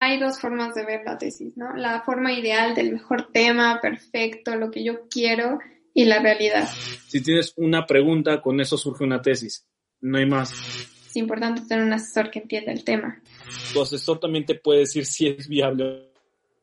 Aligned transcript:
Hay 0.00 0.18
dos 0.18 0.38
formas 0.40 0.74
de 0.74 0.84
ver 0.84 1.02
la 1.04 1.16
tesis, 1.16 1.56
¿no? 1.56 1.74
La 1.74 2.02
forma 2.02 2.32
ideal 2.32 2.74
del 2.74 2.92
mejor 2.92 3.30
tema, 3.32 3.80
perfecto, 3.80 4.56
lo 4.56 4.70
que 4.70 4.84
yo 4.84 5.08
quiero 5.08 5.58
y 5.94 6.04
la 6.04 6.20
realidad. 6.20 6.68
Si 7.08 7.22
tienes 7.22 7.54
una 7.56 7.86
pregunta, 7.86 8.42
con 8.42 8.60
eso 8.60 8.76
surge 8.76 9.04
una 9.04 9.22
tesis. 9.22 9.66
No 10.00 10.18
hay 10.18 10.26
más. 10.26 10.52
Es 11.08 11.16
importante 11.16 11.62
tener 11.62 11.84
un 11.84 11.92
asesor 11.92 12.30
que 12.30 12.40
entienda 12.40 12.72
el 12.72 12.84
tema. 12.84 13.22
Tu 13.72 13.80
asesor 13.80 14.18
también 14.18 14.44
te 14.44 14.56
puede 14.56 14.80
decir 14.80 15.06
si 15.06 15.28
es 15.28 15.48
viable 15.48 16.10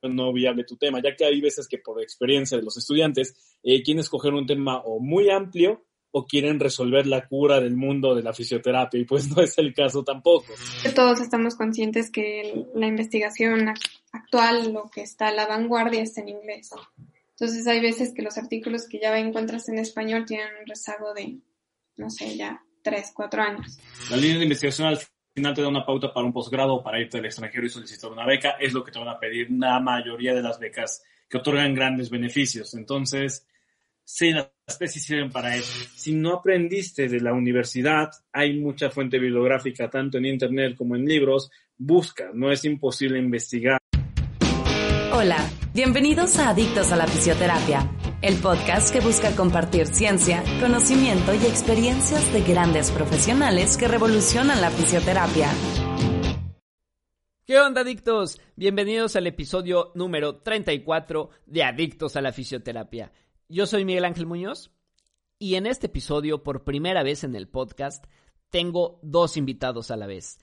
o 0.02 0.10
no 0.10 0.34
viable 0.34 0.64
tu 0.64 0.76
tema, 0.76 1.02
ya 1.02 1.16
que 1.16 1.26
hay 1.26 1.40
veces 1.40 1.68
que 1.68 1.78
por 1.78 2.02
experiencia 2.02 2.58
de 2.58 2.64
los 2.64 2.78
estudiantes 2.78 3.58
eh, 3.64 3.82
quieren 3.82 4.02
escoger 4.02 4.34
un 4.34 4.46
tema 4.46 4.78
o 4.80 5.00
muy 5.00 5.30
amplio 5.30 5.86
o 6.12 6.26
quieren 6.26 6.60
resolver 6.60 7.08
la 7.08 7.28
cura 7.28 7.60
del 7.60 7.76
mundo 7.76 8.14
de 8.16 8.24
la 8.24 8.34
fisioterapia 8.34 9.00
y 9.00 9.06
pues 9.06 9.30
no 9.36 9.42
es 9.42 9.58
el 9.58 9.74
caso 9.74 10.04
tampoco. 10.04 10.54
Todos 10.96 11.22
estamos 11.22 11.56
conscientes 11.56 12.12
que 12.12 12.66
la 12.76 12.88
investigación 12.88 13.68
ac- 13.68 13.90
actual, 14.12 14.74
lo 14.74 14.90
que 14.90 15.02
está 15.02 15.30
a 15.30 15.34
la 15.34 15.46
vanguardia, 15.48 16.02
está 16.02 16.22
en 16.22 16.30
inglés. 16.30 16.72
Entonces 17.32 17.66
hay 17.68 17.80
veces 17.80 18.14
que 18.14 18.22
los 18.22 18.38
artículos 18.38 18.88
que 18.88 19.00
ya 19.00 19.18
encuentras 19.18 19.68
en 19.70 19.80
español 19.80 20.26
tienen 20.26 20.48
un 20.60 20.68
rezago 20.68 21.14
de, 21.14 21.40
no 21.98 22.10
sé, 22.10 22.38
ya 22.38 22.62
tres, 22.84 23.12
cuatro 23.16 23.42
años. 23.42 23.80
La 24.10 24.18
línea 24.18 24.38
de 24.38 24.44
investigación 24.44 24.88
al 24.90 25.00
final 25.34 25.54
te 25.54 25.62
da 25.62 25.68
una 25.70 25.86
pauta 25.86 26.14
para 26.14 26.26
un 26.26 26.34
posgrado 26.34 26.76
o 26.76 26.84
para 26.84 27.00
irte 27.00 27.18
al 27.18 27.26
extranjero 27.26 27.66
y 27.66 27.70
solicitar 27.70 28.12
una 28.12 28.26
beca, 28.26 28.52
es 28.60 28.74
lo 28.74 28.84
que 28.84 28.92
te 28.92 29.00
van 29.00 29.08
a 29.08 29.20
pedir 29.20 29.48
la 29.52 29.80
mayoría 29.80 30.34
de 30.34 30.42
las 30.42 30.60
becas 30.60 31.04
que 31.30 31.38
otorgan 31.38 31.74
grandes 31.74 32.10
beneficios. 32.10 32.74
Entonces, 32.74 33.48
sí, 34.12 34.32
las 34.32 34.78
tesis 34.78 35.04
sirven 35.04 35.32
para 35.32 35.56
eso. 35.56 35.72
Si 35.96 36.14
no 36.14 36.34
aprendiste 36.34 37.08
de 37.08 37.22
la 37.22 37.34
universidad, 37.34 38.12
hay 38.32 38.60
mucha 38.60 38.90
fuente 38.90 39.18
bibliográfica, 39.20 39.90
tanto 39.90 40.18
en 40.18 40.26
internet 40.26 40.76
como 40.76 40.96
en 40.96 41.06
libros. 41.06 41.50
Busca, 41.78 42.32
no 42.34 42.52
es 42.52 42.66
imposible 42.66 43.18
investigar. 43.18 43.80
Hola, 45.14 45.38
bienvenidos 45.74 46.38
a 46.38 46.50
Adictos 46.50 46.92
a 46.92 46.96
la 46.96 47.08
Fisioterapia, 47.08 47.90
el 48.22 48.36
podcast 48.38 48.94
que 48.94 49.02
busca 49.02 49.36
compartir 49.36 49.88
ciencia, 49.88 50.44
conocimiento 50.60 51.34
y 51.34 51.46
experiencias 51.46 52.32
de 52.34 52.42
grandes 52.42 52.92
profesionales 52.92 53.78
que 53.78 53.88
revolucionan 53.88 54.62
la 54.62 54.72
fisioterapia. 54.72 55.50
¿Qué 57.46 57.60
onda, 57.60 57.82
adictos? 57.82 58.40
Bienvenidos 58.56 59.16
al 59.16 59.28
episodio 59.28 59.92
número 59.96 60.38
34 60.38 61.30
de 61.48 61.64
Adictos 61.64 62.16
a 62.16 62.22
la 62.22 62.32
Fisioterapia. 62.32 63.12
Yo 63.52 63.66
soy 63.66 63.84
Miguel 63.84 64.06
Ángel 64.06 64.28
Muñoz 64.28 64.72
y 65.38 65.56
en 65.56 65.66
este 65.66 65.88
episodio, 65.88 66.42
por 66.42 66.64
primera 66.64 67.04
vez 67.04 67.26
en 67.26 67.36
el 67.36 67.50
podcast, 67.50 68.06
tengo 68.50 69.02
dos 69.04 69.36
invitados 69.36 69.92
a 69.92 69.98
la 69.98 70.08
vez, 70.08 70.40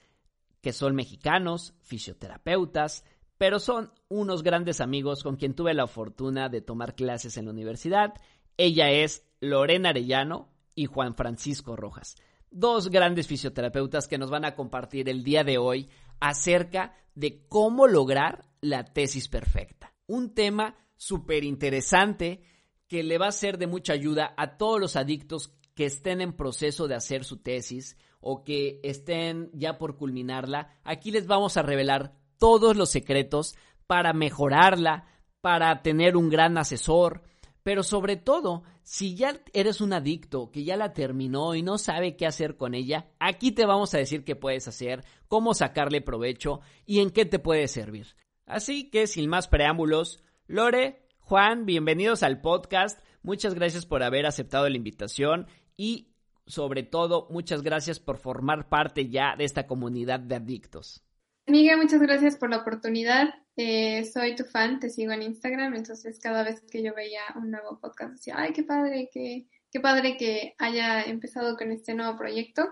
que 0.61 0.73
son 0.73 0.93
mexicanos, 0.93 1.73
fisioterapeutas, 1.81 3.03
pero 3.39 3.59
son 3.59 3.91
unos 4.09 4.43
grandes 4.43 4.79
amigos 4.79 5.23
con 5.23 5.37
quien 5.37 5.55
tuve 5.55 5.73
la 5.73 5.87
fortuna 5.87 6.49
de 6.49 6.61
tomar 6.61 6.93
clases 6.93 7.35
en 7.37 7.45
la 7.45 7.51
universidad. 7.51 8.13
Ella 8.57 8.91
es 8.91 9.25
Lorena 9.39 9.89
Arellano 9.89 10.53
y 10.75 10.85
Juan 10.85 11.15
Francisco 11.15 11.75
Rojas, 11.75 12.15
dos 12.51 12.89
grandes 12.89 13.25
fisioterapeutas 13.25 14.07
que 14.07 14.19
nos 14.19 14.29
van 14.29 14.45
a 14.45 14.53
compartir 14.53 15.09
el 15.09 15.23
día 15.23 15.43
de 15.43 15.57
hoy 15.57 15.89
acerca 16.19 16.93
de 17.15 17.43
cómo 17.47 17.87
lograr 17.87 18.45
la 18.61 18.83
tesis 18.83 19.29
perfecta. 19.29 19.95
Un 20.05 20.35
tema 20.35 20.75
súper 20.95 21.43
interesante 21.43 22.43
que 22.89 23.03
le 23.03 23.17
va 23.17 23.27
a 23.27 23.31
ser 23.31 23.57
de 23.57 23.67
mucha 23.67 23.93
ayuda 23.93 24.33
a 24.35 24.57
todos 24.57 24.81
los 24.81 24.97
adictos 24.97 25.53
que 25.75 25.85
estén 25.85 26.19
en 26.19 26.33
proceso 26.33 26.89
de 26.89 26.95
hacer 26.95 27.23
su 27.23 27.37
tesis 27.37 27.97
o 28.19 28.43
que 28.43 28.81
estén 28.83 29.49
ya 29.53 29.77
por 29.77 29.95
culminarla. 29.95 30.77
Aquí 30.83 31.11
les 31.11 31.25
vamos 31.25 31.55
a 31.55 31.61
revelar 31.61 32.15
todos 32.37 32.75
los 32.75 32.89
secretos 32.89 33.55
para 33.87 34.11
mejorarla, 34.11 35.05
para 35.39 35.81
tener 35.81 36.17
un 36.17 36.29
gran 36.29 36.57
asesor, 36.57 37.23
pero 37.63 37.83
sobre 37.83 38.15
todo, 38.17 38.63
si 38.83 39.15
ya 39.15 39.41
eres 39.53 39.79
un 39.79 39.93
adicto 39.93 40.51
que 40.51 40.63
ya 40.63 40.75
la 40.75 40.93
terminó 40.93 41.55
y 41.55 41.61
no 41.61 41.77
sabe 41.77 42.17
qué 42.17 42.25
hacer 42.25 42.57
con 42.57 42.73
ella, 42.73 43.11
aquí 43.19 43.51
te 43.51 43.65
vamos 43.65 43.93
a 43.93 43.99
decir 43.99 44.23
qué 44.23 44.35
puedes 44.35 44.67
hacer, 44.67 45.05
cómo 45.27 45.53
sacarle 45.53 46.01
provecho 46.01 46.61
y 46.85 46.99
en 46.99 47.11
qué 47.11 47.25
te 47.25 47.39
puede 47.39 47.67
servir. 47.67 48.15
Así 48.45 48.89
que 48.89 49.05
sin 49.05 49.29
más 49.29 49.47
preámbulos, 49.47 50.23
Lore, 50.47 51.08
Juan, 51.29 51.67
bienvenidos 51.67 52.23
al 52.23 52.41
podcast. 52.41 52.99
Muchas 53.21 53.53
gracias 53.53 53.85
por 53.85 54.01
haber 54.01 54.25
aceptado 54.25 54.67
la 54.67 54.75
invitación 54.75 55.45
y 55.77 56.15
sobre 56.47 56.81
todo 56.81 57.27
muchas 57.29 57.61
gracias 57.61 57.99
por 57.99 58.17
formar 58.17 58.67
parte 58.67 59.09
ya 59.09 59.35
de 59.37 59.43
esta 59.43 59.67
comunidad 59.67 60.19
de 60.19 60.37
adictos. 60.37 61.05
Miguel, 61.45 61.77
muchas 61.77 62.01
gracias 62.01 62.35
por 62.35 62.49
la 62.49 62.57
oportunidad. 62.57 63.29
Eh, 63.55 64.05
soy 64.05 64.35
tu 64.35 64.43
fan, 64.43 64.79
te 64.79 64.89
sigo 64.89 65.11
en 65.11 65.21
Instagram, 65.21 65.75
entonces 65.75 66.19
cada 66.19 66.41
vez 66.41 66.61
que 66.61 66.81
yo 66.81 66.95
veía 66.95 67.21
un 67.35 67.51
nuevo 67.51 67.79
podcast 67.79 68.13
decía, 68.13 68.33
ay, 68.35 68.51
qué 68.51 68.63
padre, 68.63 69.07
qué, 69.13 69.45
qué 69.71 69.79
padre 69.79 70.17
que 70.17 70.55
haya 70.57 71.03
empezado 71.03 71.55
con 71.57 71.71
este 71.71 71.93
nuevo 71.93 72.17
proyecto. 72.17 72.69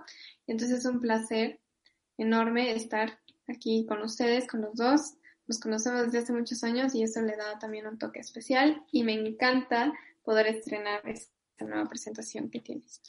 Entonces 0.47 0.79
es 0.79 0.85
un 0.85 0.99
placer 0.99 1.59
enorme 2.17 2.71
estar 2.71 3.19
aquí 3.47 3.85
con 3.87 4.01
ustedes, 4.01 4.47
con 4.47 4.61
los 4.61 4.73
dos. 4.73 5.13
Nos 5.47 5.59
conocemos 5.59 6.05
desde 6.05 6.19
hace 6.19 6.33
muchos 6.33 6.63
años 6.63 6.93
y 6.93 7.03
eso 7.03 7.21
le 7.21 7.35
da 7.37 7.57
también 7.59 7.87
un 7.87 7.97
toque 7.97 8.19
especial 8.19 8.83
y 8.91 9.03
me 9.03 9.13
encanta 9.13 9.93
poder 10.23 10.47
estrenar 10.47 11.01
esta 11.07 11.65
nueva 11.65 11.87
presentación 11.87 12.49
que 12.49 12.59
tienes. 12.59 13.01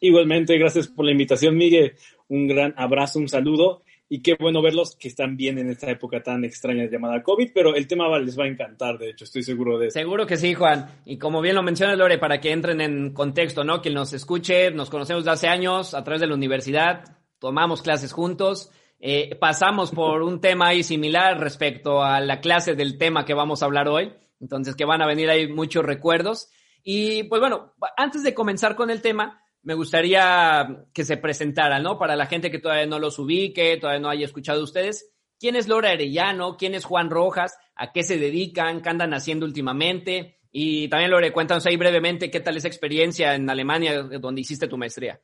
Igualmente, 0.00 0.56
gracias 0.56 0.88
por 0.88 1.04
la 1.04 1.12
invitación, 1.12 1.56
Miguel. 1.56 1.94
Un 2.28 2.46
gran 2.46 2.72
abrazo, 2.76 3.18
un 3.18 3.28
saludo 3.28 3.82
y 4.08 4.22
qué 4.22 4.36
bueno 4.40 4.62
verlos 4.62 4.96
que 4.96 5.08
están 5.08 5.36
bien 5.36 5.58
en 5.58 5.68
esta 5.68 5.90
época 5.90 6.22
tan 6.22 6.42
extraña 6.44 6.88
llamada 6.90 7.22
COVID, 7.22 7.50
pero 7.52 7.74
el 7.74 7.86
tema 7.86 8.08
va- 8.08 8.18
les 8.18 8.38
va 8.38 8.44
a 8.44 8.48
encantar, 8.48 8.96
de 8.96 9.10
hecho, 9.10 9.24
estoy 9.24 9.42
seguro 9.42 9.78
de 9.78 9.88
eso. 9.88 9.98
Seguro 9.98 10.26
que 10.26 10.38
sí, 10.38 10.54
Juan. 10.54 11.02
Y 11.04 11.18
como 11.18 11.42
bien 11.42 11.56
lo 11.56 11.62
menciona 11.62 11.94
Lore, 11.94 12.16
para 12.16 12.40
que 12.40 12.52
entren 12.52 12.80
en 12.80 13.12
contexto, 13.12 13.64
¿no? 13.64 13.82
Quien 13.82 13.94
nos 13.94 14.14
escuche, 14.14 14.70
nos 14.70 14.88
conocemos 14.88 15.24
de 15.26 15.30
hace 15.32 15.48
años 15.48 15.92
a 15.92 16.02
través 16.04 16.22
de 16.22 16.26
la 16.26 16.34
universidad, 16.34 17.18
tomamos 17.38 17.82
clases 17.82 18.12
juntos, 18.12 18.70
eh, 19.00 19.36
pasamos 19.36 19.90
por 19.92 20.22
un 20.22 20.40
tema 20.40 20.68
ahí 20.68 20.82
similar 20.82 21.38
respecto 21.38 22.02
a 22.02 22.20
la 22.20 22.40
clase 22.40 22.74
del 22.74 22.98
tema 22.98 23.24
que 23.24 23.34
vamos 23.34 23.62
a 23.62 23.66
hablar 23.66 23.88
hoy. 23.88 24.12
Entonces, 24.40 24.74
que 24.74 24.84
van 24.84 25.02
a 25.02 25.06
venir 25.06 25.30
ahí 25.30 25.48
muchos 25.48 25.84
recuerdos. 25.84 26.50
Y 26.82 27.24
pues 27.24 27.40
bueno, 27.40 27.74
antes 27.96 28.22
de 28.22 28.34
comenzar 28.34 28.76
con 28.76 28.90
el 28.90 29.02
tema, 29.02 29.42
me 29.62 29.74
gustaría 29.74 30.86
que 30.92 31.04
se 31.04 31.16
presentaran, 31.16 31.82
¿no? 31.82 31.98
Para 31.98 32.16
la 32.16 32.26
gente 32.26 32.50
que 32.50 32.58
todavía 32.58 32.86
no 32.86 32.98
los 32.98 33.18
ubique, 33.18 33.76
todavía 33.76 34.00
no 34.00 34.08
haya 34.08 34.24
escuchado 34.24 34.58
de 34.58 34.64
ustedes. 34.64 35.12
¿Quién 35.38 35.56
es 35.56 35.68
Laura 35.68 35.90
Arellano? 35.90 36.56
¿Quién 36.56 36.74
es 36.74 36.84
Juan 36.84 37.10
Rojas? 37.10 37.56
¿A 37.74 37.92
qué 37.92 38.02
se 38.02 38.18
dedican? 38.18 38.82
¿Qué 38.82 38.88
andan 38.88 39.14
haciendo 39.14 39.46
últimamente? 39.46 40.38
Y 40.50 40.88
también, 40.88 41.10
Lore, 41.10 41.32
cuéntanos 41.32 41.66
ahí 41.66 41.76
brevemente 41.76 42.30
qué 42.30 42.40
tal 42.40 42.56
esa 42.56 42.68
experiencia 42.68 43.34
en 43.34 43.48
Alemania, 43.48 44.02
donde 44.02 44.40
hiciste 44.40 44.66
tu 44.66 44.78
maestría. 44.78 45.20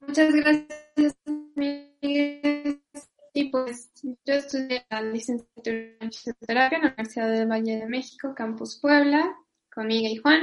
Muchas 0.00 0.32
gracias, 0.34 1.16
Y 2.00 3.44
pues 3.50 3.90
yo 4.02 4.34
estudié 4.34 4.84
la 4.90 5.02
licenciatura 5.02 5.76
en 6.00 6.12
fisioterapia 6.12 6.78
en 6.78 6.84
la 6.84 6.88
Universidad 6.90 7.30
del 7.30 7.48
Valle 7.48 7.76
de 7.76 7.86
México, 7.86 8.34
Campus 8.34 8.78
Puebla, 8.80 9.36
con 9.72 9.86
Miguel 9.86 10.12
y 10.12 10.16
Juan. 10.16 10.42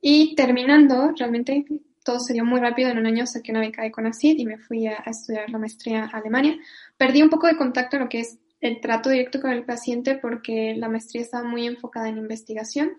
Y 0.00 0.34
terminando, 0.34 1.12
realmente 1.18 1.64
todo 2.04 2.20
se 2.20 2.32
dio 2.32 2.44
muy 2.44 2.60
rápido. 2.60 2.90
En 2.90 2.98
un 2.98 3.06
año 3.06 3.26
saqué 3.26 3.50
una 3.50 3.60
beca 3.60 3.82
de 3.82 3.90
CONACYT 3.90 4.38
y 4.38 4.46
me 4.46 4.58
fui 4.58 4.86
a, 4.86 5.02
a 5.04 5.10
estudiar 5.10 5.50
la 5.50 5.58
maestría 5.58 6.04
a 6.04 6.18
Alemania. 6.18 6.56
Perdí 6.96 7.22
un 7.22 7.30
poco 7.30 7.46
de 7.46 7.56
contacto 7.56 7.96
en 7.96 8.02
lo 8.04 8.08
que 8.08 8.20
es 8.20 8.38
el 8.60 8.80
trato 8.80 9.10
directo 9.10 9.40
con 9.40 9.50
el 9.50 9.64
paciente 9.64 10.16
porque 10.16 10.74
la 10.76 10.88
maestría 10.88 11.22
estaba 11.22 11.46
muy 11.46 11.66
enfocada 11.66 12.08
en 12.08 12.18
investigación 12.18 12.96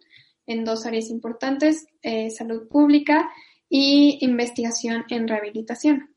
en 0.48 0.64
dos 0.64 0.86
áreas 0.86 1.10
importantes, 1.10 1.88
eh, 2.04 2.30
salud 2.30 2.68
pública 2.68 3.30
y 3.68 4.20
investigación 4.22 5.06
en 5.10 5.28
rehabilitación. 5.28 6.10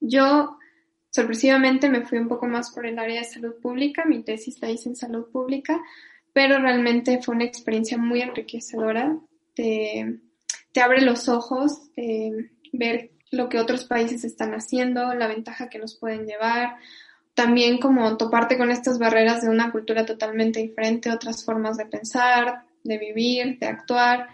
Yo 0.00 0.56
sorpresivamente 1.16 1.88
me 1.88 2.04
fui 2.04 2.18
un 2.18 2.28
poco 2.28 2.46
más 2.46 2.70
por 2.70 2.84
el 2.84 2.98
área 2.98 3.20
de 3.20 3.24
salud 3.24 3.54
pública, 3.62 4.04
mi 4.04 4.22
tesis 4.22 4.60
la 4.60 4.70
hice 4.70 4.90
en 4.90 4.96
salud 4.96 5.30
pública, 5.32 5.80
pero 6.34 6.58
realmente 6.58 7.22
fue 7.22 7.34
una 7.34 7.46
experiencia 7.46 7.96
muy 7.96 8.20
enriquecedora, 8.20 9.18
te, 9.54 10.20
abre 10.78 11.00
los 11.00 11.30
ojos, 11.30 11.88
eh, 11.96 12.32
ver 12.74 13.12
lo 13.30 13.48
que 13.48 13.58
otros 13.58 13.84
países 13.84 14.24
están 14.24 14.52
haciendo, 14.52 15.14
la 15.14 15.26
ventaja 15.26 15.70
que 15.70 15.78
nos 15.78 15.96
pueden 15.98 16.26
llevar, 16.26 16.76
también 17.32 17.78
como 17.78 18.18
toparte 18.18 18.58
con 18.58 18.70
estas 18.70 18.98
barreras 18.98 19.40
de 19.40 19.48
una 19.48 19.72
cultura 19.72 20.04
totalmente 20.04 20.60
diferente, 20.60 21.10
otras 21.10 21.46
formas 21.46 21.78
de 21.78 21.86
pensar, 21.86 22.64
de 22.84 22.98
vivir, 22.98 23.58
de 23.58 23.68
actuar, 23.68 24.28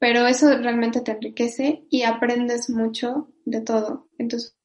pero 0.00 0.26
eso 0.26 0.48
realmente 0.58 1.00
te 1.00 1.12
enriquece 1.12 1.84
y 1.90 2.02
aprendes 2.02 2.68
mucho 2.70 3.28
de 3.44 3.60
todo. 3.60 4.08
Entonces, 4.18 4.56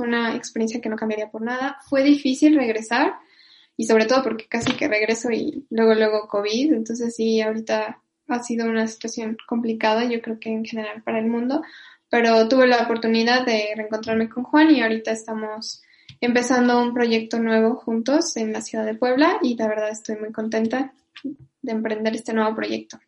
fue 0.00 0.08
una 0.08 0.34
experiencia 0.34 0.80
que 0.80 0.88
no 0.88 0.96
cambiaría 0.96 1.30
por 1.30 1.42
nada. 1.42 1.76
Fue 1.86 2.02
difícil 2.02 2.56
regresar 2.56 3.16
y 3.76 3.84
sobre 3.84 4.06
todo 4.06 4.22
porque 4.22 4.46
casi 4.46 4.72
que 4.72 4.88
regreso 4.88 5.30
y 5.30 5.66
luego, 5.68 5.94
luego 5.94 6.26
COVID, 6.26 6.72
entonces 6.72 7.14
sí, 7.14 7.42
ahorita 7.42 8.00
ha 8.28 8.42
sido 8.42 8.66
una 8.66 8.86
situación 8.86 9.36
complicada, 9.46 10.04
yo 10.04 10.22
creo 10.22 10.40
que 10.40 10.48
en 10.48 10.64
general 10.64 11.02
para 11.02 11.18
el 11.18 11.26
mundo, 11.26 11.60
pero 12.08 12.48
tuve 12.48 12.66
la 12.66 12.82
oportunidad 12.82 13.44
de 13.44 13.74
reencontrarme 13.76 14.30
con 14.30 14.44
Juan 14.44 14.70
y 14.70 14.80
ahorita 14.80 15.10
estamos 15.10 15.82
empezando 16.18 16.80
un 16.80 16.94
proyecto 16.94 17.38
nuevo 17.38 17.74
juntos 17.74 18.38
en 18.38 18.54
la 18.54 18.62
ciudad 18.62 18.86
de 18.86 18.94
Puebla 18.94 19.38
y 19.42 19.54
la 19.54 19.68
verdad 19.68 19.90
estoy 19.90 20.16
muy 20.16 20.32
contenta 20.32 20.94
de 21.60 21.72
emprender 21.72 22.14
este 22.14 22.32
nuevo 22.32 22.54
proyecto. 22.54 22.98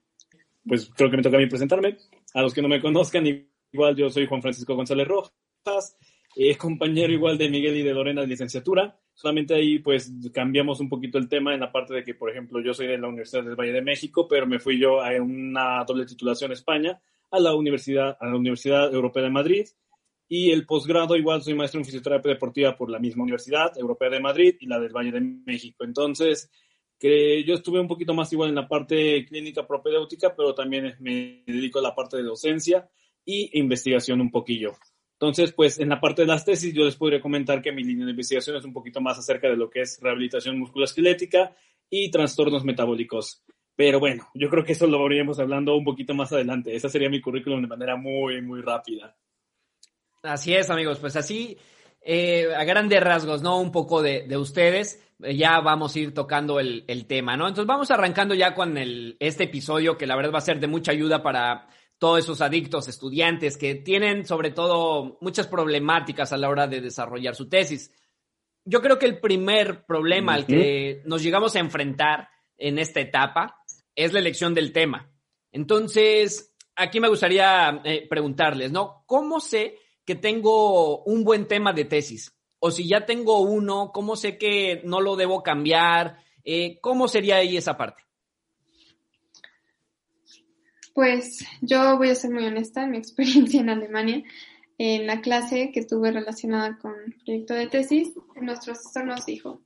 Pues 0.68 0.90
creo 0.94 1.10
que 1.10 1.16
me 1.16 1.22
toca 1.22 1.38
a 1.38 1.40
mí 1.40 1.46
presentarme. 1.46 1.96
A 2.34 2.42
los 2.42 2.52
que 2.52 2.60
no 2.60 2.68
me 2.68 2.82
conozcan, 2.82 3.24
igual 3.72 3.96
yo 3.96 4.10
soy 4.10 4.26
Juan 4.26 4.42
Francisco 4.42 4.76
González 4.76 5.08
Rojas, 5.08 5.96
es 6.34 6.56
compañero 6.56 7.12
igual 7.12 7.38
de 7.38 7.48
Miguel 7.48 7.76
y 7.76 7.82
de 7.82 7.94
Lorena 7.94 8.22
de 8.22 8.26
licenciatura. 8.26 8.98
Solamente 9.14 9.54
ahí 9.54 9.78
pues 9.78 10.12
cambiamos 10.32 10.80
un 10.80 10.88
poquito 10.88 11.18
el 11.18 11.28
tema 11.28 11.54
en 11.54 11.60
la 11.60 11.70
parte 11.70 11.94
de 11.94 12.04
que, 12.04 12.14
por 12.14 12.30
ejemplo, 12.30 12.60
yo 12.60 12.72
soy 12.72 12.86
de 12.86 12.98
la 12.98 13.08
Universidad 13.08 13.44
del 13.44 13.56
Valle 13.56 13.72
de 13.72 13.82
México, 13.82 14.26
pero 14.26 14.46
me 14.46 14.58
fui 14.58 14.80
yo 14.80 15.02
a 15.02 15.10
una 15.20 15.84
doble 15.84 16.06
titulación 16.06 16.50
en 16.50 16.54
España, 16.54 17.00
a 17.30 17.38
la 17.38 17.54
Universidad, 17.54 18.16
a 18.18 18.26
la 18.26 18.36
Universidad 18.36 18.92
Europea 18.92 19.24
de 19.24 19.30
Madrid, 19.30 19.66
y 20.28 20.50
el 20.50 20.64
posgrado 20.64 21.14
igual 21.16 21.42
soy 21.42 21.54
maestro 21.54 21.80
en 21.80 21.84
fisioterapia 21.84 22.32
deportiva 22.32 22.74
por 22.74 22.88
la 22.88 22.98
misma 22.98 23.24
Universidad 23.24 23.76
Europea 23.76 24.08
de 24.08 24.20
Madrid 24.20 24.56
y 24.60 24.66
la 24.66 24.80
del 24.80 24.92
Valle 24.92 25.12
de 25.12 25.20
México. 25.20 25.84
Entonces, 25.84 26.50
que 26.98 27.44
yo 27.44 27.54
estuve 27.54 27.80
un 27.80 27.88
poquito 27.88 28.14
más 28.14 28.32
igual 28.32 28.48
en 28.48 28.54
la 28.54 28.68
parte 28.68 29.26
clínica 29.26 29.66
propedéutica, 29.66 30.34
pero 30.34 30.54
también 30.54 30.94
me 31.00 31.42
dedico 31.46 31.80
a 31.80 31.82
la 31.82 31.94
parte 31.94 32.16
de 32.16 32.22
docencia 32.22 32.88
y 33.24 33.58
investigación 33.58 34.20
un 34.20 34.30
poquillo. 34.30 34.72
Entonces, 35.22 35.52
pues 35.52 35.78
en 35.78 35.88
la 35.88 36.00
parte 36.00 36.22
de 36.22 36.26
las 36.26 36.44
tesis 36.44 36.74
yo 36.74 36.82
les 36.82 36.96
podría 36.96 37.20
comentar 37.20 37.62
que 37.62 37.70
mi 37.70 37.84
línea 37.84 38.04
de 38.04 38.10
investigación 38.10 38.56
es 38.56 38.64
un 38.64 38.72
poquito 38.72 39.00
más 39.00 39.20
acerca 39.20 39.48
de 39.48 39.56
lo 39.56 39.70
que 39.70 39.82
es 39.82 40.00
rehabilitación 40.02 40.58
musculoesquelética 40.58 41.54
y 41.88 42.10
trastornos 42.10 42.64
metabólicos. 42.64 43.44
Pero 43.76 44.00
bueno, 44.00 44.28
yo 44.34 44.50
creo 44.50 44.64
que 44.64 44.72
eso 44.72 44.88
lo 44.88 45.00
veríamos 45.00 45.38
hablando 45.38 45.76
un 45.76 45.84
poquito 45.84 46.12
más 46.12 46.32
adelante. 46.32 46.74
Esa 46.74 46.88
sería 46.88 47.08
mi 47.08 47.20
currículum 47.20 47.62
de 47.62 47.68
manera 47.68 47.94
muy, 47.94 48.42
muy 48.42 48.62
rápida. 48.62 49.16
Así 50.24 50.54
es, 50.54 50.70
amigos, 50.70 50.98
pues 50.98 51.14
así, 51.14 51.56
eh, 52.00 52.48
a 52.56 52.64
grandes 52.64 53.00
rasgos, 53.00 53.42
¿no? 53.42 53.60
Un 53.60 53.70
poco 53.70 54.02
de, 54.02 54.26
de 54.26 54.36
ustedes, 54.36 55.00
eh, 55.22 55.36
ya 55.36 55.60
vamos 55.60 55.94
a 55.94 56.00
ir 56.00 56.14
tocando 56.14 56.58
el, 56.58 56.82
el, 56.88 57.06
tema, 57.06 57.36
¿no? 57.36 57.46
Entonces 57.46 57.68
vamos 57.68 57.92
arrancando 57.92 58.34
ya 58.34 58.54
con 58.54 58.76
el, 58.76 59.16
este 59.20 59.44
episodio 59.44 59.96
que 59.96 60.08
la 60.08 60.16
verdad 60.16 60.32
va 60.34 60.38
a 60.38 60.40
ser 60.40 60.58
de 60.58 60.66
mucha 60.66 60.90
ayuda 60.90 61.22
para 61.22 61.68
todos 62.02 62.18
esos 62.18 62.40
adictos, 62.40 62.88
estudiantes 62.88 63.56
que 63.56 63.76
tienen 63.76 64.26
sobre 64.26 64.50
todo 64.50 65.18
muchas 65.20 65.46
problemáticas 65.46 66.32
a 66.32 66.36
la 66.36 66.48
hora 66.48 66.66
de 66.66 66.80
desarrollar 66.80 67.36
su 67.36 67.48
tesis. 67.48 67.92
Yo 68.64 68.82
creo 68.82 68.98
que 68.98 69.06
el 69.06 69.20
primer 69.20 69.86
problema 69.86 70.34
al 70.34 70.44
que 70.44 71.00
nos 71.04 71.22
llegamos 71.22 71.54
a 71.54 71.60
enfrentar 71.60 72.28
en 72.56 72.80
esta 72.80 72.98
etapa 72.98 73.62
es 73.94 74.12
la 74.12 74.18
elección 74.18 74.52
del 74.52 74.72
tema. 74.72 75.12
Entonces, 75.52 76.52
aquí 76.74 76.98
me 76.98 77.06
gustaría 77.06 77.80
eh, 77.84 78.04
preguntarles, 78.10 78.72
¿no? 78.72 79.04
¿Cómo 79.06 79.38
sé 79.38 79.78
que 80.04 80.16
tengo 80.16 81.04
un 81.04 81.22
buen 81.22 81.46
tema 81.46 81.72
de 81.72 81.84
tesis? 81.84 82.36
O 82.58 82.72
si 82.72 82.88
ya 82.88 83.06
tengo 83.06 83.38
uno, 83.42 83.92
¿cómo 83.94 84.16
sé 84.16 84.36
que 84.36 84.82
no 84.84 85.00
lo 85.00 85.14
debo 85.14 85.44
cambiar? 85.44 86.18
Eh, 86.42 86.80
¿Cómo 86.80 87.06
sería 87.06 87.36
ahí 87.36 87.56
esa 87.56 87.76
parte? 87.76 88.02
Pues 90.94 91.44
yo 91.60 91.96
voy 91.96 92.10
a 92.10 92.14
ser 92.14 92.30
muy 92.30 92.44
honesta 92.44 92.84
en 92.84 92.90
mi 92.90 92.98
experiencia 92.98 93.60
en 93.60 93.70
Alemania. 93.70 94.22
En 94.78 95.06
la 95.06 95.20
clase 95.20 95.70
que 95.72 95.80
estuve 95.80 96.10
relacionada 96.10 96.78
con 96.78 96.94
el 97.06 97.14
proyecto 97.24 97.54
de 97.54 97.66
tesis, 97.68 98.12
nuestro 98.40 98.72
asesor 98.72 99.04
nos 99.04 99.26
dijo, 99.26 99.60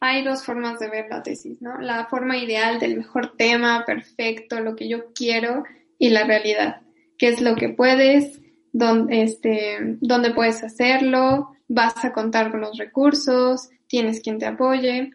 hay 0.00 0.24
dos 0.24 0.44
formas 0.44 0.78
de 0.78 0.88
ver 0.88 1.06
la 1.10 1.22
tesis, 1.22 1.60
¿no? 1.62 1.78
La 1.80 2.06
forma 2.06 2.36
ideal 2.36 2.78
del 2.78 2.98
mejor 2.98 3.36
tema, 3.36 3.84
perfecto, 3.84 4.60
lo 4.60 4.76
que 4.76 4.88
yo 4.88 5.12
quiero, 5.14 5.64
y 5.98 6.10
la 6.10 6.24
realidad, 6.24 6.82
qué 7.18 7.28
es 7.28 7.40
lo 7.40 7.56
que 7.56 7.70
puedes, 7.70 8.40
dónde, 8.72 9.22
este, 9.22 9.96
dónde 10.00 10.34
puedes 10.34 10.62
hacerlo, 10.62 11.56
vas 11.68 12.04
a 12.04 12.12
contar 12.12 12.50
con 12.50 12.60
los 12.60 12.76
recursos, 12.76 13.70
tienes 13.86 14.20
quien 14.20 14.38
te 14.38 14.46
apoye. 14.46 15.10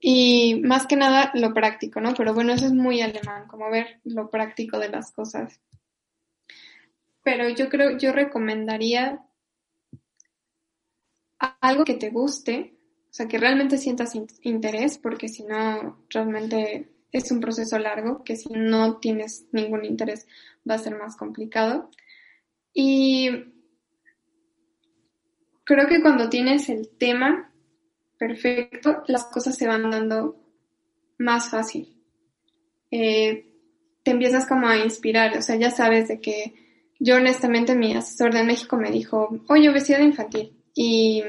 Y 0.00 0.62
más 0.64 0.86
que 0.86 0.96
nada 0.96 1.30
lo 1.34 1.52
práctico, 1.52 2.00
¿no? 2.00 2.14
Pero 2.14 2.32
bueno, 2.32 2.52
eso 2.52 2.66
es 2.66 2.72
muy 2.72 3.02
alemán, 3.02 3.46
como 3.46 3.70
ver 3.70 4.00
lo 4.04 4.30
práctico 4.30 4.78
de 4.78 4.88
las 4.88 5.12
cosas. 5.12 5.60
Pero 7.22 7.50
yo 7.50 7.68
creo, 7.68 7.98
yo 7.98 8.12
recomendaría 8.12 9.22
algo 11.60 11.84
que 11.84 11.94
te 11.94 12.10
guste, 12.10 12.74
o 13.10 13.12
sea, 13.12 13.28
que 13.28 13.38
realmente 13.38 13.76
sientas 13.76 14.14
interés, 14.42 14.96
porque 14.98 15.28
si 15.28 15.42
no, 15.42 16.02
realmente 16.08 16.88
es 17.12 17.30
un 17.30 17.40
proceso 17.40 17.78
largo, 17.78 18.24
que 18.24 18.36
si 18.36 18.48
no 18.52 18.98
tienes 18.98 19.46
ningún 19.52 19.84
interés 19.84 20.26
va 20.68 20.74
a 20.74 20.78
ser 20.78 20.96
más 20.96 21.16
complicado. 21.16 21.90
Y 22.72 23.30
creo 25.64 25.88
que 25.88 26.00
cuando 26.00 26.28
tienes 26.28 26.68
el 26.68 26.88
tema 26.88 27.49
perfecto, 28.20 29.02
las 29.06 29.24
cosas 29.24 29.56
se 29.56 29.66
van 29.66 29.90
dando 29.90 30.36
más 31.16 31.48
fácil. 31.48 31.88
Eh, 32.90 33.46
te 34.02 34.10
empiezas 34.10 34.46
como 34.46 34.68
a 34.68 34.76
inspirar, 34.76 35.38
o 35.38 35.42
sea, 35.42 35.56
ya 35.56 35.70
sabes 35.70 36.08
de 36.08 36.20
que 36.20 36.54
yo 36.98 37.16
honestamente 37.16 37.74
mi 37.74 37.94
asesor 37.94 38.34
de 38.34 38.44
México 38.44 38.76
me 38.76 38.90
dijo, 38.90 39.40
oye, 39.48 39.70
obesidad 39.70 40.00
infantil. 40.00 40.52
Y 40.74 41.22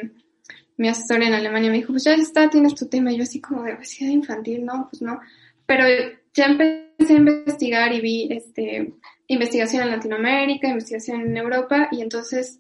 mi 0.76 0.90
asesor 0.90 1.24
en 1.24 1.34
Alemania 1.34 1.72
me 1.72 1.78
dijo, 1.78 1.94
pues 1.94 2.04
ya 2.04 2.14
está, 2.14 2.50
tienes 2.50 2.76
tu 2.76 2.90
tema. 2.90 3.14
Y 3.14 3.18
yo 3.18 3.24
así 3.24 3.40
como 3.40 3.64
de 3.64 3.74
obesidad 3.74 4.10
infantil, 4.10 4.66
no, 4.66 4.90
pues 4.90 5.02
no. 5.02 5.22
Pero 5.66 5.86
ya 6.34 6.46
empecé 6.48 7.14
a 7.14 7.18
investigar 7.18 7.94
y 7.94 8.02
vi 8.02 8.28
este, 8.32 8.96
investigación 9.28 9.84
en 9.84 9.92
Latinoamérica, 9.92 10.68
investigación 10.68 11.22
en 11.22 11.38
Europa 11.38 11.88
y 11.90 12.02
entonces 12.02 12.60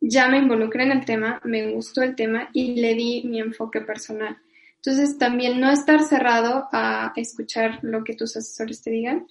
ya 0.00 0.28
me 0.28 0.38
involucré 0.38 0.84
en 0.84 0.92
el 0.92 1.04
tema, 1.04 1.40
me 1.44 1.72
gustó 1.72 2.02
el 2.02 2.14
tema 2.14 2.50
y 2.52 2.80
le 2.80 2.94
di 2.94 3.22
mi 3.24 3.40
enfoque 3.40 3.80
personal. 3.80 4.36
Entonces 4.76 5.18
también 5.18 5.60
no 5.60 5.70
estar 5.70 6.02
cerrado 6.02 6.68
a 6.72 7.12
escuchar 7.16 7.80
lo 7.82 8.04
que 8.04 8.14
tus 8.14 8.36
asesores 8.36 8.82
te 8.82 8.90
digan. 8.90 9.26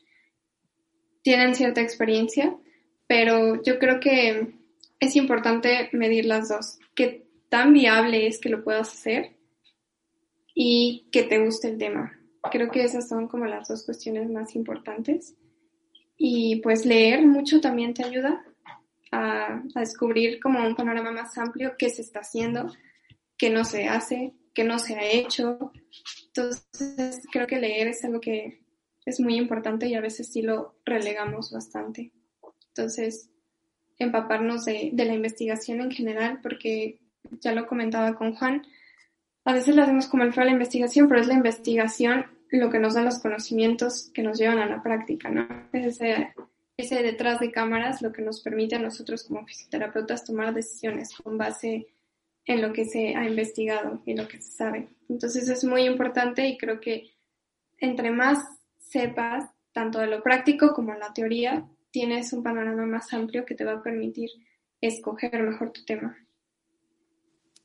Tienen 1.21 1.55
cierta 1.55 1.81
experiencia, 1.81 2.55
pero 3.07 3.61
yo 3.63 3.79
creo 3.79 3.99
que 3.99 4.53
es 4.99 5.15
importante 5.15 5.89
medir 5.93 6.25
las 6.25 6.49
dos. 6.49 6.79
¿Qué 6.93 7.25
tan 7.49 7.73
viable 7.73 8.27
es 8.27 8.39
que 8.39 8.49
lo 8.49 8.63
puedas 8.63 8.89
hacer? 8.89 9.31
Y 10.53 11.07
que 11.11 11.23
te 11.23 11.39
guste 11.39 11.69
el 11.69 11.77
tema. 11.77 12.19
Creo 12.51 12.69
que 12.69 12.83
esas 12.83 13.07
son 13.07 13.27
como 13.27 13.45
las 13.45 13.67
dos 13.67 13.85
cuestiones 13.85 14.29
más 14.29 14.55
importantes. 14.55 15.35
Y 16.17 16.57
pues 16.57 16.85
leer 16.85 17.25
mucho 17.25 17.61
también 17.61 17.93
te 17.93 18.03
ayuda 18.03 18.45
a, 19.15 19.63
descubrir 19.75 20.39
como 20.39 20.65
un 20.65 20.75
panorama 20.75 21.11
más 21.11 21.37
amplio 21.37 21.75
qué 21.77 21.89
se 21.89 22.01
está 22.01 22.19
haciendo, 22.19 22.71
qué 23.37 23.49
no 23.49 23.63
se 23.63 23.87
hace, 23.87 24.33
qué 24.53 24.63
no 24.63 24.79
se 24.79 24.95
ha 24.95 25.05
hecho. 25.05 25.71
Entonces 26.27 27.21
creo 27.31 27.47
que 27.47 27.59
leer 27.59 27.87
es 27.87 28.03
algo 28.03 28.19
que 28.19 28.61
es 29.05 29.19
muy 29.19 29.35
importante 29.35 29.87
y 29.87 29.95
a 29.95 30.01
veces 30.01 30.31
sí 30.31 30.41
lo 30.41 30.75
relegamos 30.85 31.51
bastante. 31.51 32.11
Entonces, 32.69 33.29
empaparnos 33.97 34.65
de, 34.65 34.89
de 34.93 35.05
la 35.05 35.13
investigación 35.13 35.81
en 35.81 35.91
general, 35.91 36.39
porque 36.41 36.99
ya 37.39 37.53
lo 37.53 37.67
comentaba 37.67 38.15
con 38.15 38.35
Juan, 38.35 38.65
a 39.45 39.53
veces 39.53 39.75
lo 39.75 39.83
hacemos 39.83 40.07
como 40.07 40.23
el 40.23 40.33
fue 40.33 40.45
la 40.45 40.51
investigación, 40.51 41.07
pero 41.07 41.21
es 41.21 41.27
la 41.27 41.35
investigación 41.35 42.25
lo 42.49 42.69
que 42.69 42.79
nos 42.79 42.93
da 42.93 43.01
los 43.01 43.19
conocimientos 43.19 44.11
que 44.13 44.23
nos 44.23 44.37
llevan 44.37 44.59
a 44.59 44.65
la 44.65 44.81
práctica, 44.81 45.29
¿no? 45.29 45.47
Es 45.73 46.01
ese, 46.01 46.33
ese 46.77 47.01
detrás 47.03 47.39
de 47.39 47.51
cámaras 47.51 48.01
lo 48.01 48.11
que 48.11 48.21
nos 48.21 48.41
permite 48.41 48.75
a 48.75 48.79
nosotros 48.79 49.23
como 49.23 49.45
fisioterapeutas 49.45 50.25
tomar 50.25 50.53
decisiones 50.53 51.15
con 51.15 51.37
base 51.37 51.87
en 52.45 52.61
lo 52.61 52.73
que 52.73 52.85
se 52.85 53.15
ha 53.15 53.25
investigado 53.25 54.01
y 54.05 54.15
lo 54.15 54.27
que 54.27 54.41
se 54.41 54.51
sabe. 54.51 54.89
Entonces 55.09 55.49
es 55.49 55.63
muy 55.63 55.83
importante 55.83 56.47
y 56.47 56.57
creo 56.57 56.79
que 56.79 57.11
entre 57.77 58.11
más 58.11 58.39
sepas, 58.77 59.49
tanto 59.71 59.99
de 59.99 60.07
lo 60.07 60.21
práctico 60.21 60.73
como 60.73 60.93
la 60.93 61.13
teoría, 61.13 61.65
tienes 61.91 62.33
un 62.33 62.43
panorama 62.43 62.85
más 62.85 63.13
amplio 63.13 63.45
que 63.45 63.55
te 63.55 63.65
va 63.65 63.73
a 63.73 63.83
permitir 63.83 64.29
escoger 64.81 65.41
mejor 65.41 65.71
tu 65.71 65.83
tema. 65.85 66.17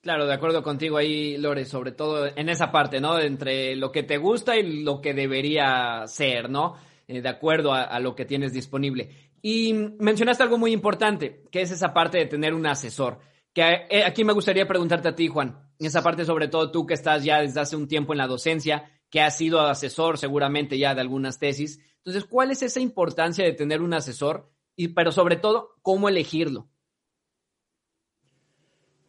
Claro, 0.03 0.27
de 0.27 0.33
acuerdo 0.33 0.63
contigo 0.63 0.97
ahí, 0.97 1.37
Lore, 1.37 1.67
sobre 1.67 1.93
todo 1.93 2.27
en 2.35 2.49
esa 2.49 2.73
parte, 2.73 3.01
¿no? 3.01 3.19
Entre 3.19 3.77
lo 3.77 3.93
que 3.93 4.03
te 4.03 4.17
gusta 4.17 4.57
y 4.57 4.83
lo 4.83 5.01
que 5.01 5.13
debería 5.13 6.07
ser, 6.07 6.49
¿no? 6.49 6.77
Eh, 7.11 7.23
de 7.23 7.29
acuerdo 7.29 7.73
a, 7.73 7.99
lo 7.99 8.15
que 8.15 8.25
tienes 8.25 8.53
disponible. 8.53 9.33
Y 9.43 9.73
mencionaste 9.73 10.45
algo 10.45 10.59
muy 10.59 10.71
importante, 10.71 11.43
que 11.51 11.61
es 11.61 11.73
esa 11.73 11.93
parte 11.93 12.19
de 12.19 12.27
tener 12.27 12.55
un 12.55 12.65
asesor. 12.67 13.19
Que 13.53 13.89
eh, 13.91 14.05
aquí 14.05 14.23
me 14.23 14.33
gustaría 14.33 14.69
preguntarte 14.69 15.09
a 15.09 15.15
ti, 15.17 15.27
Juan, 15.27 15.59
esa 15.81 16.05
parte 16.05 16.25
sobre 16.25 16.47
todo 16.47 16.71
tú 16.71 16.87
que 16.87 16.95
estás 16.95 17.25
ya 17.25 17.41
desde 17.41 17.59
hace 17.59 17.75
un 17.75 17.89
tiempo 17.89 18.13
en 18.13 18.19
la 18.19 18.29
docencia, 18.29 18.93
que 19.11 19.21
has 19.21 19.37
sido 19.37 19.61
asesor 19.61 20.19
seguramente 20.19 20.79
ya 20.79 20.95
de 20.95 21.01
algunas 21.01 21.41
tesis. 21.41 21.81
Entonces, 21.97 22.25
¿cuál 22.27 22.53
es 22.53 22.63
esa 22.63 22.79
importancia 22.79 23.45
de 23.45 23.55
tener 23.55 23.83
un 23.83 23.93
asesor? 23.93 24.49
Y, 24.77 24.89
pero 24.89 25.11
sobre 25.11 25.35
todo, 25.35 25.81
¿cómo 25.83 26.09
elegirlo? 26.09 26.69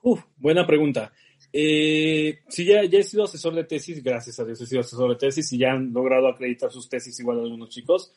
Uf, 0.02 0.24
buena 0.38 0.66
pregunta. 0.66 1.14
Eh, 1.54 2.40
sí, 2.48 2.66
ya, 2.66 2.84
ya 2.86 3.00
he 3.00 3.04
sido 3.04 3.26
asesor 3.26 3.54
de 3.56 3.66
tesis, 3.66 4.02
gracias 4.02 4.40
a 4.40 4.46
Dios 4.46 4.62
he 4.62 4.66
sido 4.66 4.82
asesor 4.82 5.10
de 5.10 5.18
tesis 5.18 5.52
y 5.52 5.58
ya 5.58 5.72
han 5.72 5.92
logrado 5.92 6.28
acreditar 6.28 6.72
sus 6.72 6.88
tesis 6.88 7.20
igual 7.20 7.40
a 7.40 7.42
algunos 7.42 7.70
chicos. 7.70 8.14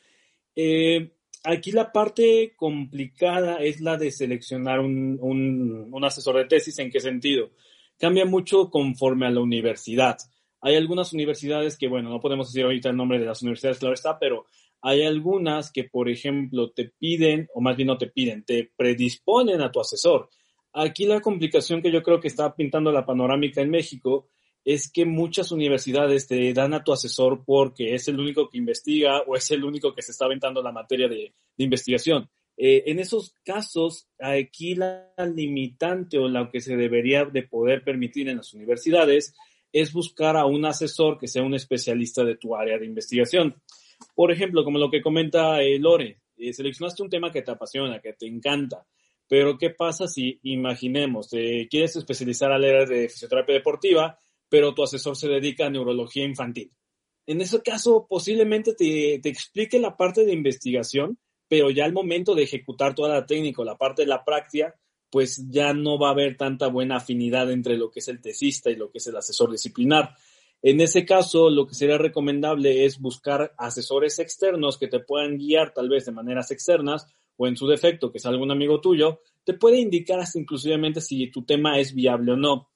Eh, 0.55 1.11
aquí 1.43 1.73
la 1.73 1.93
parte 1.93 2.55
complicada 2.57 3.57
es 3.57 3.81
la 3.81 3.97
de 3.97 4.11
seleccionar 4.11 4.81
un, 4.81 5.19
un, 5.21 5.89
un, 5.93 6.05
asesor 6.05 6.37
de 6.37 6.47
tesis. 6.47 6.79
¿En 6.79 6.91
qué 6.91 7.01
sentido? 7.01 7.51
Cambia 7.99 8.25
mucho 8.25 8.71
conforme 8.71 9.27
a 9.27 9.31
la 9.31 9.41
universidad. 9.41 10.17
Hay 10.61 10.77
algunas 10.77 11.13
universidades 11.13 11.77
que, 11.77 11.89
bueno, 11.89 12.09
no 12.09 12.21
podemos 12.21 12.49
decir 12.49 12.65
ahorita 12.65 12.89
el 12.89 12.97
nombre 12.97 13.19
de 13.19 13.27
las 13.27 13.43
universidades, 13.43 13.79
claro 13.79 13.95
está, 13.95 14.19
pero 14.19 14.47
hay 14.81 15.03
algunas 15.03 15.73
que, 15.73 15.85
por 15.85 16.09
ejemplo, 16.09 16.71
te 16.71 16.91
piden, 16.99 17.49
o 17.55 17.61
más 17.61 17.77
bien 17.77 17.89
no 17.89 17.99
te 17.99 18.07
piden, 18.07 18.45
te 18.45 18.71
predisponen 18.77 19.61
a 19.61 19.71
tu 19.71 19.81
asesor. 19.81 20.31
Aquí 20.75 21.07
la 21.07 21.21
complicación 21.21 21.81
que 21.81 21.93
yo 21.93 22.03
creo 22.03 22.21
que 22.21 22.27
está 22.27 22.55
pintando 22.55 22.91
la 22.91 23.07
panorámica 23.07 23.63
en 23.63 23.71
México 23.71 24.29
es 24.65 24.91
que 24.91 25.05
muchas 25.05 25.53
universidades 25.53 26.27
te 26.27 26.53
dan 26.53 26.75
a 26.75 26.83
tu 26.83 26.93
asesor 26.93 27.45
porque 27.45 27.95
es 27.95 28.09
el 28.09 28.19
único 28.19 28.49
que 28.49 28.59
investiga 28.59 29.21
o 29.21 29.37
es 29.37 29.51
el 29.53 29.63
único 29.63 29.95
que 29.95 30.03
se 30.03 30.11
está 30.11 30.25
aventando 30.25 30.63
la 30.63 30.73
materia 30.73 31.07
de, 31.07 31.33
investigación. 31.59 32.29
Eh, 32.57 32.85
en 32.87 32.99
esos 32.99 33.37
casos, 33.45 34.09
aquí 34.19 34.75
la 34.75 35.13
limitante 35.33 36.19
o 36.19 36.29
lo 36.29 36.51
que 36.51 36.61
se 36.61 36.77
debería 36.77 37.25
de 37.25 37.45
poder 37.45 37.85
permitir 37.85 38.29
en 38.29 38.39
las 38.39 38.53
universidades 38.53 39.35
es 39.73 39.93
buscar 39.93 40.37
a 40.37 40.47
un 40.47 40.65
asesor 40.65 41.19
que 41.19 41.29
sea 41.29 41.43
un 41.43 41.55
especialista 41.55 42.25
de 42.25 42.37
tu 42.37 42.57
área 42.57 42.79
de 42.79 42.87
investigación. 42.87 43.55
Por 44.15 44.33
ejemplo, 44.33 44.65
como 44.65 44.79
lo 44.79 44.91
que 44.91 45.03
comenta 45.03 45.63
eh, 45.63 45.79
Lore, 45.79 46.21
eh, 46.37 46.53
seleccionaste 46.53 47.03
un 47.03 47.11
tema 47.11 47.31
que 47.31 47.43
te 47.43 47.51
apasiona, 47.51 48.01
que 48.01 48.15
te 48.15 48.27
encanta, 48.27 48.87
pero 49.29 49.59
¿qué 49.59 49.71
pasa 49.71 50.07
si, 50.07 50.39
imaginemos, 50.43 51.31
te 51.31 51.67
quieres 51.69 51.97
especializar 51.97 52.53
al 52.53 52.65
área 52.65 52.87
de 52.87 53.09
fisioterapia 53.09 53.55
deportiva, 53.55 54.19
pero 54.49 54.75
tu 54.75 54.83
asesor 54.83 55.17
se 55.17 55.29
dedica 55.29 55.67
a 55.67 55.71
neurología 55.71 56.25
infantil. 56.25 56.71
En 57.27 57.41
ese 57.41 57.63
caso, 57.63 58.07
posiblemente 58.09 58.75
te, 58.75 59.19
te 59.23 59.29
explique 59.29 59.79
la 59.79 59.97
parte 59.97 60.25
de 60.25 60.33
investigación, 60.33 61.19
pero 61.49 61.71
ya 61.71 61.85
al 61.85 61.93
momento 61.93 62.35
de 62.35 62.43
ejecutar 62.43 62.95
toda 62.95 63.09
la 63.15 63.27
técnica, 63.27 63.65
la 63.65 63.77
parte 63.77 64.03
de 64.03 64.09
la 64.09 64.25
práctica, 64.25 64.75
pues 65.11 65.49
ya 65.49 65.73
no 65.73 65.99
va 65.99 66.09
a 66.09 66.13
haber 66.13 66.37
tanta 66.37 66.69
buena 66.69 66.97
afinidad 66.97 67.51
entre 67.51 67.77
lo 67.77 67.91
que 67.91 68.01
es 68.01 68.09
el 68.09 68.21
tesista 68.21 68.71
y 68.71 68.77
lo 68.77 68.91
que 68.91 68.99
es 68.99 69.07
el 69.07 69.17
asesor 69.17 69.51
disciplinar. 69.51 70.15
En 70.61 70.81
ese 70.81 71.05
caso, 71.05 71.51
lo 71.51 71.67
que 71.67 71.75
sería 71.75 71.99
recomendable 71.99 72.85
es 72.85 72.99
buscar 72.99 73.55
asesores 73.59 74.19
externos 74.19 74.79
que 74.79 74.89
te 74.89 75.01
puedan 75.01 75.39
guiar 75.39 75.73
tal 75.75 75.89
vez 75.89 76.07
de 76.07 76.13
maneras 76.13 76.51
externas 76.51 77.07
o 77.37 77.47
en 77.47 77.57
su 77.57 77.67
defecto, 77.67 78.11
que 78.11 78.19
es 78.19 78.27
algún 78.27 78.51
amigo 78.51 78.81
tuyo, 78.81 79.21
te 79.45 79.55
puede 79.55 79.79
indicar 79.79 80.21
hasta 80.21 80.39
inclusivamente 80.39 81.01
si 81.01 81.31
tu 81.31 81.45
tema 81.45 81.79
es 81.79 81.95
viable 81.95 82.33
o 82.33 82.37
no. 82.37 82.71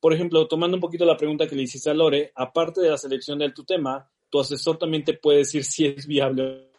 Por 0.00 0.12
ejemplo, 0.12 0.46
tomando 0.46 0.76
un 0.76 0.80
poquito 0.80 1.04
la 1.04 1.16
pregunta 1.16 1.46
que 1.46 1.56
le 1.56 1.62
hiciste 1.62 1.90
a 1.90 1.94
Lore, 1.94 2.32
aparte 2.34 2.80
de 2.80 2.90
la 2.90 2.98
selección 2.98 3.38
de 3.38 3.50
tu 3.52 3.64
tema, 3.64 4.08
tu 4.28 4.40
asesor 4.40 4.78
también 4.78 5.04
te 5.04 5.14
puede 5.14 5.38
decir 5.38 5.64
si 5.64 5.86
es 5.86 6.06
viable 6.06 6.70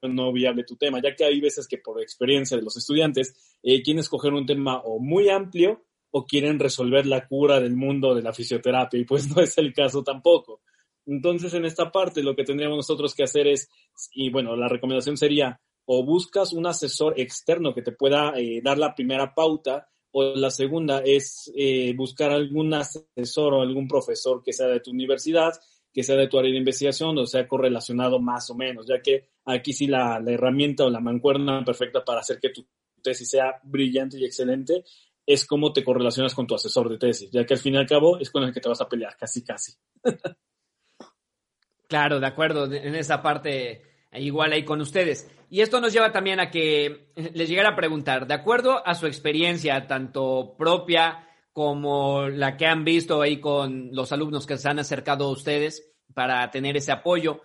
o 0.00 0.08
no 0.08 0.32
viable 0.32 0.64
tu 0.64 0.76
tema, 0.76 1.00
ya 1.00 1.14
que 1.14 1.24
hay 1.24 1.40
veces 1.40 1.68
que 1.68 1.78
por 1.78 2.00
experiencia 2.00 2.56
de 2.56 2.62
los 2.62 2.76
estudiantes 2.76 3.34
eh, 3.62 3.82
quieren 3.82 4.00
escoger 4.00 4.32
un 4.32 4.46
tema 4.46 4.78
o 4.78 4.98
muy 4.98 5.28
amplio 5.28 5.84
o 6.10 6.26
quieren 6.26 6.58
resolver 6.58 7.06
la 7.06 7.26
cura 7.26 7.60
del 7.60 7.76
mundo 7.76 8.14
de 8.14 8.22
la 8.22 8.32
fisioterapia 8.32 8.98
y 8.98 9.04
pues 9.04 9.28
no 9.34 9.42
es 9.42 9.56
el 9.58 9.72
caso 9.72 10.02
tampoco. 10.02 10.60
Entonces, 11.06 11.52
en 11.54 11.64
esta 11.64 11.90
parte 11.90 12.22
lo 12.22 12.36
que 12.36 12.44
tendríamos 12.44 12.76
nosotros 12.76 13.14
que 13.14 13.24
hacer 13.24 13.46
es, 13.46 13.68
y 14.12 14.30
bueno, 14.30 14.56
la 14.56 14.68
recomendación 14.68 15.16
sería 15.16 15.60
o 15.94 16.02
buscas 16.02 16.54
un 16.54 16.66
asesor 16.66 17.20
externo 17.20 17.74
que 17.74 17.82
te 17.82 17.92
pueda 17.92 18.32
eh, 18.38 18.62
dar 18.64 18.78
la 18.78 18.94
primera 18.94 19.34
pauta 19.34 19.90
o 20.12 20.34
la 20.34 20.50
segunda 20.50 21.02
es 21.04 21.52
eh, 21.54 21.92
buscar 21.94 22.30
algún 22.30 22.72
asesor 22.72 23.52
o 23.52 23.60
algún 23.60 23.86
profesor 23.86 24.42
que 24.42 24.54
sea 24.54 24.68
de 24.68 24.80
tu 24.80 24.90
universidad, 24.90 25.52
que 25.92 26.02
sea 26.02 26.16
de 26.16 26.28
tu 26.28 26.38
área 26.38 26.50
de 26.50 26.56
investigación 26.56 27.18
o 27.18 27.26
sea 27.26 27.46
correlacionado 27.46 28.18
más 28.20 28.48
o 28.48 28.54
menos, 28.54 28.86
ya 28.86 29.02
que 29.02 29.28
aquí 29.44 29.74
sí 29.74 29.86
la, 29.86 30.18
la 30.18 30.32
herramienta 30.32 30.86
o 30.86 30.90
la 30.90 31.00
mancuerna 31.00 31.62
perfecta 31.62 32.02
para 32.02 32.20
hacer 32.20 32.40
que 32.40 32.48
tu 32.48 32.66
tesis 33.02 33.28
sea 33.28 33.60
brillante 33.62 34.18
y 34.18 34.24
excelente 34.24 34.84
es 35.26 35.44
cómo 35.44 35.74
te 35.74 35.84
correlacionas 35.84 36.34
con 36.34 36.46
tu 36.46 36.54
asesor 36.54 36.88
de 36.88 36.96
tesis, 36.96 37.30
ya 37.30 37.44
que 37.44 37.52
al 37.52 37.60
fin 37.60 37.74
y 37.74 37.76
al 37.76 37.86
cabo 37.86 38.18
es 38.18 38.30
con 38.30 38.44
el 38.44 38.54
que 38.54 38.60
te 38.60 38.68
vas 38.70 38.80
a 38.80 38.88
pelear, 38.88 39.14
casi, 39.18 39.44
casi. 39.44 39.74
claro, 41.86 42.18
de 42.18 42.26
acuerdo, 42.26 42.64
en 42.72 42.94
esa 42.94 43.20
parte 43.20 43.91
igual 44.20 44.52
ahí 44.52 44.64
con 44.64 44.80
ustedes. 44.80 45.30
Y 45.50 45.60
esto 45.60 45.80
nos 45.80 45.92
lleva 45.92 46.12
también 46.12 46.40
a 46.40 46.50
que 46.50 47.12
les 47.14 47.48
llegara 47.48 47.70
a 47.70 47.76
preguntar, 47.76 48.26
de 48.26 48.34
acuerdo 48.34 48.86
a 48.86 48.94
su 48.94 49.06
experiencia, 49.06 49.86
tanto 49.86 50.54
propia 50.56 51.28
como 51.52 52.28
la 52.28 52.56
que 52.56 52.66
han 52.66 52.84
visto 52.84 53.20
ahí 53.20 53.40
con 53.40 53.90
los 53.92 54.12
alumnos 54.12 54.46
que 54.46 54.56
se 54.56 54.68
han 54.68 54.78
acercado 54.78 55.26
a 55.26 55.32
ustedes 55.32 55.92
para 56.14 56.50
tener 56.50 56.76
ese 56.76 56.92
apoyo, 56.92 57.42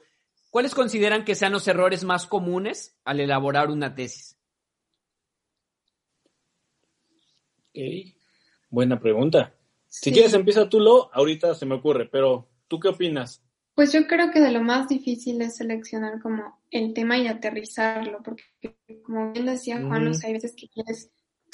¿cuáles 0.50 0.74
consideran 0.74 1.26
que 1.26 1.36
sean 1.36 1.52
los 1.52 1.68
errores 1.68 2.04
más 2.04 2.26
comunes 2.26 2.98
al 3.04 3.20
elaborar 3.20 3.70
una 3.70 3.94
tesis? 3.94 4.40
Okay. 7.72 8.16
Buena 8.70 9.00
pregunta. 9.00 9.54
Si 9.86 10.12
quieres 10.12 10.34
empieza 10.34 10.68
tú, 10.68 10.80
Lo, 10.80 11.14
ahorita 11.14 11.56
se 11.56 11.66
me 11.66 11.76
ocurre, 11.76 12.08
pero 12.08 12.50
¿tú 12.68 12.80
qué 12.80 12.90
opinas? 12.90 13.44
Pues 13.78 13.94
yo 13.94 14.08
creo 14.08 14.32
que 14.32 14.40
de 14.40 14.50
lo 14.50 14.64
más 14.64 14.88
difícil 14.88 15.40
es 15.44 15.58
seleccionar 15.58 16.20
como 16.20 16.60
el 16.72 16.96
tema 16.96 17.16
y 17.20 17.28
aterrizarlo, 17.28 18.24
porque 18.24 18.44
como 19.04 19.32
bien 19.34 19.46
decía 19.46 19.80
Juan, 19.80 20.04
no 20.04 20.16
sé, 20.16 20.26
hay 20.26 20.34
veces 20.34 20.56
que 20.58 20.68
quieres, 20.68 21.12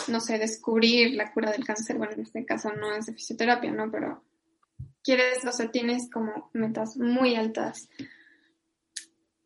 no 0.07 0.21
sé, 0.21 0.37
descubrir 0.37 1.15
la 1.15 1.33
cura 1.33 1.51
del 1.51 1.65
cáncer, 1.65 1.97
bueno, 1.97 2.13
en 2.13 2.21
este 2.21 2.45
caso 2.45 2.71
no 2.71 2.95
es 2.95 3.07
de 3.07 3.13
fisioterapia, 3.13 3.73
¿no? 3.73 3.91
Pero 3.91 4.23
quieres, 5.03 5.43
o 5.45 5.51
sea, 5.51 5.69
tienes 5.69 6.09
como 6.09 6.49
metas 6.53 6.95
muy 6.95 7.35
altas 7.35 7.89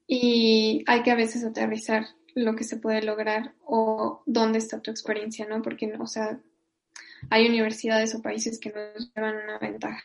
y 0.05 0.84
hay 0.86 1.01
que 1.01 1.10
a 1.10 1.15
veces 1.15 1.43
aterrizar 1.43 2.05
lo 2.36 2.55
que 2.55 2.63
se 2.63 2.77
puede 2.77 3.01
lograr 3.01 3.55
o 3.65 4.22
dónde 4.27 4.60
está 4.60 4.84
tu 4.84 4.91
experiencia, 4.91 5.48
¿no? 5.48 5.63
Porque, 5.63 5.91
o 6.00 6.05
sea, 6.05 6.39
hay 7.31 7.48
universidades 7.48 8.13
o 8.13 8.22
países 8.22 8.60
que 8.60 8.72
nos 8.72 9.12
llevan 9.15 9.38
una 9.38 9.57
ventaja 9.57 10.03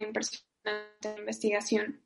impresionante 0.00 0.53
de 0.64 1.18
investigación 1.18 2.00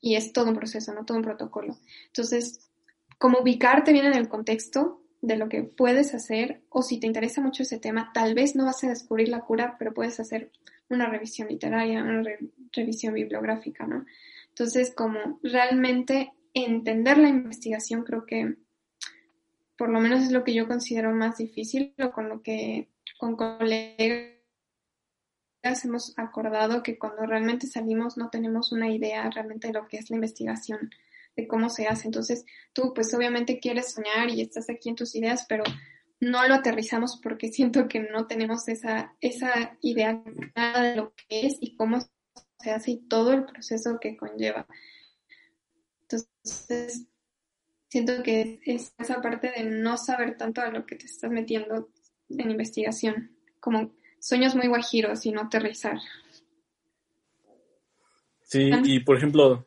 y 0.00 0.16
es 0.16 0.32
todo 0.32 0.50
un 0.50 0.56
proceso, 0.56 0.92
no 0.92 1.04
todo 1.04 1.16
un 1.16 1.24
protocolo. 1.24 1.78
Entonces, 2.06 2.68
como 3.18 3.38
ubicarte 3.38 3.92
bien 3.92 4.06
en 4.06 4.14
el 4.14 4.28
contexto 4.28 5.00
de 5.22 5.36
lo 5.36 5.48
que 5.48 5.62
puedes 5.62 6.14
hacer 6.14 6.62
o 6.68 6.82
si 6.82 7.00
te 7.00 7.06
interesa 7.06 7.40
mucho 7.40 7.62
ese 7.62 7.78
tema, 7.78 8.10
tal 8.12 8.34
vez 8.34 8.54
no 8.54 8.66
vas 8.66 8.84
a 8.84 8.88
descubrir 8.88 9.28
la 9.28 9.40
cura, 9.40 9.76
pero 9.78 9.94
puedes 9.94 10.20
hacer 10.20 10.50
una 10.90 11.08
revisión 11.08 11.48
literaria, 11.48 12.02
una 12.02 12.22
revisión 12.72 13.14
bibliográfica, 13.14 13.86
¿no? 13.86 14.04
Entonces, 14.48 14.92
como 14.94 15.40
realmente 15.42 16.32
entender 16.52 17.18
la 17.18 17.28
investigación 17.28 18.04
creo 18.04 18.26
que 18.26 18.56
por 19.76 19.90
lo 19.90 20.00
menos 20.00 20.22
es 20.22 20.30
lo 20.30 20.44
que 20.44 20.54
yo 20.54 20.68
considero 20.68 21.12
más 21.12 21.38
difícil 21.38 21.94
o 21.98 22.12
con 22.12 22.28
lo 22.28 22.42
que 22.42 22.88
con 23.18 23.36
colegas 23.36 24.33
hemos 25.84 26.12
acordado 26.18 26.82
que 26.82 26.98
cuando 26.98 27.26
realmente 27.26 27.66
salimos 27.66 28.16
no 28.16 28.28
tenemos 28.30 28.72
una 28.72 28.90
idea 28.90 29.28
realmente 29.30 29.68
de 29.68 29.74
lo 29.74 29.88
que 29.88 29.96
es 29.96 30.10
la 30.10 30.16
investigación, 30.16 30.90
de 31.36 31.46
cómo 31.46 31.70
se 31.70 31.86
hace. 31.86 32.06
Entonces, 32.06 32.44
tú 32.72 32.92
pues 32.94 33.12
obviamente 33.14 33.58
quieres 33.58 33.92
soñar 33.92 34.28
y 34.30 34.42
estás 34.42 34.68
aquí 34.68 34.90
en 34.90 34.96
tus 34.96 35.14
ideas, 35.14 35.46
pero 35.48 35.64
no 36.20 36.46
lo 36.46 36.54
aterrizamos 36.54 37.18
porque 37.22 37.48
siento 37.52 37.88
que 37.88 38.00
no 38.00 38.26
tenemos 38.26 38.68
esa, 38.68 39.14
esa 39.20 39.76
idea 39.80 40.22
de 40.24 40.96
lo 40.96 41.14
que 41.14 41.46
es 41.46 41.56
y 41.60 41.76
cómo 41.76 42.00
se 42.58 42.70
hace 42.70 42.92
y 42.92 43.08
todo 43.08 43.32
el 43.32 43.44
proceso 43.44 43.98
que 44.00 44.16
conlleva. 44.16 44.66
Entonces, 46.02 47.06
siento 47.88 48.22
que 48.22 48.60
es 48.64 48.92
esa 48.98 49.20
parte 49.20 49.50
de 49.50 49.64
no 49.64 49.96
saber 49.96 50.36
tanto 50.36 50.60
a 50.60 50.70
lo 50.70 50.84
que 50.84 50.96
te 50.96 51.06
estás 51.06 51.30
metiendo 51.30 51.90
en 52.28 52.50
investigación, 52.50 53.36
como 53.60 53.92
sueños 54.24 54.54
muy 54.54 54.68
guajiros 54.68 55.26
y 55.26 55.32
no 55.32 55.42
aterrizar. 55.42 55.98
Sí, 58.40 58.70
y 58.84 59.00
por 59.00 59.18
ejemplo, 59.18 59.66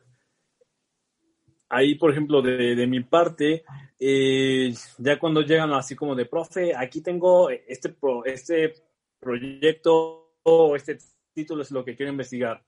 ahí, 1.68 1.94
por 1.94 2.10
ejemplo, 2.10 2.42
de, 2.42 2.86
mi 2.88 3.00
parte, 3.04 3.62
eh, 4.00 4.74
ya 4.98 5.18
cuando 5.18 5.42
llegan 5.42 5.72
así 5.72 5.94
como 5.94 6.16
de, 6.16 6.26
profe, 6.26 6.74
aquí 6.74 7.00
tengo 7.02 7.50
este, 7.50 7.94
este 8.24 8.74
proyecto 9.20 10.34
o 10.42 10.74
este 10.74 10.98
título 11.32 11.62
es 11.62 11.70
lo 11.70 11.84
que 11.84 11.94
quiero 11.94 12.10
investigar. 12.10 12.64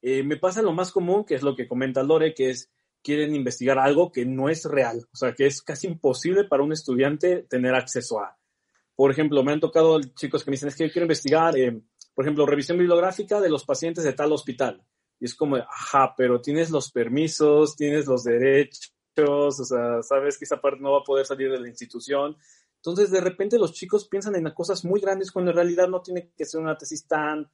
Eh, 0.00 0.22
me 0.22 0.38
pasa 0.38 0.62
lo 0.62 0.72
más 0.72 0.90
común, 0.90 1.24
que 1.24 1.34
es 1.34 1.42
lo 1.42 1.54
que 1.54 1.68
comenta 1.68 2.02
Lore, 2.02 2.32
que 2.32 2.48
es 2.48 2.72
quieren 3.02 3.34
investigar 3.34 3.78
algo 3.78 4.10
que 4.10 4.24
no 4.24 4.48
es 4.48 4.64
real, 4.64 5.06
o 5.12 5.16
sea, 5.16 5.34
que 5.34 5.46
es 5.46 5.60
casi 5.60 5.86
imposible 5.86 6.44
para 6.44 6.62
un 6.62 6.72
estudiante 6.72 7.42
tener 7.42 7.74
acceso 7.74 8.20
a. 8.20 8.38
Por 8.96 9.10
ejemplo, 9.10 9.44
me 9.44 9.52
han 9.52 9.60
tocado 9.60 10.00
chicos 10.00 10.42
que 10.42 10.50
me 10.50 10.54
dicen, 10.54 10.70
es 10.70 10.76
que 10.76 10.86
yo 10.86 10.92
quiero 10.92 11.04
investigar, 11.04 11.56
eh, 11.56 11.80
por 12.14 12.24
ejemplo, 12.24 12.46
revisión 12.46 12.78
bibliográfica 12.78 13.40
de 13.40 13.50
los 13.50 13.64
pacientes 13.64 14.02
de 14.02 14.14
tal 14.14 14.32
hospital. 14.32 14.82
Y 15.20 15.26
es 15.26 15.34
como, 15.34 15.56
ajá, 15.56 16.14
pero 16.16 16.40
tienes 16.40 16.70
los 16.70 16.90
permisos, 16.90 17.76
tienes 17.76 18.06
los 18.06 18.24
derechos, 18.24 18.90
o 19.18 19.50
sea, 19.50 20.02
sabes 20.02 20.38
que 20.38 20.46
esa 20.46 20.60
parte 20.60 20.80
no 20.80 20.92
va 20.92 20.98
a 21.00 21.04
poder 21.04 21.26
salir 21.26 21.50
de 21.50 21.60
la 21.60 21.68
institución. 21.68 22.36
Entonces, 22.76 23.10
de 23.10 23.20
repente 23.20 23.58
los 23.58 23.72
chicos 23.72 24.08
piensan 24.08 24.34
en 24.36 24.50
cosas 24.50 24.84
muy 24.84 25.00
grandes 25.00 25.30
cuando 25.30 25.50
en 25.50 25.56
realidad 25.56 25.88
no 25.88 26.02
tiene 26.02 26.30
que 26.36 26.44
ser 26.44 26.60
una 26.60 26.76
tesis 26.76 27.06
tan, 27.06 27.50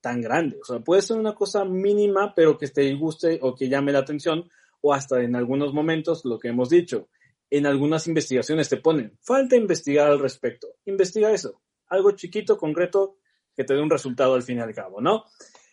tan 0.00 0.20
grande. 0.20 0.58
O 0.62 0.64
sea, 0.64 0.80
puede 0.80 1.02
ser 1.02 1.16
una 1.16 1.34
cosa 1.34 1.64
mínima, 1.64 2.34
pero 2.34 2.58
que 2.58 2.68
te 2.68 2.92
guste 2.94 3.38
o 3.42 3.54
que 3.54 3.68
llame 3.68 3.92
la 3.92 4.00
atención, 4.00 4.48
o 4.80 4.92
hasta 4.92 5.22
en 5.22 5.36
algunos 5.36 5.72
momentos, 5.72 6.24
lo 6.24 6.38
que 6.38 6.48
hemos 6.48 6.68
dicho, 6.68 7.08
en 7.52 7.66
algunas 7.66 8.06
investigaciones 8.06 8.70
te 8.70 8.78
ponen, 8.78 9.18
falta 9.20 9.56
investigar 9.56 10.10
al 10.10 10.18
respecto. 10.18 10.68
Investiga 10.86 11.30
eso, 11.30 11.60
algo 11.88 12.12
chiquito, 12.12 12.56
concreto, 12.56 13.18
que 13.54 13.64
te 13.64 13.74
dé 13.74 13.82
un 13.82 13.90
resultado 13.90 14.34
al 14.34 14.42
fin 14.42 14.56
y 14.56 14.60
al 14.62 14.74
cabo, 14.74 15.02
¿no? 15.02 15.26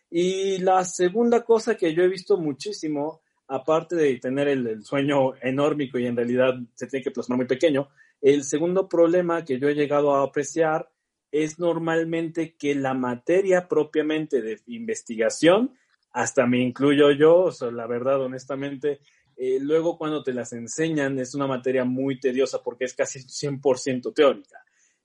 Y 0.09 0.57
la 0.57 0.83
segunda 0.83 1.45
cosa 1.45 1.77
que 1.77 1.93
yo 1.93 2.03
he 2.03 2.09
visto 2.09 2.36
muchísimo, 2.36 3.21
aparte 3.48 3.95
de 3.95 4.17
tener 4.17 4.50
el, 4.50 4.83
sueño 4.83 5.38
enorme 5.41 5.89
y 5.93 6.05
en 6.05 6.17
realidad 6.17 6.55
se 6.74 6.88
tiene 6.88 7.01
que 7.01 7.12
plasmar 7.12 7.38
muy 7.38 7.48
pequeño, 7.48 7.88
el 8.19 8.43
segundo 8.43 8.89
problema 8.89 9.45
que 9.45 9.57
yo 9.57 9.69
he 9.69 9.74
llegado 9.74 10.13
a 10.13 10.24
apreciar 10.24 10.91
es 11.31 11.59
normalmente 11.59 12.57
que 12.57 12.75
la 12.75 12.93
materia 12.93 13.69
propiamente 13.69 14.41
de 14.41 14.59
investigación, 14.67 15.75
hasta 16.12 16.45
me 16.45 16.59
incluyo 16.59 17.12
yo, 17.12 17.38
o 17.38 17.51
sea, 17.53 17.71
la 17.71 17.88
verdad, 17.88 18.21
honestamente, 18.21 19.00
eh, 19.41 19.58
luego 19.62 19.98
cuando 19.98 20.22
te 20.22 20.34
las 20.34 20.51
enseñan 20.51 21.17
es 21.17 21.34
una 21.34 21.48
materia 21.48 21.86
muy 21.86 22.19
tediosa 22.19 22.62
porque 22.62 22.84
es 22.84 22.93
casi 22.93 23.19
100% 23.19 24.13
teórica. 24.13 24.62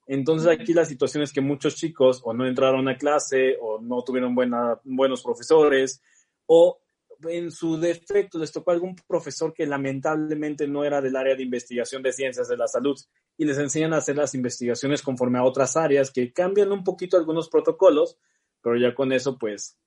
Entonces 0.08 0.48
aquí 0.48 0.74
la 0.74 0.84
situación 0.84 1.22
es 1.22 1.32
que 1.32 1.40
muchos 1.40 1.76
chicos 1.76 2.20
o 2.24 2.34
no 2.34 2.44
entraron 2.44 2.88
a 2.88 2.98
clase 2.98 3.56
o 3.60 3.80
no 3.80 4.02
tuvieron 4.02 4.34
buena, 4.34 4.80
buenos 4.82 5.22
profesores 5.22 6.02
o 6.46 6.80
en 7.22 7.52
su 7.52 7.78
defecto 7.78 8.40
les 8.40 8.50
tocó 8.50 8.72
algún 8.72 8.96
profesor 9.06 9.54
que 9.54 9.66
lamentablemente 9.66 10.66
no 10.66 10.84
era 10.84 11.00
del 11.00 11.14
área 11.14 11.36
de 11.36 11.44
investigación 11.44 12.02
de 12.02 12.12
ciencias 12.12 12.48
de 12.48 12.56
la 12.56 12.66
salud 12.66 12.98
y 13.38 13.44
les 13.44 13.56
enseñan 13.58 13.94
a 13.94 13.98
hacer 13.98 14.16
las 14.16 14.34
investigaciones 14.34 15.00
conforme 15.00 15.38
a 15.38 15.44
otras 15.44 15.76
áreas 15.76 16.10
que 16.10 16.32
cambian 16.32 16.72
un 16.72 16.82
poquito 16.82 17.16
algunos 17.16 17.48
protocolos, 17.48 18.18
pero 18.60 18.76
ya 18.76 18.96
con 18.96 19.12
eso 19.12 19.38
pues 19.38 19.78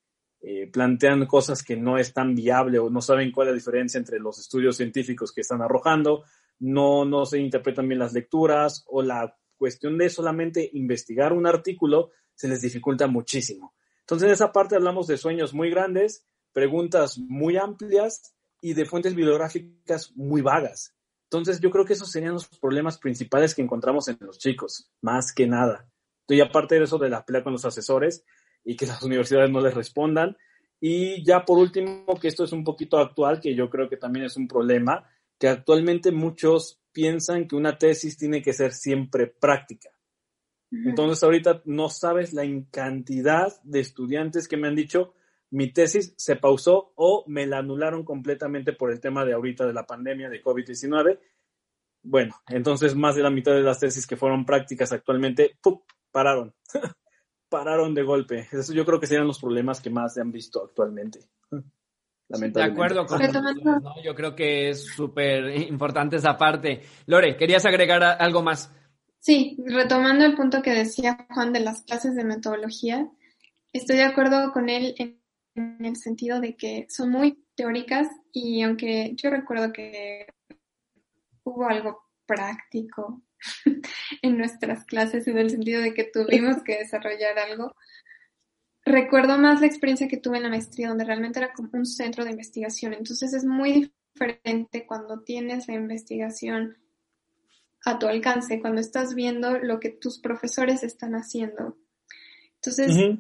eh, 0.50 0.66
plantean 0.72 1.25
cosas 1.25 1.62
que 1.62 1.75
no 1.75 1.98
es 1.98 2.13
tan 2.13 2.34
viable 2.34 2.80
o 2.80 2.89
no 2.89 3.01
saben 3.01 3.34
cuál 3.34 3.48
es 3.48 3.51
la 3.51 3.58
diferencia 3.58 3.98
entre 3.98 4.18
los 4.18 4.39
estudios 4.39 4.77
científicos 4.77 5.34
que 5.34 5.42
están 5.42 5.62
arrojando, 5.62 6.24
no, 6.60 7.04
no 7.04 7.25
se 7.25 7.39
interpretan 7.39 7.86
bien 7.86 8.00
las 8.00 8.13
lecturas 8.13 8.86
o 8.88 9.01
la 9.01 9.36
cuestión 9.58 9.98
de 9.98 10.10
solamente 10.10 10.70
investigar 10.72 11.34
un 11.34 11.48
artículo 11.48 12.12
se 12.34 12.48
les 12.48 12.62
dificulta 12.62 13.08
muchísimo. 13.08 13.75
Entonces, 14.00 14.27
en 14.27 14.32
esa 14.32 14.54
parte 14.54 14.77
hablamos 14.77 15.06
de 15.08 15.18
sueños 15.18 15.54
muy 15.54 15.70
grandes, 15.70 16.25
preguntas 16.54 17.18
muy 17.18 17.58
amplias 17.58 18.34
y 18.62 18.74
de 18.74 18.86
fuentes 18.86 19.16
bibliográficas 19.16 20.13
muy 20.16 20.39
vagas. 20.39 20.96
Entonces, 21.24 21.60
yo 21.60 21.72
creo 21.72 21.84
que 21.84 21.92
esos 21.92 22.10
serían 22.10 22.36
los 22.36 22.48
problemas 22.48 22.98
principales 23.00 23.54
que 23.54 23.63
encontramos 23.63 24.08
en 24.08 24.18
los 24.22 24.39
chicos, 24.39 24.89
más 25.01 25.34
que 25.34 25.46
nada. 25.46 25.89
Y 26.30 26.39
aparte 26.39 26.75
de 26.75 26.86
eso 26.86 26.98
de 26.98 27.10
la 27.10 27.25
pelea 27.25 27.44
con 27.44 27.51
los 27.51 27.66
asesores, 27.66 28.24
y 28.68 28.76
que 28.76 28.86
las 28.86 29.02
universidades 29.04 29.50
no 29.50 29.62
les 29.62 29.74
respondan. 29.74 30.38
Y 30.80 31.26
ya 31.26 31.44
por 31.44 31.58
último, 31.58 32.06
que 32.22 32.28
esto 32.28 32.44
es 32.44 32.52
un 32.52 32.64
poquito 32.64 33.00
actual, 33.00 33.40
que 33.40 33.56
yo 33.56 33.70
creo 33.70 33.90
que 33.90 33.98
también 33.98 34.26
es 34.26 34.38
un 34.38 34.48
problema, 34.48 35.10
que 35.40 35.48
actualmente 35.48 36.12
muchos 36.12 36.80
piensan 36.92 37.48
que 37.48 37.56
una 37.56 37.78
tesis 37.78 38.18
tiene 38.18 38.42
que 38.42 38.54
ser 38.54 38.74
siempre 38.74 39.28
práctica. 39.28 39.90
Entonces 40.70 41.24
ahorita 41.24 41.62
no 41.64 41.90
sabes 41.90 42.34
la 42.34 42.44
cantidad 42.70 43.54
de 43.64 43.80
estudiantes 43.80 44.50
que 44.50 44.58
me 44.58 44.68
han 44.68 44.76
dicho, 44.76 45.14
mi 45.50 45.72
tesis 45.72 46.14
se 46.18 46.36
pausó 46.36 46.92
o 46.96 47.24
me 47.28 47.48
la 47.48 47.60
anularon 47.60 48.03
completamente 48.03 48.74
por 48.74 48.92
el 48.92 49.00
tema 49.00 49.24
de 49.24 49.32
ahorita 49.32 49.66
de 49.66 49.72
la 49.72 49.86
pandemia 49.86 50.30
de 50.30 50.44
COVID-19. 50.44 51.20
Bueno, 52.03 52.36
entonces 52.50 52.96
más 52.96 53.16
de 53.16 53.24
la 53.24 53.30
mitad 53.30 53.53
de 53.53 53.62
las 53.62 53.80
tesis 53.80 54.06
que 54.06 54.18
fueron 54.18 54.46
prácticas 54.46 54.92
actualmente, 54.92 55.58
¡pum!, 55.62 55.80
pararon. 56.12 56.53
pararon 57.50 57.94
de 57.94 58.03
golpe. 58.03 58.48
Eso 58.51 58.74
yo 58.74 58.86
creo 58.86 59.00
que 59.00 59.07
serían 59.07 59.27
los 59.27 59.40
problemas 59.40 59.81
que 59.81 59.90
más 59.90 60.14
se 60.14 60.22
han 60.22 60.31
visto 60.31 60.64
actualmente. 60.64 61.20
De 62.29 62.64
acuerdo 62.64 63.05
con 63.05 63.22
¿no? 63.22 64.03
Yo 64.03 64.14
creo 64.14 64.36
que 64.36 64.70
es 64.70 64.86
súper 64.86 65.62
importante 65.62 66.18
esa 66.18 66.38
parte. 66.38 66.81
Lore, 67.05 67.38
¿querías 67.38 67.66
agregar 67.66 68.03
algo 68.03 68.44
más? 68.44 68.70
Sí, 69.20 69.57
retomando 69.66 70.25
el 70.25 70.36
punto 70.36 70.62
que 70.62 70.72
decía 70.72 71.25
Juan 71.29 71.53
de 71.53 71.62
las 71.62 71.83
clases 71.83 72.16
de 72.16 72.25
metodología, 72.25 73.10
estoy 73.72 73.96
de 73.98 74.03
acuerdo 74.03 74.51
con 74.51 74.70
él 74.70 74.94
en, 74.98 75.22
en 75.55 75.86
el 75.86 75.96
sentido 75.96 76.42
de 76.42 76.55
que 76.55 76.86
son 76.90 77.12
muy 77.12 77.46
teóricas 77.55 78.07
y 78.33 78.62
aunque 78.62 79.14
yo 79.16 79.29
recuerdo 79.29 79.72
que 79.72 80.27
hubo 81.44 81.68
algo 81.68 82.01
práctico 82.25 83.22
en 84.22 84.38
nuestras 84.38 84.86
clases 84.86 85.28
en 85.28 85.38
el 85.38 85.50
sentido 85.50 85.82
de 85.82 85.94
que 85.94 86.04
tuvimos 86.04 86.64
que 86.64 86.78
desarrollar 86.78 87.38
algo. 87.40 87.76
Recuerdo 88.86 89.38
más 89.38 89.60
la 89.60 89.68
experiencia 89.68 90.08
que 90.08 90.18
tuve 90.18 90.38
en 90.38 90.44
la 90.44 90.50
maestría 90.50 90.90
donde 90.90 91.04
realmente 91.04 91.40
era 91.40 91.54
como 91.54 91.70
un 91.74 91.86
centro 91.86 92.24
de 92.24 92.32
investigación. 92.32 92.94
Entonces 92.94 93.34
es 93.34 93.44
muy 93.44 93.92
diferente 94.14 94.86
cuando 94.86 95.24
tienes 95.24 95.68
la 95.68 95.76
investigación 95.76 96.78
a 97.86 98.00
tu 98.00 98.08
alcance, 98.08 98.60
cuando 98.60 98.82
estás 98.82 99.14
viendo 99.14 99.60
lo 99.60 99.80
que 99.80 99.90
tus 99.90 100.20
profesores 100.20 100.84
están 100.84 101.14
haciendo. 101.14 101.78
Entonces, 102.56 103.20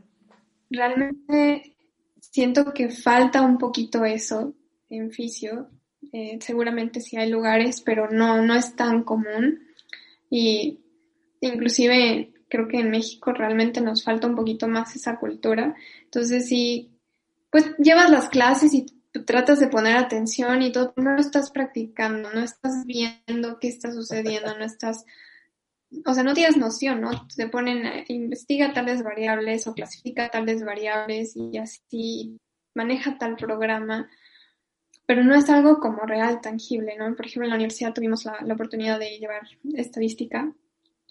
realmente 0.69 1.77
siento 2.19 2.73
que 2.73 2.89
falta 2.89 3.41
un 3.41 3.57
poquito 3.57 4.03
eso 4.03 4.55
en 4.89 5.11
fisio. 5.11 5.69
Eh, 6.11 6.39
seguramente 6.41 7.01
sí 7.01 7.17
hay 7.17 7.29
lugares, 7.29 7.81
pero 7.81 8.09
no, 8.09 8.41
no 8.41 8.55
es 8.55 8.75
tan 8.75 9.03
común. 9.03 9.66
Y 10.29 10.79
inclusive 11.41 12.33
creo 12.49 12.67
que 12.67 12.79
en 12.79 12.91
México 12.91 13.33
realmente 13.33 13.81
nos 13.81 14.03
falta 14.03 14.27
un 14.27 14.35
poquito 14.35 14.67
más 14.67 14.95
esa 14.95 15.17
cultura. 15.17 15.75
Entonces, 16.03 16.47
si 16.47 16.91
pues 17.49 17.75
llevas 17.77 18.09
las 18.09 18.29
clases 18.29 18.73
y 18.73 18.85
tratas 19.25 19.59
de 19.59 19.67
poner 19.67 19.97
atención 19.97 20.61
y 20.61 20.71
todo, 20.71 20.93
no 20.97 21.13
lo 21.13 21.19
estás 21.19 21.51
practicando, 21.51 22.31
no 22.31 22.41
estás 22.41 22.85
viendo 22.85 23.59
qué 23.59 23.67
está 23.67 23.91
sucediendo, 23.91 24.57
no 24.57 24.65
estás, 24.65 25.05
o 26.05 26.13
sea, 26.13 26.23
no 26.23 26.33
tienes 26.33 26.57
noción, 26.57 27.01
¿no? 27.01 27.27
Te 27.35 27.47
ponen, 27.47 28.05
investiga 28.09 28.73
tales 28.73 29.03
variables 29.03 29.65
o 29.67 29.73
clasifica 29.73 30.29
tales 30.29 30.63
variables 30.63 31.35
y 31.35 31.57
así 31.57 32.37
maneja 32.75 33.17
tal 33.17 33.35
programa 33.35 34.09
pero 35.07 35.23
no 35.23 35.33
es 35.35 35.49
algo 35.49 35.79
como 35.79 36.05
real, 36.05 36.41
tangible, 36.41 36.97
¿no? 36.97 37.15
Por 37.15 37.25
ejemplo, 37.25 37.45
en 37.45 37.51
la 37.51 37.55
universidad 37.55 37.93
tuvimos 37.93 38.25
la, 38.25 38.53
oportunidad 38.53 38.99
de 38.99 39.17
llevar 39.17 39.47
estadística, 39.73 40.53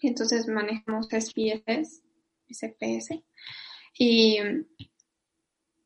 entonces 0.01 0.47
manejamos 0.47 1.07
SPSS, 1.07 2.03
SPS, 2.47 3.23
y 3.97 4.37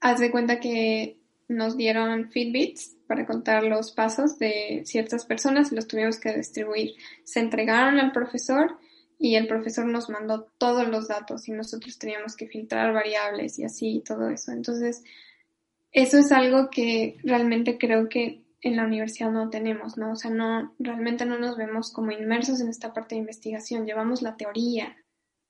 haz 0.01 0.19
de 0.19 0.29
cuenta 0.29 0.59
que 0.59 1.21
nos 1.47 1.77
dieron 1.77 2.29
Fitbits 2.29 2.97
para 3.07 3.25
contar 3.25 3.63
los 3.63 3.93
pasos 3.93 4.37
de 4.37 4.81
ciertas 4.85 5.25
personas 5.25 5.71
y 5.71 5.75
los 5.75 5.87
tuvimos 5.87 6.19
que 6.19 6.33
distribuir. 6.33 6.95
Se 7.23 7.39
entregaron 7.39 7.97
al 7.97 8.11
profesor 8.11 8.77
y 9.17 9.35
el 9.35 9.47
profesor 9.47 9.85
nos 9.85 10.09
mandó 10.09 10.51
todos 10.57 10.87
los 10.87 11.07
datos 11.07 11.47
y 11.47 11.51
nosotros 11.51 11.97
teníamos 11.97 12.35
que 12.35 12.47
filtrar 12.47 12.93
variables 12.93 13.57
y 13.59 13.63
así 13.63 13.97
y 13.97 14.01
todo 14.01 14.29
eso. 14.29 14.51
Entonces, 14.51 15.03
eso 15.91 16.17
es 16.17 16.31
algo 16.31 16.69
que 16.69 17.17
realmente 17.23 17.77
creo 17.77 18.09
que 18.09 18.43
en 18.61 18.75
la 18.75 18.85
universidad 18.85 19.31
no 19.31 19.49
tenemos, 19.49 19.97
¿no? 19.97 20.11
O 20.11 20.15
sea, 20.15 20.31
no, 20.31 20.75
realmente 20.79 21.25
no 21.25 21.37
nos 21.39 21.57
vemos 21.57 21.91
como 21.91 22.11
inmersos 22.11 22.61
en 22.61 22.69
esta 22.69 22.93
parte 22.93 23.15
de 23.15 23.21
investigación, 23.21 23.85
llevamos 23.85 24.21
la 24.21 24.37
teoría, 24.37 24.95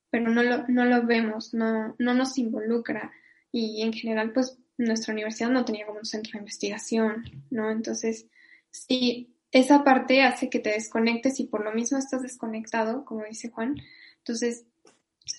pero 0.09 0.29
no 0.29 0.43
lo, 0.43 0.67
no 0.67 0.85
lo 0.85 1.05
vemos, 1.05 1.53
no, 1.53 1.95
no 1.99 2.13
nos 2.13 2.37
involucra 2.37 3.11
y 3.51 3.81
en 3.81 3.93
general, 3.93 4.31
pues 4.31 4.57
nuestra 4.77 5.13
universidad 5.13 5.49
no 5.49 5.65
tenía 5.65 5.85
como 5.85 5.99
un 5.99 6.05
centro 6.05 6.33
de 6.33 6.39
investigación, 6.39 7.23
¿no? 7.49 7.69
Entonces, 7.69 8.27
sí, 8.71 9.35
esa 9.51 9.83
parte 9.83 10.23
hace 10.23 10.49
que 10.49 10.59
te 10.59 10.71
desconectes 10.71 11.39
y 11.39 11.47
por 11.47 11.63
lo 11.63 11.73
mismo 11.73 11.97
estás 11.97 12.21
desconectado, 12.21 13.03
como 13.03 13.25
dice 13.25 13.49
Juan, 13.49 13.75
entonces 14.19 14.65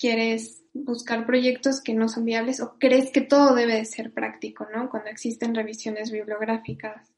quieres 0.03 0.65
buscar 0.75 1.27
proyectos 1.27 1.81
que 1.81 1.95
no 1.95 2.09
son 2.09 2.25
viables 2.25 2.61
o 2.61 2.77
crees 2.77 3.13
que 3.13 3.21
todo 3.21 3.55
debe 3.55 3.77
de 3.77 3.85
ser 3.85 4.13
práctico, 4.13 4.67
¿no? 4.75 4.91
Cuando 4.91 5.11
existen 5.11 5.55
revisiones 5.55 6.11
bibliográficas 6.11 7.13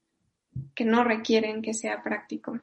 que 0.75 0.85
no 0.85 1.03
requieren 1.03 1.63
que 1.63 1.73
sea 1.73 2.03
práctico. 2.03 2.59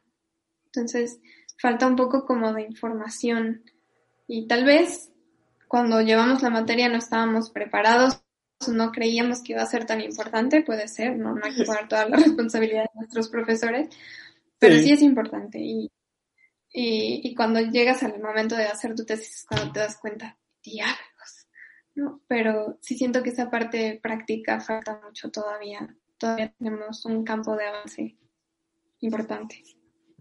Entonces, 0.67 1.19
falta 1.59 1.89
un 1.89 1.97
poco 1.97 2.25
como 2.25 2.53
de 2.53 2.63
información 2.63 3.65
y 4.29 4.47
tal 4.47 4.65
vez 4.65 5.11
cuando 5.67 6.01
llevamos 6.03 6.41
la 6.41 6.51
materia 6.51 6.89
no 6.89 6.99
estábamos 6.99 7.51
preparados 7.51 8.23
no 8.69 8.93
creíamos 8.93 9.43
que 9.43 9.55
iba 9.55 9.63
a 9.63 9.67
ser 9.67 9.87
tan 9.87 10.01
importante, 10.01 10.63
puede 10.63 10.87
ser, 10.87 11.17
no, 11.17 11.35
no 11.35 11.41
hay 11.45 11.53
que 11.53 11.65
poner 11.67 11.89
toda 11.89 12.09
la 12.09 12.17
responsabilidad 12.17 12.85
de 12.85 13.01
nuestros 13.01 13.29
profesores, 13.29 13.89
pero 14.61 14.79
sí, 14.79 14.93
es 14.93 15.03
importante 15.03 15.59
y 15.59 15.91
Y, 16.73 17.21
y 17.23 17.35
cuando 17.35 17.61
llegas 17.61 18.03
al 18.03 18.21
momento 18.21 18.57
de 18.57 18.65
hacer 18.65 18.95
tu 18.95 19.05
tesis 19.05 19.37
es 19.37 19.47
cuando 19.47 19.73
te 19.73 19.81
das 19.81 19.99
cuenta, 19.99 20.39
diablos, 20.63 21.47
¿no? 21.95 22.23
Pero 22.27 22.79
sí 22.81 22.97
siento 22.97 23.23
que 23.23 23.31
esa 23.31 23.51
parte 23.51 24.01
práctica 24.03 24.61
falta 24.61 25.01
mucho 25.05 25.31
todavía. 25.31 25.95
Todavía 26.17 26.53
tenemos 26.59 27.05
un 27.05 27.25
campo 27.25 27.57
de 27.57 27.67
avance 27.67 28.17
importante. 29.01 29.63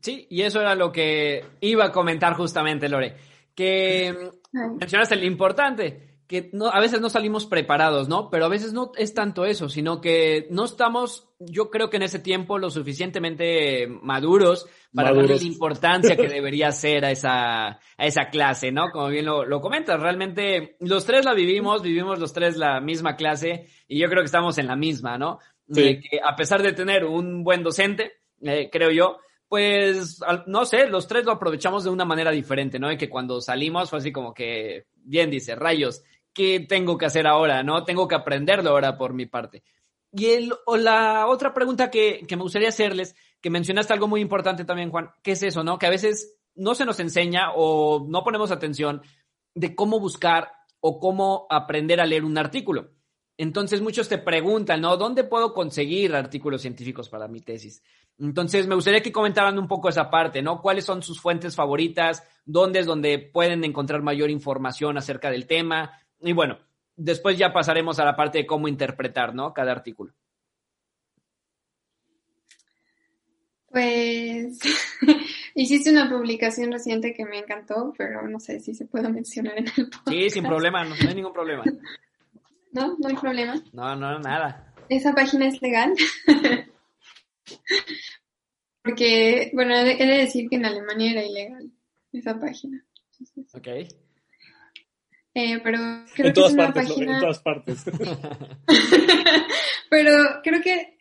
Sí, 0.01 0.27
y 0.29 0.41
eso 0.41 0.59
era 0.59 0.75
lo 0.75 0.91
que 0.91 1.45
iba 1.61 1.85
a 1.85 1.91
comentar 1.91 2.33
justamente, 2.33 2.89
Lore, 2.89 3.15
que 3.53 4.31
mencionaste 4.51 5.15
lo 5.15 5.25
importante, 5.25 6.11
que 6.32 6.50
no, 6.54 6.70
a 6.70 6.80
veces 6.80 7.02
no 7.02 7.10
salimos 7.10 7.46
preparados, 7.46 8.08
¿no? 8.08 8.30
Pero 8.30 8.46
a 8.46 8.50
veces 8.50 8.72
no 8.72 8.94
es 8.96 9.13
tanto 9.13 9.44
eso, 9.44 9.67
sino 9.67 10.00
que 10.00 10.48
no 10.50 10.63
estamos, 10.63 11.28
yo 11.39 11.70
creo 11.70 11.89
que 11.89 11.98
en 11.98 12.04
ese 12.04 12.20
tiempo, 12.20 12.58
lo 12.58 12.70
suficientemente 12.70 13.86
maduros 13.88 14.65
para 14.96 15.10
darle 15.10 15.24
Maduros. 15.24 15.41
la 15.41 15.48
importancia 15.48 16.15
que 16.15 16.30
debería 16.30 16.72
ser 16.72 17.04
a 17.04 17.12
esa, 17.12 17.67
a 17.67 17.80
esa 18.06 18.30
clase, 18.30 18.72
¿no? 18.72 18.91
Como 18.94 19.10
bien 19.10 19.26
lo, 19.26 19.44
lo 19.44 19.60
comentas, 19.60 20.00
realmente 20.02 20.78
los 20.80 21.06
tres 21.06 21.26
la 21.26 21.34
vivimos, 21.34 21.82
vivimos 21.82 22.17
los 22.17 22.32
tres 22.32 22.56
la 22.56 22.80
misma 22.80 23.17
clase 23.17 23.67
y 23.86 24.00
yo 24.00 24.08
creo 24.08 24.22
que 24.22 24.28
estamos 24.28 24.58
en 24.58 24.67
la 24.67 24.78
misma, 24.78 25.17
¿no? 25.17 25.39
Sí. 25.70 26.00
Que 26.00 26.22
a 26.24 26.34
pesar 26.38 26.63
de 26.63 26.72
tener 26.72 27.04
un 27.04 27.44
buen 27.44 27.62
docente, 27.62 28.22
eh, 28.41 28.70
creo 28.72 28.89
yo, 28.89 29.17
pues, 29.50 30.22
no 30.48 30.63
sé, 30.63 30.88
los 30.88 31.10
tres 31.10 31.26
lo 31.26 31.34
aprovechamos 31.34 31.84
de 31.84 31.89
una 31.89 32.06
manera 32.06 32.32
diferente, 32.32 32.80
¿no? 32.80 32.89
Y 32.89 32.96
que 32.96 33.10
cuando 33.10 33.41
salimos 33.41 33.89
fue 33.89 34.00
así 34.00 34.13
como 34.13 34.34
que, 34.34 34.86
bien 34.96 35.30
dice, 35.30 35.56
rayos, 35.56 36.04
¿qué 36.34 36.60
tengo 36.62 36.98
que 36.98 37.06
hacer 37.06 37.28
ahora, 37.28 37.63
no? 37.63 37.84
Tengo 37.84 38.08
que 38.08 38.15
aprenderlo 38.15 38.72
ahora 38.72 38.98
por 38.98 39.13
mi 39.13 39.26
parte. 39.26 39.63
Y 40.12 40.28
el, 40.28 40.54
o 40.65 40.78
la 40.78 41.28
otra 41.28 41.54
pregunta 41.54 41.89
que, 41.89 42.26
que 42.28 42.36
me 42.36 42.44
gustaría 42.44 42.70
hacerles, 42.70 43.15
que 43.39 43.50
mencionaste 43.50 43.94
algo 43.94 44.08
muy 44.08 44.22
importante 44.22 44.65
también, 44.65 44.91
Juan, 44.91 45.12
¿qué 45.24 45.32
es 45.32 45.44
eso, 45.44 45.63
no? 45.63 45.80
Que 45.80 45.88
a 45.88 45.91
veces 45.91 46.38
no 46.56 46.76
se 46.76 46.86
nos 46.86 47.00
enseña 47.00 47.52
o 47.56 48.06
no 48.08 48.24
ponemos 48.24 48.52
atención 48.52 49.02
de 49.56 49.76
cómo 49.76 50.00
buscar 50.00 50.52
o 50.80 51.00
cómo 51.00 51.48
aprender 51.50 52.02
a 52.02 52.06
leer 52.06 52.26
un 52.26 52.38
artículo. 52.38 52.91
Entonces 53.38 53.82
muchos 53.82 54.08
te 54.10 54.17
preguntan, 54.17 54.82
¿no? 54.82 54.98
¿Dónde 54.98 55.24
puedo 55.24 55.54
conseguir 55.54 56.13
artículos 56.13 56.62
científicos 56.62 57.10
para 57.10 57.28
mi 57.28 57.41
tesis? 57.41 57.82
Entonces 58.20 58.67
me 58.67 58.76
gustaría 58.76 59.02
que 59.02 59.12
comentaran 59.12 59.58
un 59.58 59.67
poco 59.67 59.89
esa 59.89 60.12
parte, 60.12 60.41
¿no? 60.41 60.62
¿Cuáles 60.62 60.86
son 60.86 61.02
sus 61.02 61.20
fuentes 61.20 61.56
favoritas? 61.56 62.24
¿Dónde 62.46 62.80
es 62.80 62.86
donde 62.86 63.17
pueden 63.17 63.63
encontrar 63.63 64.04
mayor 64.04 64.30
información 64.30 64.98
acerca 64.98 65.32
del 65.32 65.48
tema? 65.48 65.98
Y 66.21 66.34
bueno, 66.34 66.60
después 66.95 67.38
ya 67.38 67.51
pasaremos 67.51 67.99
a 67.99 68.05
la 68.05 68.15
parte 68.15 68.39
de 68.39 68.45
cómo 68.45 68.67
interpretar, 68.67 69.34
¿no? 69.34 69.53
Cada 69.53 69.71
artículo. 69.71 70.13
Pues 73.71 74.60
hiciste 75.55 75.91
una 75.91 76.10
publicación 76.10 76.71
reciente 76.71 77.13
que 77.13 77.25
me 77.25 77.39
encantó, 77.39 77.93
pero 77.97 78.27
no 78.27 78.39
sé 78.39 78.60
si 78.60 78.75
se 78.75 78.86
puede 78.86 79.10
mencionar 79.10 79.57
en 79.57 79.67
el 79.67 79.89
podcast. 79.89 80.10
Sí, 80.10 80.29
sin 80.29 80.43
problema, 80.43 80.84
no, 80.84 80.95
no 80.95 81.10
hay 81.10 81.15
ningún 81.15 81.34
problema. 81.34 81.63
No, 82.73 82.95
no 82.99 83.10
hay 83.10 83.15
problema. 83.15 83.62
No, 83.73 83.97
no, 83.97 84.17
nada. 84.19 84.73
Esa 84.88 85.13
página 85.13 85.45
es 85.45 85.62
legal. 85.62 85.93
Porque, 88.81 89.51
bueno, 89.53 89.75
he 89.75 89.84
de, 89.84 89.91
he 89.91 90.07
de 90.07 90.17
decir 90.19 90.49
que 90.49 90.55
en 90.55 90.65
Alemania 90.65 91.12
era 91.12 91.25
ilegal 91.25 91.69
esa 92.13 92.39
página. 92.39 92.81
Entonces, 93.19 93.53
Ok. 93.55 93.67
Eh, 95.34 95.60
pero 95.63 95.78
creo 96.13 96.28
En 96.28 96.28
que 96.28 96.28
es 96.28 96.34
todas 96.34 96.54
una 96.54 96.65
partes, 96.65 96.89
página... 96.89 97.13
en 97.13 97.20
todas 97.22 97.39
partes. 97.39 97.86
Pero 99.89 100.41
creo 100.44 100.62
que 100.62 100.98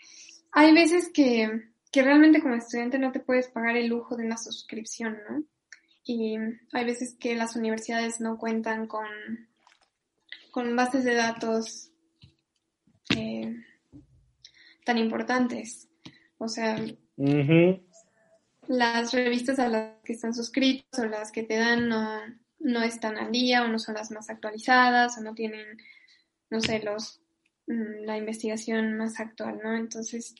hay 0.52 0.72
veces 0.72 1.10
que, 1.12 1.72
que 1.90 2.02
realmente 2.02 2.40
como 2.40 2.54
estudiante 2.54 2.98
no 2.98 3.12
te 3.12 3.20
puedes 3.20 3.48
pagar 3.48 3.76
el 3.76 3.88
lujo 3.88 4.16
de 4.16 4.26
una 4.26 4.36
suscripción, 4.36 5.18
¿no? 5.28 5.44
Y 6.04 6.36
hay 6.72 6.84
veces 6.84 7.16
que 7.18 7.36
las 7.36 7.56
universidades 7.56 8.20
no 8.20 8.38
cuentan 8.38 8.86
con, 8.86 9.06
con 10.50 10.74
bases 10.74 11.04
de 11.04 11.14
datos 11.14 11.90
eh, 13.16 13.54
tan 14.84 14.98
importantes. 14.98 15.88
O 16.38 16.48
sea, 16.48 16.82
las 18.66 19.12
revistas 19.12 19.58
a 19.58 19.68
las 19.68 20.02
que 20.02 20.14
están 20.14 20.34
suscritos 20.34 20.98
o 20.98 21.06
las 21.06 21.30
que 21.30 21.42
te 21.42 21.58
dan 21.58 21.88
no, 21.88 22.18
no 22.60 22.82
están 22.82 23.16
al 23.18 23.32
día 23.32 23.64
o 23.64 23.68
no 23.68 23.78
son 23.78 23.94
las 23.94 24.10
más 24.10 24.30
actualizadas 24.30 25.18
o 25.18 25.22
no 25.22 25.34
tienen, 25.34 25.78
no 26.50 26.60
sé, 26.60 26.80
los 26.80 27.20
mm, 27.66 28.04
la 28.04 28.16
investigación 28.16 28.96
más 28.96 29.18
actual, 29.18 29.60
¿no? 29.62 29.74
Entonces, 29.76 30.34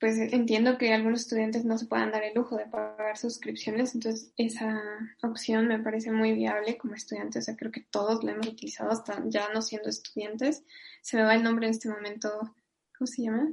pues 0.00 0.18
entiendo 0.18 0.76
que 0.76 0.92
algunos 0.92 1.22
estudiantes 1.22 1.64
no 1.64 1.78
se 1.78 1.86
puedan 1.86 2.10
dar 2.10 2.24
el 2.24 2.34
lujo 2.34 2.56
de 2.56 2.66
pagar 2.66 3.16
suscripciones, 3.16 3.94
entonces 3.94 4.32
esa 4.36 4.82
opción 5.22 5.68
me 5.68 5.78
parece 5.78 6.10
muy 6.10 6.32
viable 6.32 6.76
como 6.76 6.94
estudiante, 6.94 7.38
o 7.38 7.42
sea, 7.42 7.56
creo 7.56 7.70
que 7.70 7.80
todos 7.80 8.24
la 8.24 8.32
hemos 8.32 8.48
utilizado 8.48 8.90
hasta 8.90 9.22
ya 9.26 9.48
no 9.54 9.62
siendo 9.62 9.88
estudiantes. 9.88 10.64
Se 11.00 11.16
me 11.16 11.22
va 11.22 11.34
el 11.34 11.42
nombre 11.42 11.66
en 11.66 11.70
este 11.72 11.88
momento, 11.88 12.54
¿cómo 12.98 13.06
se 13.06 13.22
llama? 13.22 13.52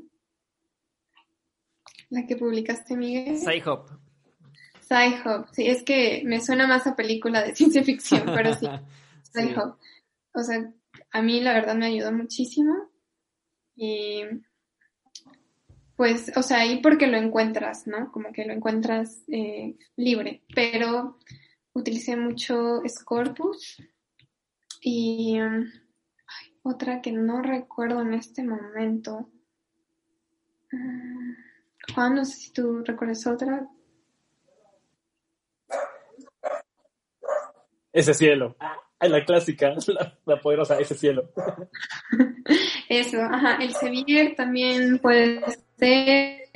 La 2.09 2.25
que 2.25 2.35
publicaste, 2.35 2.97
Miguel. 2.97 3.37
Sci-Hop. 3.37 4.10
Sci-Hub, 4.91 5.47
sí, 5.53 5.67
es 5.67 5.83
que 5.83 6.21
me 6.25 6.41
suena 6.41 6.67
más 6.67 6.85
a 6.85 6.97
película 6.97 7.41
de 7.41 7.55
ciencia 7.55 7.83
ficción, 7.83 8.23
pero 8.25 8.53
sí, 8.53 8.67
Sí. 9.23 9.39
Sci-Hub. 9.39 9.77
O 10.33 10.43
sea, 10.43 10.73
a 11.11 11.21
mí 11.21 11.39
la 11.39 11.53
verdad 11.53 11.75
me 11.75 11.85
ayudó 11.85 12.11
muchísimo 12.11 12.89
y 13.75 14.23
pues, 15.95 16.31
o 16.35 16.41
sea, 16.41 16.59
ahí 16.59 16.81
porque 16.81 17.07
lo 17.07 17.17
encuentras, 17.17 17.87
¿no? 17.87 18.11
Como 18.11 18.33
que 18.33 18.43
lo 18.43 18.53
encuentras 18.53 19.23
eh, 19.27 19.77
libre, 19.95 20.43
pero 20.53 21.19
utilicé 21.73 22.17
mucho 22.17 22.81
Scopus 22.87 23.81
y 24.81 25.39
um, 25.39 25.63
ay, 25.63 26.57
otra 26.63 27.01
que 27.01 27.11
no 27.11 27.41
recuerdo 27.41 28.01
en 28.01 28.15
este 28.15 28.43
momento. 28.43 29.29
Ah, 30.73 31.35
Juan, 31.93 32.15
no 32.15 32.25
sé 32.25 32.35
si 32.35 32.51
tú 32.51 32.83
recuerdas 32.83 33.27
otra. 33.27 33.69
Ese 37.93 38.13
cielo. 38.13 38.55
Ah, 38.59 38.77
la 39.07 39.25
clásica, 39.25 39.73
la, 40.25 40.39
poderosa, 40.39 40.79
ese 40.79 40.95
cielo. 40.95 41.31
Eso, 42.87 43.21
ajá, 43.21 43.55
el 43.55 43.73
Sevier 43.73 44.35
también 44.35 44.99
puede 44.99 45.41
ser. 45.77 46.49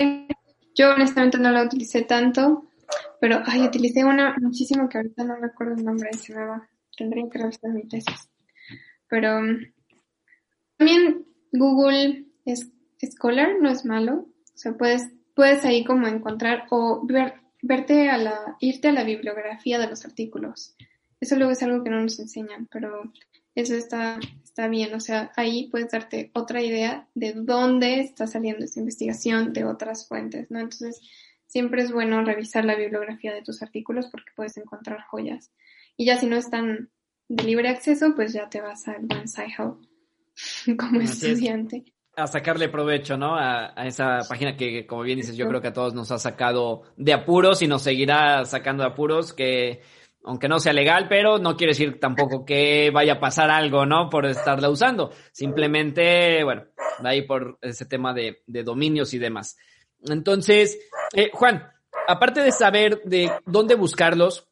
Yo 0.76 0.92
honestamente 0.92 1.38
no 1.38 1.52
la 1.52 1.64
utilicé 1.64 2.04
tanto, 2.04 2.66
pero 3.20 3.42
ay, 3.46 3.64
utilicé 3.64 4.04
una 4.04 4.36
muchísimo 4.40 4.88
que 4.90 4.98
ahorita 4.98 5.24
no 5.24 5.36
recuerdo 5.38 5.76
el 5.76 5.86
nombre, 5.86 6.14
se 6.14 6.36
me 6.36 6.46
va. 6.46 6.70
Tendría 6.98 7.30
que 7.30 7.40
revisar 7.40 7.72
mi 7.72 7.88
tesis. 7.88 8.30
Pero 9.10 9.40
también 10.78 11.26
Google 11.52 12.26
es, 12.46 12.72
Scholar 13.04 13.56
no 13.62 13.70
es 13.70 13.86
malo. 13.86 14.28
O 14.54 14.58
sea, 14.58 14.74
puedes, 14.74 15.10
puedes 15.34 15.66
ahí 15.66 15.84
como 15.84 16.08
encontrar 16.08 16.66
o 16.70 17.06
ver, 17.06 17.36
verte 17.62 18.10
a 18.10 18.18
la, 18.18 18.56
irte 18.60 18.90
a 18.90 18.94
la 18.94 19.04
bibliografía 19.04 19.80
de 19.80 19.88
los 19.88 20.06
artículos. 20.06 20.76
Eso 21.26 21.38
luego 21.38 21.54
es 21.54 21.64
algo 21.64 21.84
que 21.84 21.90
no 21.90 22.00
nos 22.02 22.20
enseñan, 22.20 22.68
pero 22.72 23.12
eso 23.56 23.74
está, 23.74 24.20
está 24.44 24.68
bien. 24.68 24.94
O 24.94 25.00
sea, 25.00 25.32
ahí 25.36 25.70
puedes 25.72 25.90
darte 25.90 26.30
otra 26.36 26.62
idea 26.62 27.08
de 27.16 27.34
dónde 27.34 28.00
está 28.00 28.28
saliendo 28.28 28.64
esta 28.64 28.80
investigación 28.80 29.52
de 29.52 29.66
otras 29.66 30.08
fuentes, 30.08 30.52
¿no? 30.52 30.60
Entonces, 30.60 31.02
siempre 31.48 31.82
es 31.82 31.92
bueno 31.92 32.24
revisar 32.24 32.64
la 32.64 32.76
bibliografía 32.76 33.34
de 33.34 33.42
tus 33.42 33.64
artículos 33.64 34.06
porque 34.12 34.34
puedes 34.36 34.56
encontrar 34.58 35.02
joyas. 35.10 35.52
Y 35.98 36.06
ya 36.06 36.20
si 36.20 36.28
no 36.28 36.36
están 36.36 36.92
de 37.28 37.44
libre 37.44 37.70
acceso, 37.70 38.14
pues 38.16 38.32
ya 38.32 38.48
te 38.48 38.62
vas 38.62 38.88
al 38.88 39.02
buen 39.02 39.28
Sci-Hub 39.28 39.80
como 40.78 41.00
Así 41.00 41.08
es. 41.08 41.24
estudiante. 41.24 41.86
a 42.16 42.28
sacarle 42.28 42.70
provecho, 42.70 43.18
¿no? 43.18 43.36
A, 43.36 43.74
a 43.76 43.88
esa 43.88 44.20
página 44.30 44.56
que, 44.56 44.86
como 44.86 45.02
bien 45.02 45.18
dices, 45.18 45.36
yo 45.36 45.48
creo 45.48 45.60
que 45.60 45.70
a 45.70 45.74
todos 45.74 45.96
nos 45.96 46.12
ha 46.12 46.20
sacado 46.20 46.84
de 46.98 47.14
apuros 47.14 47.64
y 47.64 47.68
nos 47.68 47.82
seguirá 47.82 48.46
sacando 48.46 48.84
de 48.84 48.90
apuros, 48.90 49.34
que 49.34 49.82
aunque 50.26 50.48
no 50.48 50.60
sea 50.60 50.74
legal, 50.74 51.08
pero 51.08 51.38
no 51.38 51.56
quiere 51.56 51.72
decir 51.72 52.00
tampoco 52.00 52.46
que 52.46 52.90
vaya 52.92 53.14
a 53.14 53.20
pasar 53.20 53.50
algo, 53.50 53.86
¿no? 53.86 54.10
Por 54.10 54.26
estarla 54.26 54.70
usando. 54.70 55.12
Simplemente, 55.32 56.44
bueno, 56.44 56.66
de 57.00 57.10
ahí 57.10 57.22
por 57.22 57.58
ese 57.62 57.86
tema 57.86 58.14
de, 58.14 58.42
de 58.48 58.64
dominios 58.64 59.14
y 59.14 59.20
demás. 59.20 59.56
Entonces, 60.04 60.80
eh, 61.14 61.30
Juan, 61.34 61.68
aparte 62.08 62.42
de 62.42 62.52
saber 62.52 63.02
de 63.04 63.32
dónde 63.46 63.76
buscarlos, 63.76 64.48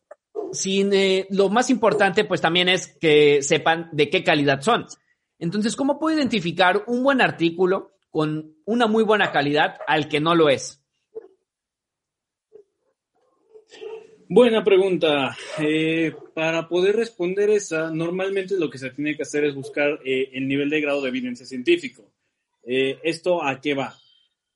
sin, 0.51 0.93
eh, 0.93 1.27
lo 1.31 1.49
más 1.49 1.69
importante, 1.69 2.23
pues 2.25 2.41
también 2.41 2.69
es 2.69 2.95
que 2.99 3.41
sepan 3.41 3.89
de 3.91 4.09
qué 4.09 4.23
calidad 4.23 4.61
son. 4.61 4.85
Entonces, 5.39 5.75
¿cómo 5.75 5.99
puedo 5.99 6.15
identificar 6.15 6.83
un 6.87 7.03
buen 7.03 7.21
artículo 7.21 7.93
con 8.11 8.55
una 8.65 8.85
muy 8.85 9.03
buena 9.03 9.31
calidad 9.31 9.77
al 9.87 10.07
que 10.07 10.19
no 10.19 10.35
lo 10.35 10.49
es? 10.49 10.82
Buena 14.35 14.63
pregunta. 14.63 15.37
Eh, 15.59 16.11
para 16.33 16.67
poder 16.67 16.95
responder 16.95 17.51
esa, 17.51 17.91
normalmente 17.91 18.55
lo 18.57 18.67
que 18.67 18.79
se 18.79 18.89
tiene 18.89 19.15
que 19.15 19.21
hacer 19.21 19.43
es 19.43 19.53
buscar 19.53 19.99
eh, 20.03 20.31
el 20.33 20.47
nivel 20.47 20.71
de 20.71 20.81
grado 20.81 21.03
de 21.03 21.09
evidencia 21.09 21.45
científico. 21.45 22.11
Eh, 22.63 22.97
¿Esto 23.03 23.43
a 23.43 23.61
qué 23.61 23.75
va? 23.75 23.95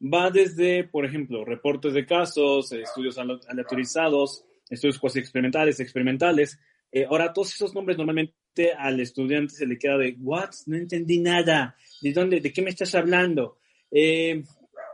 Va 0.01 0.31
desde, 0.31 0.83
por 0.85 1.05
ejemplo, 1.05 1.45
reportes 1.45 1.93
de 1.93 2.07
casos, 2.07 2.71
estudios 2.71 3.19
ale- 3.19 3.39
aleatorizados, 3.47 4.45
estudios 4.67 4.97
cuasi 4.97 5.19
experimentales, 5.19 5.79
experimentales. 5.79 6.59
Eh, 6.91 7.05
ahora, 7.05 7.31
todos 7.31 7.53
esos 7.53 7.75
nombres 7.75 7.99
normalmente 7.99 8.73
al 8.75 8.99
estudiante 8.99 9.53
se 9.53 9.67
le 9.67 9.77
queda 9.77 9.99
de, 9.99 10.17
¿what? 10.19 10.49
No 10.65 10.75
entendí 10.75 11.19
nada. 11.19 11.75
¿De 12.01 12.13
dónde? 12.13 12.41
¿De 12.41 12.51
qué 12.51 12.63
me 12.63 12.71
estás 12.71 12.95
hablando? 12.95 13.59
Eh, 13.91 14.43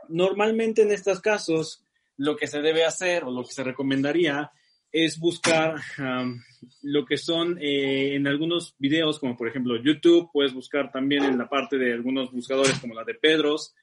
normalmente 0.10 0.82
en 0.82 0.92
estos 0.92 1.22
casos, 1.22 1.86
lo 2.18 2.36
que 2.36 2.48
se 2.48 2.60
debe 2.60 2.84
hacer 2.84 3.24
o 3.24 3.32
lo 3.32 3.46
que 3.46 3.54
se 3.54 3.64
recomendaría 3.64 4.52
es 4.94 5.20
buscar 5.20 5.82
um, 5.98 6.40
lo 6.84 7.04
que 7.04 7.18
son 7.18 7.58
eh, 7.60 8.16
en 8.16 8.28
algunos 8.28 8.76
videos, 8.78 9.20
como 9.20 9.36
por 9.36 9.48
ejemplo 9.48 9.76
YouTube, 9.76 10.30
puedes 10.32 10.54
buscar 10.54 10.92
también 10.92 11.24
en 11.24 11.38
la 11.38 11.50
parte 11.50 11.80
de 11.80 11.94
algunos 11.94 12.32
buscadores 12.32 12.78
como 12.80 12.94
la 12.94 13.04
de 13.04 13.16
Pedros 13.16 13.74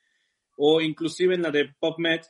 o 0.57 0.81
inclusive 0.81 1.35
en 1.35 1.43
la 1.43 1.51
de 1.51 1.75
PubMed, 1.81 2.21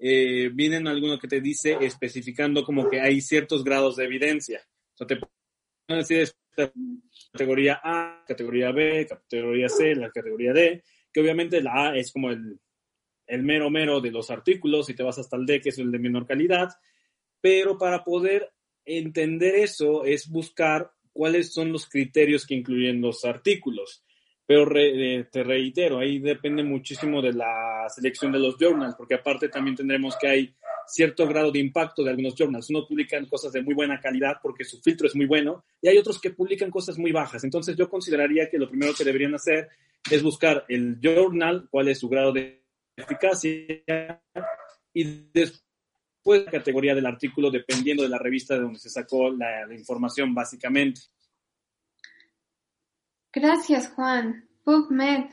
eh, 0.00 0.50
vienen 0.52 0.88
algunos 0.88 1.20
que 1.20 1.28
te 1.28 1.40
dice 1.40 1.78
especificando 1.80 2.64
como 2.64 2.90
que 2.90 3.00
hay 3.00 3.20
ciertos 3.20 3.62
grados 3.62 3.96
de 3.96 4.04
evidencia. 4.06 4.60
O 4.94 4.96
sea, 4.96 5.06
te 5.06 5.16
pueden 5.16 6.02
decir 6.02 6.28
categoría 7.30 7.80
A, 7.84 8.24
categoría 8.26 8.72
B, 8.72 9.06
categoría 9.06 9.68
C, 9.68 9.94
la 9.94 10.10
categoría 10.10 10.52
D, 10.52 10.82
que 11.12 11.20
obviamente 11.20 11.62
la 11.62 11.90
A 11.90 11.96
es 11.96 12.10
como 12.10 12.30
el, 12.30 12.58
el 13.26 13.42
mero 13.44 13.70
mero 13.70 14.00
de 14.00 14.10
los 14.10 14.30
artículos 14.30 14.90
y 14.90 14.94
te 14.94 15.02
vas 15.04 15.18
hasta 15.18 15.36
el 15.36 15.46
D, 15.46 15.60
que 15.60 15.68
es 15.68 15.78
el 15.78 15.92
de 15.92 15.98
menor 15.98 16.26
calidad, 16.26 16.70
pero 17.44 17.76
para 17.76 18.02
poder 18.02 18.54
entender 18.86 19.56
eso 19.56 20.06
es 20.06 20.30
buscar 20.30 20.90
cuáles 21.12 21.52
son 21.52 21.72
los 21.72 21.86
criterios 21.86 22.46
que 22.46 22.54
incluyen 22.54 23.02
los 23.02 23.26
artículos. 23.26 24.02
Pero 24.46 24.66
eh, 24.74 25.28
te 25.30 25.44
reitero, 25.44 25.98
ahí 25.98 26.20
depende 26.20 26.62
muchísimo 26.62 27.20
de 27.20 27.34
la 27.34 27.86
selección 27.94 28.32
de 28.32 28.38
los 28.38 28.56
journals, 28.58 28.94
porque 28.96 29.16
aparte 29.16 29.50
también 29.50 29.76
tendremos 29.76 30.16
que 30.16 30.26
hay 30.26 30.54
cierto 30.86 31.28
grado 31.28 31.52
de 31.52 31.58
impacto 31.58 32.02
de 32.02 32.12
algunos 32.12 32.34
journals. 32.34 32.70
Unos 32.70 32.86
publican 32.88 33.26
cosas 33.26 33.52
de 33.52 33.60
muy 33.60 33.74
buena 33.74 34.00
calidad 34.00 34.36
porque 34.42 34.64
su 34.64 34.80
filtro 34.80 35.06
es 35.06 35.14
muy 35.14 35.26
bueno 35.26 35.66
y 35.82 35.88
hay 35.88 35.98
otros 35.98 36.18
que 36.18 36.30
publican 36.30 36.70
cosas 36.70 36.96
muy 36.96 37.12
bajas. 37.12 37.44
Entonces 37.44 37.76
yo 37.76 37.90
consideraría 37.90 38.48
que 38.48 38.56
lo 38.56 38.70
primero 38.70 38.94
que 38.96 39.04
deberían 39.04 39.34
hacer 39.34 39.68
es 40.10 40.22
buscar 40.22 40.64
el 40.70 40.98
journal, 40.98 41.68
cuál 41.70 41.88
es 41.88 41.98
su 41.98 42.08
grado 42.08 42.32
de 42.32 42.64
eficacia 42.96 44.22
y 44.94 45.04
después 45.30 45.63
pues, 46.24 46.44
la 46.46 46.50
categoría 46.50 46.94
del 46.94 47.06
artículo 47.06 47.50
dependiendo 47.50 48.02
de 48.02 48.08
la 48.08 48.18
revista 48.18 48.54
de 48.54 48.62
donde 48.62 48.78
se 48.78 48.88
sacó 48.88 49.30
la, 49.30 49.72
información 49.72 50.34
básicamente. 50.34 51.02
Gracias, 53.32 53.92
Juan. 53.94 54.48
PubMed. 54.64 55.26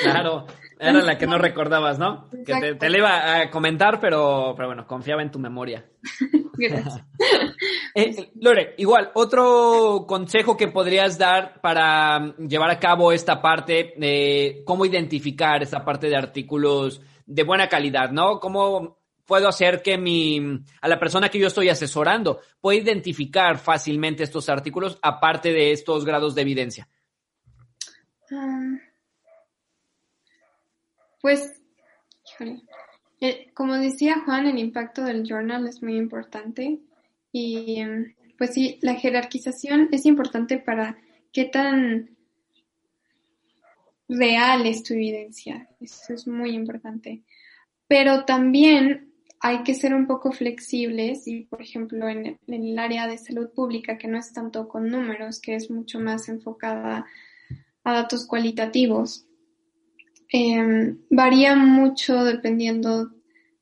Claro, 0.00 0.46
era 0.78 1.02
la 1.02 1.18
que 1.18 1.26
no 1.26 1.36
recordabas, 1.36 1.98
¿no? 1.98 2.30
Que 2.46 2.54
te, 2.60 2.74
te, 2.76 2.88
le 2.88 2.98
iba 2.98 3.40
a 3.40 3.50
comentar, 3.50 3.98
pero, 4.00 4.54
pero 4.56 4.68
bueno, 4.68 4.86
confiaba 4.86 5.20
en 5.20 5.32
tu 5.32 5.40
memoria. 5.40 5.84
Gracias. 6.52 7.04
Eh, 7.96 8.32
Lore, 8.40 8.74
igual, 8.78 9.12
otro 9.14 10.04
consejo 10.08 10.56
que 10.56 10.66
podrías 10.66 11.16
dar 11.16 11.60
para 11.60 12.34
llevar 12.38 12.68
a 12.68 12.80
cabo 12.80 13.12
esta 13.12 13.40
parte 13.40 13.94
de 13.96 14.64
cómo 14.66 14.84
identificar 14.84 15.62
esta 15.62 15.84
parte 15.84 16.08
de 16.08 16.16
artículos 16.16 17.00
de 17.24 17.44
buena 17.44 17.68
calidad, 17.68 18.10
¿no? 18.10 18.40
¿Cómo 18.40 19.03
puedo 19.24 19.48
hacer 19.48 19.82
que 19.82 19.98
mi, 19.98 20.40
a 20.80 20.88
la 20.88 20.98
persona 20.98 21.28
que 21.28 21.38
yo 21.38 21.46
estoy 21.46 21.68
asesorando 21.68 22.40
pueda 22.60 22.80
identificar 22.80 23.58
fácilmente 23.58 24.22
estos 24.22 24.48
artículos 24.48 24.98
aparte 25.02 25.52
de 25.52 25.72
estos 25.72 26.04
grados 26.04 26.34
de 26.34 26.42
evidencia? 26.42 26.88
Ah, 28.30 28.78
pues, 31.20 31.62
eh, 33.20 33.50
como 33.54 33.74
decía 33.76 34.22
Juan, 34.24 34.46
el 34.46 34.58
impacto 34.58 35.02
del 35.02 35.24
journal 35.26 35.66
es 35.66 35.82
muy 35.82 35.96
importante 35.96 36.80
y 37.32 37.82
pues 38.36 38.52
sí, 38.52 38.78
la 38.82 38.94
jerarquización 38.94 39.88
es 39.92 40.06
importante 40.06 40.58
para 40.58 40.98
qué 41.32 41.46
tan 41.46 42.16
real 44.08 44.66
es 44.66 44.82
tu 44.82 44.94
evidencia. 44.94 45.68
Eso 45.80 46.14
es 46.14 46.26
muy 46.26 46.50
importante. 46.50 47.22
Pero 47.86 48.24
también 48.24 49.13
hay 49.46 49.62
que 49.62 49.74
ser 49.74 49.92
un 49.92 50.06
poco 50.06 50.32
flexibles 50.32 51.28
y, 51.28 51.42
por 51.42 51.60
ejemplo, 51.60 52.08
en, 52.08 52.38
el 52.46 52.78
área 52.78 53.06
de 53.06 53.18
salud 53.18 53.50
pública, 53.50 53.98
que 53.98 54.08
no 54.08 54.16
es 54.16 54.32
tanto 54.32 54.66
con 54.68 54.88
números, 54.88 55.38
que 55.38 55.54
es 55.54 55.70
mucho 55.70 56.00
más 56.00 56.30
enfocada 56.30 57.04
a 57.84 57.92
datos 57.92 58.26
cualitativos, 58.26 59.26
em, 60.30 60.96
varía 61.10 61.56
mucho 61.56 62.24
dependiendo 62.24 63.10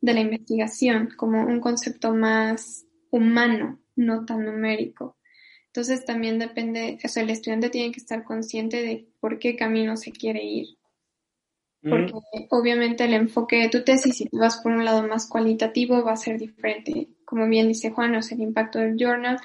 de 0.01 0.15
la 0.15 0.21
investigación, 0.21 1.09
como 1.17 1.45
un 1.45 1.59
concepto 1.59 2.15
más 2.15 2.87
humano, 3.11 3.81
no 3.97 4.25
tan 4.25 4.45
numérico. 4.45 5.17
Entonces 5.67 6.05
también 6.05 6.39
depende, 6.39 6.97
o 7.05 7.09
sea, 7.09 7.25
el 7.25 7.31
estudiante 7.31 7.71
tiene 7.71 7.91
que 7.91 7.99
estar 7.99 8.23
consciente 8.23 8.83
de 8.83 9.09
por 9.19 9.41
qué 9.41 9.57
camino 9.57 9.97
se 9.97 10.13
quiere 10.13 10.45
ir 10.45 10.77
porque 11.83 12.13
obviamente 12.51 13.05
el 13.05 13.15
enfoque 13.15 13.57
de 13.57 13.69
tu 13.69 13.83
tesis, 13.83 14.17
si 14.17 14.29
vas 14.33 14.61
por 14.63 14.73
un 14.73 14.85
lado 14.85 15.07
más 15.07 15.29
cualitativo, 15.29 16.05
va 16.05 16.13
a 16.13 16.17
ser 16.17 16.39
diferente. 16.39 17.09
Como 17.25 17.49
bien 17.49 17.69
dice 17.69 17.91
Juan, 17.91 18.15
es 18.15 18.31
el 18.31 18.41
impacto 18.41 18.79
del 18.79 18.97
journal 18.97 19.39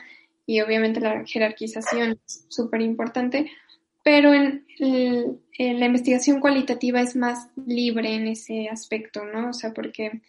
y 0.46 0.62
obviamente 0.62 1.00
la 1.00 1.26
jerarquización 1.26 2.20
es 2.26 2.46
súper 2.50 2.82
importante, 2.82 3.52
pero 4.04 4.34
en, 4.34 4.66
la 5.58 5.86
investigación 5.86 6.40
cualitativa 6.40 7.02
es 7.02 7.16
más 7.16 7.50
libre 7.66 8.14
en 8.14 8.28
ese 8.28 8.70
aspecto, 8.70 9.26
¿no? 9.26 9.50
O 9.50 9.54
sea, 9.54 9.74
porque 9.74 10.22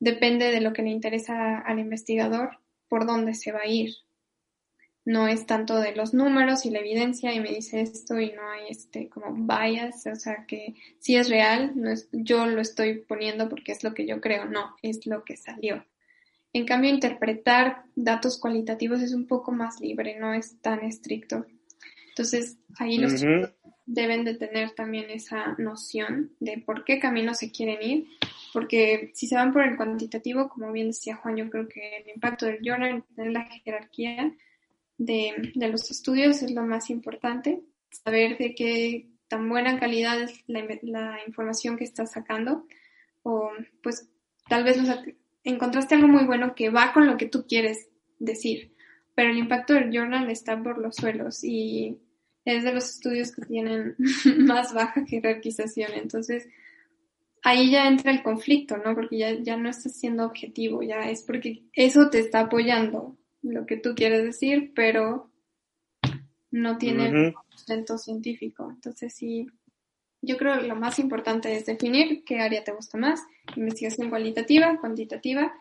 depende 0.00 0.50
de 0.50 0.60
lo 0.60 0.72
que 0.72 0.82
le 0.82 0.90
interesa 0.90 1.58
al 1.58 1.78
investigador, 1.78 2.58
por 2.88 3.06
dónde 3.06 3.34
se 3.34 3.52
va 3.52 3.60
a 3.60 3.68
ir 3.68 3.94
no 5.04 5.26
es 5.26 5.46
tanto 5.46 5.80
de 5.80 5.94
los 5.96 6.14
números 6.14 6.64
y 6.64 6.70
la 6.70 6.78
evidencia 6.78 7.34
y 7.34 7.40
me 7.40 7.50
dice 7.50 7.80
esto 7.80 8.20
y 8.20 8.32
no 8.32 8.48
hay 8.48 8.68
este 8.68 9.08
como 9.08 9.34
bias, 9.34 10.06
o 10.06 10.14
sea 10.14 10.44
que 10.46 10.74
si 11.00 11.16
es 11.16 11.28
real, 11.28 11.72
no 11.74 11.90
es, 11.90 12.08
yo 12.12 12.46
lo 12.46 12.60
estoy 12.60 13.00
poniendo 13.00 13.48
porque 13.48 13.72
es 13.72 13.82
lo 13.82 13.94
que 13.94 14.06
yo 14.06 14.20
creo, 14.20 14.44
no, 14.44 14.76
es 14.82 15.06
lo 15.06 15.24
que 15.24 15.36
salió. 15.36 15.84
En 16.52 16.66
cambio, 16.66 16.90
interpretar 16.90 17.84
datos 17.96 18.38
cualitativos 18.38 19.00
es 19.00 19.14
un 19.14 19.26
poco 19.26 19.52
más 19.52 19.80
libre, 19.80 20.18
no 20.18 20.34
es 20.34 20.60
tan 20.60 20.84
estricto. 20.84 21.46
Entonces, 22.10 22.58
ahí 22.78 22.98
los 22.98 23.24
deben 23.86 24.24
de 24.24 24.34
tener 24.34 24.72
también 24.72 25.10
esa 25.10 25.54
noción 25.58 26.32
de 26.40 26.58
por 26.58 26.84
qué 26.84 26.98
camino 26.98 27.34
se 27.34 27.50
quieren 27.50 27.82
ir, 27.82 28.06
porque 28.52 29.10
si 29.14 29.26
se 29.26 29.34
van 29.34 29.52
por 29.52 29.62
el 29.62 29.76
cuantitativo, 29.76 30.50
como 30.50 30.70
bien 30.72 30.88
decía 30.88 31.16
Juan, 31.16 31.36
yo 31.36 31.48
creo 31.48 31.68
que 31.68 31.96
el 31.96 32.10
impacto 32.14 32.46
del 32.46 32.60
journal, 32.62 33.02
tener 33.16 33.32
la 33.32 33.44
jerarquía, 33.44 34.32
de, 35.04 35.52
los 35.54 35.90
estudios 35.90 36.42
es 36.42 36.52
lo 36.52 36.64
más 36.64 36.90
importante, 36.90 37.62
saber 37.90 38.38
de 38.38 38.54
qué 38.54 39.08
tan 39.28 39.48
buena 39.48 39.78
calidad 39.78 40.20
es 40.22 40.44
la, 40.46 41.18
información 41.26 41.76
que 41.76 41.84
estás 41.84 42.12
sacando 42.12 42.66
o 43.22 43.50
pues 43.82 44.08
tal 44.48 44.64
vez 44.64 44.78
encontraste 45.44 45.94
algo 45.94 46.08
muy 46.08 46.24
bueno 46.24 46.54
que 46.54 46.70
va 46.70 46.92
con 46.92 47.06
lo 47.06 47.16
que 47.16 47.28
tú 47.28 47.46
quieres 47.46 47.88
decir, 48.18 48.74
pero 49.14 49.30
el 49.30 49.38
impacto 49.38 49.74
del 49.74 49.90
journal 49.90 50.30
está 50.30 50.60
por 50.62 50.78
los 50.78 50.96
suelos 50.96 51.42
y 51.42 51.98
es 52.44 52.64
de 52.64 52.72
los 52.72 52.88
estudios 52.88 53.32
que 53.32 53.42
tienen 53.42 53.96
más 54.38 54.72
baja 54.72 55.04
jerarquización, 55.06 55.92
entonces 55.94 56.48
ahí 57.42 57.70
ya 57.70 57.88
entra 57.88 58.12
el 58.12 58.22
conflicto, 58.22 58.76
¿no? 58.76 58.94
Porque 58.94 59.18
ya, 59.18 59.32
ya 59.40 59.56
no 59.56 59.68
estás 59.68 59.96
siendo 59.96 60.24
objetivo, 60.24 60.82
ya 60.82 61.10
es 61.10 61.22
porque 61.22 61.64
eso 61.72 62.08
te 62.08 62.20
está 62.20 62.40
apoyando, 62.40 63.16
lo 63.42 63.66
que 63.66 63.76
tú 63.76 63.94
quieres 63.94 64.24
decir, 64.24 64.72
pero 64.74 65.30
no 66.50 66.78
tiene 66.78 67.34
sustento 67.50 67.98
científico. 67.98 68.70
Entonces 68.70 69.14
sí, 69.14 69.46
yo 70.20 70.36
creo 70.36 70.60
que 70.60 70.68
lo 70.68 70.76
más 70.76 70.98
importante 70.98 71.56
es 71.56 71.66
definir 71.66 72.24
qué 72.24 72.40
área 72.40 72.64
te 72.64 72.72
gusta 72.72 72.98
más, 72.98 73.22
investigación 73.56 74.10
cualitativa, 74.10 74.78
cuantitativa, 74.80 75.52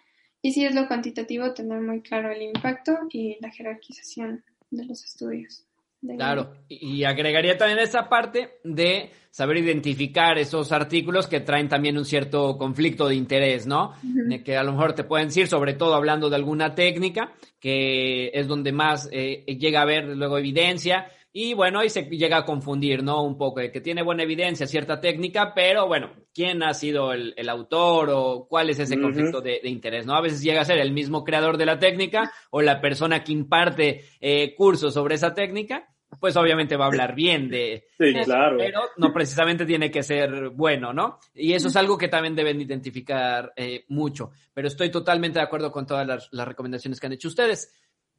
y 0.41 0.53
si 0.53 0.65
es 0.65 0.73
lo 0.73 0.87
cuantitativo, 0.87 1.53
tener 1.53 1.81
muy 1.81 2.01
claro 2.01 2.31
el 2.31 2.41
impacto 2.41 2.97
y 3.09 3.37
la 3.41 3.51
jerarquización 3.51 4.43
de 4.71 4.85
los 4.85 5.03
estudios. 5.03 5.65
Claro, 6.01 6.53
y 6.67 7.03
agregaría 7.03 7.57
también 7.57 7.79
esa 7.79 8.09
parte 8.09 8.59
de 8.63 9.11
saber 9.29 9.57
identificar 9.57 10.37
esos 10.39 10.71
artículos 10.71 11.27
que 11.27 11.39
traen 11.41 11.69
también 11.69 11.97
un 11.97 12.05
cierto 12.05 12.57
conflicto 12.57 13.07
de 13.07 13.15
interés, 13.15 13.67
¿no? 13.67 13.93
de 14.01 14.43
que 14.43 14.57
a 14.57 14.63
lo 14.63 14.71
mejor 14.71 14.93
te 14.93 15.03
pueden 15.03 15.27
decir, 15.27 15.47
sobre 15.47 15.73
todo 15.73 15.93
hablando 15.93 16.29
de 16.29 16.35
alguna 16.35 16.73
técnica, 16.73 17.33
que 17.59 18.31
es 18.33 18.47
donde 18.47 18.71
más 18.71 19.07
eh, 19.11 19.45
llega 19.59 19.79
a 19.79 19.83
haber 19.83 20.05
luego 20.17 20.39
evidencia, 20.39 21.05
y 21.33 21.53
bueno, 21.53 21.79
ahí 21.79 21.89
se 21.89 22.03
llega 22.03 22.37
a 22.37 22.45
confundir, 22.45 23.03
¿no? 23.03 23.23
Un 23.23 23.37
poco, 23.37 23.61
de 23.61 23.71
que 23.71 23.79
tiene 23.79 24.03
buena 24.03 24.23
evidencia 24.23 24.67
cierta 24.67 24.99
técnica, 24.99 25.53
pero 25.53 25.87
bueno, 25.87 26.11
¿quién 26.33 26.61
ha 26.61 26.73
sido 26.73 27.13
el, 27.13 27.49
autor 27.49 28.09
o 28.13 28.47
cuál 28.49 28.69
es 28.69 28.79
ese 28.79 28.99
conflicto 28.99 29.41
de, 29.41 29.61
interés, 29.63 30.05
¿no? 30.05 30.15
A 30.15 30.21
veces 30.21 30.41
llega 30.41 30.61
a 30.61 30.65
ser 30.65 30.79
el 30.79 30.91
mismo 30.91 31.23
creador 31.23 31.57
de 31.57 31.65
la 31.65 31.79
técnica 31.79 32.31
o 32.49 32.61
la 32.61 32.81
persona 32.81 33.23
que 33.23 33.31
imparte 33.31 34.05
eh, 34.19 34.53
cursos 34.55 34.93
sobre 34.93 35.15
esa 35.15 35.33
técnica 35.33 35.87
pues 36.19 36.35
obviamente 36.35 36.75
va 36.75 36.85
a 36.85 36.87
hablar 36.87 37.15
bien 37.15 37.49
de, 37.49 37.85
Sí, 37.97 38.05
de 38.05 38.19
eso, 38.19 38.25
claro. 38.25 38.57
pero 38.57 38.81
no 38.97 39.13
precisamente 39.13 39.65
tiene 39.65 39.89
que 39.89 40.03
ser 40.03 40.49
bueno, 40.49 40.93
¿no? 40.93 41.19
Y 41.33 41.53
eso 41.53 41.69
es 41.69 41.75
algo 41.75 41.97
que 41.97 42.09
también 42.09 42.35
deben 42.35 42.59
identificar 42.59 43.53
eh, 43.55 43.85
mucho. 43.87 44.31
Pero 44.53 44.67
estoy 44.67 44.91
totalmente 44.91 45.39
de 45.39 45.45
acuerdo 45.45 45.71
con 45.71 45.85
todas 45.85 46.05
las, 46.05 46.27
las 46.31 46.47
recomendaciones 46.47 46.99
que 46.99 47.07
han 47.07 47.13
hecho 47.13 47.29
ustedes. 47.29 47.73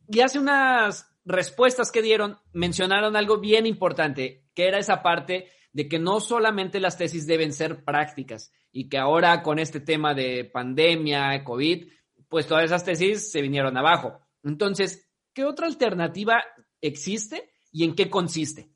Y 0.08 0.20
hace 0.20 0.38
unas 0.38 1.08
respuestas 1.24 1.90
que 1.90 2.02
dieron, 2.02 2.38
mencionaron 2.52 3.16
algo 3.16 3.38
bien 3.38 3.66
importante, 3.66 4.44
que 4.54 4.66
era 4.66 4.78
esa 4.78 5.02
parte 5.02 5.48
de 5.72 5.88
que 5.88 5.98
no 5.98 6.20
solamente 6.20 6.80
las 6.80 6.98
tesis 6.98 7.26
deben 7.26 7.52
ser 7.52 7.84
prácticas 7.84 8.52
y 8.72 8.88
que 8.88 8.98
ahora 8.98 9.42
con 9.42 9.58
este 9.58 9.80
tema 9.80 10.14
de 10.14 10.44
pandemia, 10.44 11.42
COVID, 11.44 11.88
pues 12.28 12.46
todas 12.46 12.64
esas 12.64 12.84
tesis 12.84 13.30
se 13.30 13.40
vinieron 13.40 13.76
abajo. 13.76 14.20
Entonces, 14.42 15.10
¿qué 15.32 15.44
otra 15.44 15.66
alternativa 15.66 16.42
existe 16.80 17.52
y 17.70 17.84
en 17.84 17.94
qué 17.94 18.10
consiste? 18.10 18.70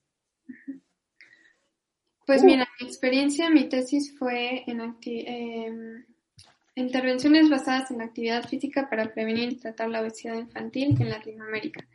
Pues 2.26 2.42
mira, 2.42 2.66
mi 2.80 2.86
experiencia, 2.86 3.50
mi 3.50 3.68
tesis 3.68 4.16
fue 4.18 4.64
en 4.66 4.80
acti- 4.80 5.24
em, 5.26 6.04
intervenciones 6.76 7.48
basadas 7.48 7.90
en 7.90 8.02
actividad 8.02 8.46
física 8.46 8.88
para 8.88 9.12
prevenir 9.12 9.50
y 9.50 9.56
tratar 9.56 9.88
la 9.88 10.02
obesidad 10.02 10.36
infantil 10.36 10.94
en 11.00 11.08
Latinoamérica. 11.08 11.88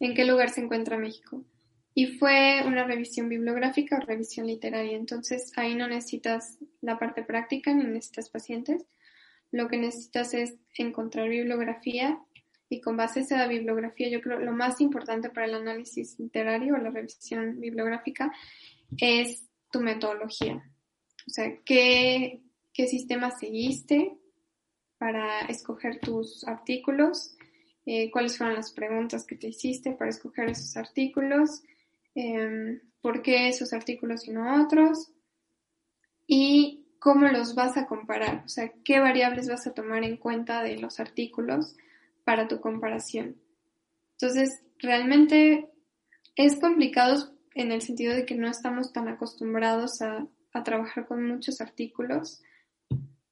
¿En 0.00 0.14
qué 0.14 0.24
lugar 0.24 0.50
se 0.50 0.60
encuentra 0.60 0.96
México? 0.96 1.44
Y 1.92 2.06
fue 2.06 2.62
una 2.64 2.84
revisión 2.84 3.28
bibliográfica 3.28 3.96
o 3.96 4.00
revisión 4.00 4.46
literaria. 4.46 4.96
Entonces 4.96 5.52
ahí 5.56 5.74
no 5.74 5.88
necesitas 5.88 6.56
la 6.80 6.98
parte 7.00 7.24
práctica 7.24 7.74
ni 7.74 7.82
necesitas 7.82 8.30
pacientes. 8.30 8.86
Lo 9.50 9.66
que 9.66 9.76
necesitas 9.76 10.32
es 10.34 10.54
encontrar 10.76 11.28
bibliografía 11.28 12.20
y 12.68 12.80
con 12.80 12.96
base 12.96 13.20
a 13.20 13.22
esa 13.22 13.46
bibliografía, 13.48 14.08
yo 14.08 14.20
creo 14.20 14.38
lo 14.38 14.52
más 14.52 14.80
importante 14.80 15.30
para 15.30 15.46
el 15.46 15.54
análisis 15.54 16.16
literario 16.20 16.74
o 16.74 16.78
la 16.78 16.90
revisión 16.90 17.58
bibliográfica 17.58 18.30
es 18.98 19.48
tu 19.72 19.80
metodología. 19.80 20.62
O 21.26 21.30
sea, 21.30 21.58
¿qué, 21.64 22.42
qué 22.72 22.86
sistema 22.86 23.30
seguiste 23.32 24.16
para 24.98 25.40
escoger 25.42 26.00
tus 26.00 26.46
artículos? 26.46 27.36
Eh, 27.86 28.10
¿Cuáles 28.10 28.36
fueron 28.36 28.56
las 28.56 28.72
preguntas 28.72 29.24
que 29.24 29.36
te 29.36 29.48
hiciste 29.48 29.92
para 29.92 30.10
escoger 30.10 30.50
esos 30.50 30.76
artículos? 30.76 31.62
Eh, 32.14 32.80
¿Por 33.00 33.22
qué 33.22 33.48
esos 33.48 33.72
artículos 33.72 34.26
y 34.26 34.32
no 34.32 34.62
otros? 34.62 35.12
Y 36.26 36.86
cómo 36.98 37.28
los 37.28 37.54
vas 37.54 37.76
a 37.76 37.86
comparar, 37.86 38.42
o 38.44 38.48
sea, 38.48 38.72
qué 38.84 38.98
variables 38.98 39.48
vas 39.48 39.66
a 39.66 39.72
tomar 39.72 40.04
en 40.04 40.16
cuenta 40.16 40.62
de 40.62 40.78
los 40.78 41.00
artículos 41.00 41.76
para 42.24 42.48
tu 42.48 42.60
comparación. 42.60 43.36
Entonces, 44.20 44.62
realmente 44.78 45.70
es 46.34 46.58
complicado 46.58 47.32
en 47.54 47.72
el 47.72 47.82
sentido 47.82 48.14
de 48.14 48.26
que 48.26 48.34
no 48.34 48.48
estamos 48.48 48.92
tan 48.92 49.08
acostumbrados 49.08 50.02
a, 50.02 50.26
a 50.52 50.62
trabajar 50.64 51.06
con 51.06 51.26
muchos 51.26 51.60
artículos 51.60 52.42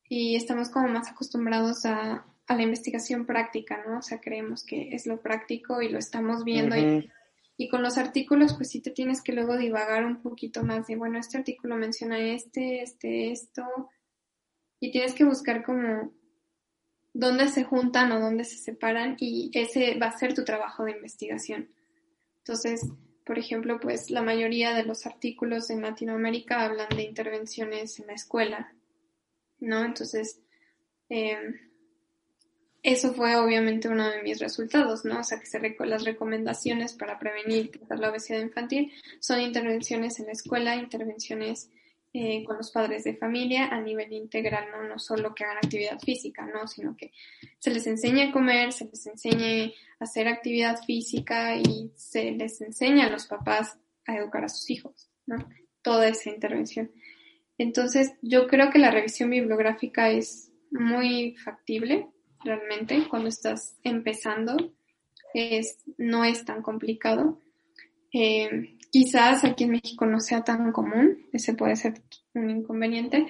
y 0.08 0.36
estamos 0.36 0.68
como 0.68 0.88
más 0.88 1.08
acostumbrados 1.08 1.84
a, 1.84 2.24
a, 2.46 2.54
la 2.54 2.62
investigación 2.62 3.26
práctica, 3.26 3.82
¿no? 3.86 3.98
O 3.98 4.02
sea, 4.02 4.20
creemos 4.20 4.64
que 4.64 4.94
es 4.94 5.06
lo 5.06 5.20
práctico 5.20 5.82
y 5.82 5.88
lo 5.88 5.98
estamos 5.98 6.44
viendo 6.44 6.76
y, 6.76 7.10
y 7.56 7.68
con 7.68 7.82
los 7.82 7.98
artículos 7.98 8.54
pues 8.54 8.70
sí 8.70 8.80
te 8.80 8.90
tienes 8.90 9.22
que 9.22 9.32
luego 9.32 9.56
divagar 9.56 10.04
un 10.04 10.22
poquito 10.22 10.62
más 10.62 10.86
de, 10.86 10.96
bueno, 10.96 11.18
este 11.18 11.38
artículo 11.38 11.76
menciona 11.76 12.18
este, 12.18 12.82
este, 12.82 13.32
esto 13.32 13.64
y 14.78 14.90
tienes 14.90 15.14
que 15.14 15.24
buscar 15.24 15.64
como 15.64 16.12
dónde 17.14 17.48
se 17.48 17.64
juntan 17.64 18.12
o 18.12 18.20
dónde 18.20 18.44
se 18.44 18.58
separan 18.58 19.16
y 19.18 19.50
ese 19.54 19.98
va 19.98 20.06
a 20.06 20.18
ser 20.18 20.34
tu 20.34 20.44
trabajo 20.44 20.84
de 20.84 20.92
investigación. 20.92 21.70
Entonces, 22.38 22.86
por 23.24 23.38
ejemplo, 23.38 23.80
pues 23.80 24.10
la 24.10 24.22
mayoría 24.22 24.74
de 24.74 24.84
los 24.84 25.06
artículos 25.06 25.70
en 25.70 25.82
Latinoamérica 25.82 26.64
hablan 26.64 26.88
de 26.90 27.02
intervenciones 27.02 27.98
en 27.98 28.06
la 28.08 28.12
escuela, 28.12 28.72
¿no? 29.60 29.84
Entonces, 29.84 30.40
eh, 31.08 31.36
eso 32.86 33.12
fue 33.14 33.34
obviamente 33.34 33.88
uno 33.88 34.08
de 34.08 34.22
mis 34.22 34.38
resultados, 34.38 35.04
¿no? 35.04 35.18
O 35.18 35.24
sea, 35.24 35.40
que 35.40 35.46
se 35.46 35.58
las 35.80 36.04
recomendaciones 36.04 36.92
para 36.92 37.18
prevenir 37.18 37.66
y 37.66 37.68
tratar 37.68 37.98
la 37.98 38.10
obesidad 38.10 38.40
infantil 38.40 38.92
son 39.18 39.40
intervenciones 39.40 40.20
en 40.20 40.26
la 40.26 40.32
escuela, 40.32 40.76
intervenciones 40.76 41.68
eh, 42.12 42.44
con 42.44 42.56
los 42.56 42.70
padres 42.70 43.02
de 43.02 43.16
familia 43.16 43.66
a 43.66 43.80
nivel 43.80 44.12
integral, 44.12 44.68
¿no? 44.70 44.84
No 44.84 45.00
solo 45.00 45.34
que 45.34 45.42
hagan 45.42 45.58
actividad 45.58 45.98
física, 45.98 46.46
¿no? 46.46 46.68
Sino 46.68 46.96
que 46.96 47.12
se 47.58 47.70
les 47.72 47.88
enseñe 47.88 48.22
a 48.22 48.32
comer, 48.32 48.72
se 48.72 48.84
les 48.84 49.04
enseñe 49.06 49.74
a 49.98 50.04
hacer 50.04 50.28
actividad 50.28 50.80
física 50.84 51.56
y 51.56 51.90
se 51.96 52.30
les 52.30 52.60
enseña 52.60 53.06
a 53.06 53.10
los 53.10 53.26
papás 53.26 53.76
a 54.06 54.16
educar 54.16 54.44
a 54.44 54.48
sus 54.48 54.70
hijos, 54.70 55.10
¿no? 55.26 55.36
Toda 55.82 56.06
esa 56.06 56.30
intervención. 56.30 56.92
Entonces, 57.58 58.12
yo 58.22 58.46
creo 58.46 58.70
que 58.70 58.78
la 58.78 58.90
revisión 58.90 59.30
bibliográfica 59.30 60.10
es 60.10 60.52
muy 60.70 61.36
factible 61.36 62.08
realmente 62.44 63.06
cuando 63.08 63.28
estás 63.28 63.76
empezando. 63.82 64.56
Es, 65.34 65.78
no 65.98 66.24
es 66.24 66.44
tan 66.44 66.62
complicado. 66.62 67.40
Eh, 68.12 68.76
quizás 68.90 69.44
aquí 69.44 69.64
en 69.64 69.72
México 69.72 70.06
no 70.06 70.20
sea 70.20 70.42
tan 70.42 70.72
común, 70.72 71.26
ese 71.32 71.54
puede 71.54 71.76
ser 71.76 72.00
un 72.34 72.48
inconveniente, 72.48 73.26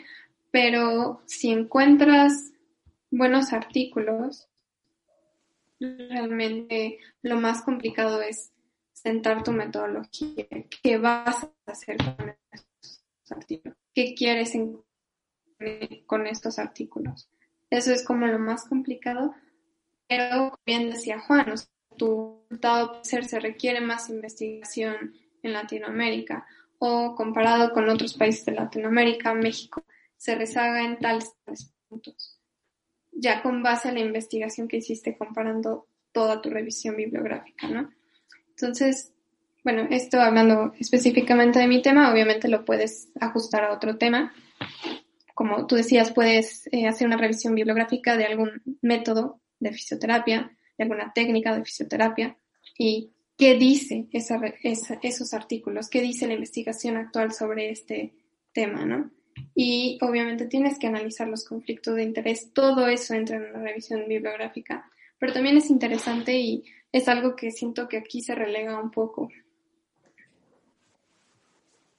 pero 0.51 1.23
si 1.27 1.51
encuentras 1.51 2.53
buenos 3.11 3.53
artículos, 3.53 4.49
realmente 5.81 6.99
lo 7.23 7.41
más 7.41 7.63
complicado 7.63 8.23
es 8.23 8.53
sentar 8.93 9.43
tu 9.43 9.53
metodología. 9.53 10.47
¿Qué 10.83 10.99
vas 10.99 11.45
a 11.45 11.71
hacer 11.71 11.97
con 11.97 12.35
estos 12.53 13.03
artículos? 13.31 13.86
¿Qué 13.97 14.15
quieres 14.15 14.53
con 16.05 16.27
estos 16.27 16.59
artículos? 16.59 17.31
Eso 17.71 17.95
es 17.95 18.05
como 18.05 18.27
lo 18.27 18.39
más 18.39 18.69
complicado, 18.69 19.35
pero 20.07 20.51
como 20.51 20.61
bien 20.67 20.91
decía 20.91 21.19
Juan, 21.19 21.51
o 21.51 21.57
sea, 21.57 21.71
tu 21.97 22.45
resultado 22.51 23.03
ser, 23.03 23.25
se 23.25 23.41
requiere 23.41 23.81
más 23.81 24.11
investigación 24.11 25.15
en 25.43 25.53
Latinoamérica 25.55 26.47
o 26.79 27.15
comparado 27.15 27.73
con 27.73 27.89
otros 27.89 28.13
países 28.13 28.45
de 28.45 28.53
Latinoamérica, 28.53 29.33
México 29.33 29.83
se 30.19 30.35
rezaga 30.35 30.85
en 30.85 30.99
tales 30.99 31.35
puntos. 31.89 32.39
Ya 33.13 33.43
con 33.43 33.63
base 33.63 33.89
a 33.89 33.93
la 33.93 34.01
investigación 34.01 34.69
que 34.69 34.77
hiciste 34.77 35.17
comparando 35.17 35.89
toda 36.13 36.43
tu 36.43 36.51
revisión 36.51 36.97
bibliográfica, 36.97 37.67
¿no? 37.69 37.91
Entonces, 38.51 39.15
bueno, 39.67 39.89
esto 39.91 40.21
hablando 40.21 40.75
específicamente 40.79 41.59
de 41.59 41.67
mi 41.67 41.83
tema, 41.83 42.13
obviamente 42.13 42.47
lo 42.47 42.65
puedes 42.65 43.09
ajustar 43.19 43.65
a 43.65 43.73
otro 43.73 43.99
tema. 43.99 44.33
Como 45.35 45.67
tú 45.67 45.75
decías, 45.75 46.13
puedes 46.13 46.69
eh, 46.71 46.87
hacer 46.87 47.09
una 47.09 47.17
revisión 47.17 47.53
bibliográfica 47.53 48.17
de 48.17 48.27
algún 48.27 48.63
método 48.81 49.41
de 49.59 49.73
fisioterapia, 49.73 50.57
de 50.79 50.85
alguna 50.85 51.13
técnica 51.13 51.53
de 51.53 51.65
fisioterapia 51.65 52.39
y 52.79 53.11
qué 53.37 53.57
dice 53.57 54.07
esa, 54.13 54.41
esa, 54.63 55.01
esos 55.03 55.35
artículos, 55.35 55.91
qué 55.91 56.01
dice 56.01 56.29
la 56.29 56.35
investigación 56.35 56.97
actual 56.97 57.33
sobre 57.33 57.71
este 57.71 58.15
tema, 58.53 58.85
¿no? 58.85 59.11
Y 59.53 59.99
obviamente 60.01 60.47
tienes 60.47 60.79
que 60.79 60.87
analizar 60.87 61.27
los 61.27 61.45
conflictos 61.45 61.97
de 61.97 62.05
interés, 62.05 62.53
todo 62.53 62.87
eso 62.87 63.15
entra 63.15 63.39
en 63.39 63.51
una 63.51 63.65
revisión 63.65 64.07
bibliográfica, 64.07 64.89
pero 65.19 65.33
también 65.33 65.57
es 65.57 65.71
interesante 65.71 66.39
y 66.39 66.63
es 66.93 67.09
algo 67.09 67.35
que 67.35 67.51
siento 67.51 67.89
que 67.89 67.97
aquí 67.97 68.23
se 68.23 68.37
relega 68.37 68.81
un 68.81 68.93
poco. 68.93 69.29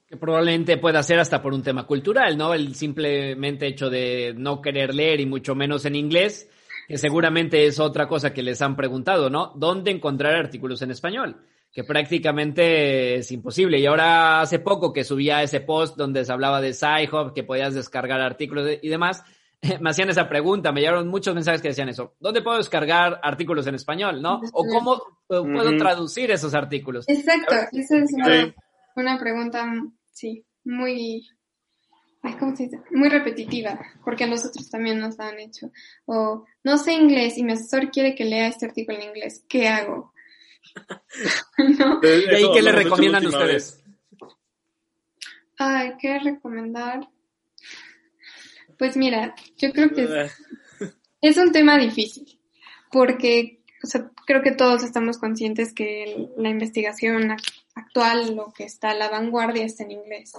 Que 0.09 0.17
probablemente 0.17 0.77
pueda 0.77 1.03
ser 1.03 1.19
hasta 1.19 1.41
por 1.41 1.53
un 1.53 1.63
tema 1.63 1.85
cultural, 1.85 2.37
¿no? 2.37 2.53
El 2.53 2.75
simplemente 2.75 3.67
hecho 3.67 3.89
de 3.89 4.33
no 4.37 4.61
querer 4.61 4.95
leer 4.95 5.19
y 5.19 5.25
mucho 5.25 5.53
menos 5.53 5.85
en 5.85 5.95
inglés, 5.95 6.49
que 6.87 6.97
seguramente 6.97 7.65
es 7.65 7.79
otra 7.79 8.07
cosa 8.07 8.33
que 8.33 8.41
les 8.41 8.61
han 8.61 8.77
preguntado, 8.77 9.29
¿no? 9.29 9.51
¿Dónde 9.55 9.91
encontrar 9.91 10.35
artículos 10.35 10.81
en 10.81 10.91
español? 10.91 11.41
Que 11.73 11.83
prácticamente 11.83 13.15
es 13.15 13.31
imposible. 13.31 13.79
Y 13.79 13.85
ahora 13.85 14.39
hace 14.39 14.59
poco 14.59 14.93
que 14.93 15.03
subía 15.03 15.43
ese 15.43 15.59
post 15.59 15.97
donde 15.97 16.23
se 16.23 16.31
hablaba 16.31 16.61
de 16.61 16.73
Sci-Hub, 16.73 17.33
que 17.33 17.43
podías 17.43 17.73
descargar 17.75 18.21
artículos 18.21 18.77
y 18.81 18.87
demás, 18.87 19.25
me 19.81 19.89
hacían 19.89 20.09
esa 20.09 20.29
pregunta, 20.29 20.71
me 20.71 20.81
llegaron 20.81 21.07
muchos 21.07 21.33
mensajes 21.33 21.61
que 21.61 21.69
decían 21.69 21.89
eso. 21.89 22.15
¿Dónde 22.19 22.41
puedo 22.41 22.57
descargar 22.57 23.19
artículos 23.23 23.67
en 23.67 23.75
español, 23.75 24.21
no? 24.21 24.41
¿O 24.53 24.63
cómo 24.65 25.01
puedo 25.27 25.43
uh 25.43 25.47
-huh. 25.47 25.77
traducir 25.77 26.31
esos 26.31 26.53
artículos? 26.53 27.05
Exacto, 27.07 27.55
esa 27.71 27.97
es 27.97 28.13
una, 28.13 28.25
sí. 28.25 28.53
una 28.95 29.19
pregunta, 29.19 29.65
sí, 30.17 30.45
muy 30.63 31.27
¿cómo 32.39 32.55
se 32.55 32.63
dice? 32.63 32.81
Muy 32.91 33.09
repetitiva, 33.09 33.79
porque 34.03 34.25
a 34.25 34.27
nosotros 34.27 34.69
también 34.69 34.99
nos 34.99 35.19
han 35.19 35.39
hecho. 35.39 35.71
O 36.05 36.45
no 36.63 36.77
sé 36.77 36.93
inglés 36.93 37.37
y 37.37 37.43
mi 37.43 37.53
asesor 37.53 37.91
quiere 37.91 38.15
que 38.15 38.25
lea 38.25 38.47
este 38.47 38.65
artículo 38.65 38.97
en 38.97 39.09
inglés. 39.09 39.45
¿Qué 39.47 39.67
hago? 39.67 40.13
¿No? 41.57 42.01
¿Y 42.03 42.35
ahí 42.35 42.45
qué 42.53 42.61
le 42.61 42.71
recomiendan 42.71 43.25
ustedes? 43.25 43.83
Ay, 45.57 45.93
¿qué 45.99 46.19
recomendar? 46.19 47.07
Pues 48.77 48.95
mira, 48.95 49.33
yo 49.57 49.71
creo 49.71 49.89
que 49.89 50.03
es, 50.03 50.33
es 51.21 51.37
un 51.37 51.51
tema 51.51 51.77
difícil, 51.77 52.39
porque 52.91 53.57
o 53.83 53.87
sea, 53.87 54.11
creo 54.25 54.41
que 54.41 54.51
todos 54.51 54.83
estamos 54.83 55.17
conscientes 55.17 55.73
que 55.73 56.29
la 56.37 56.49
investigación 56.49 57.35
actual, 57.77 58.35
lo 58.35 58.51
que 58.53 58.63
está 58.63 58.91
a 58.91 58.95
la 58.95 59.09
vanguardia 59.09 59.65
está 59.65 59.83
en 59.83 59.91
inglés. 59.91 60.33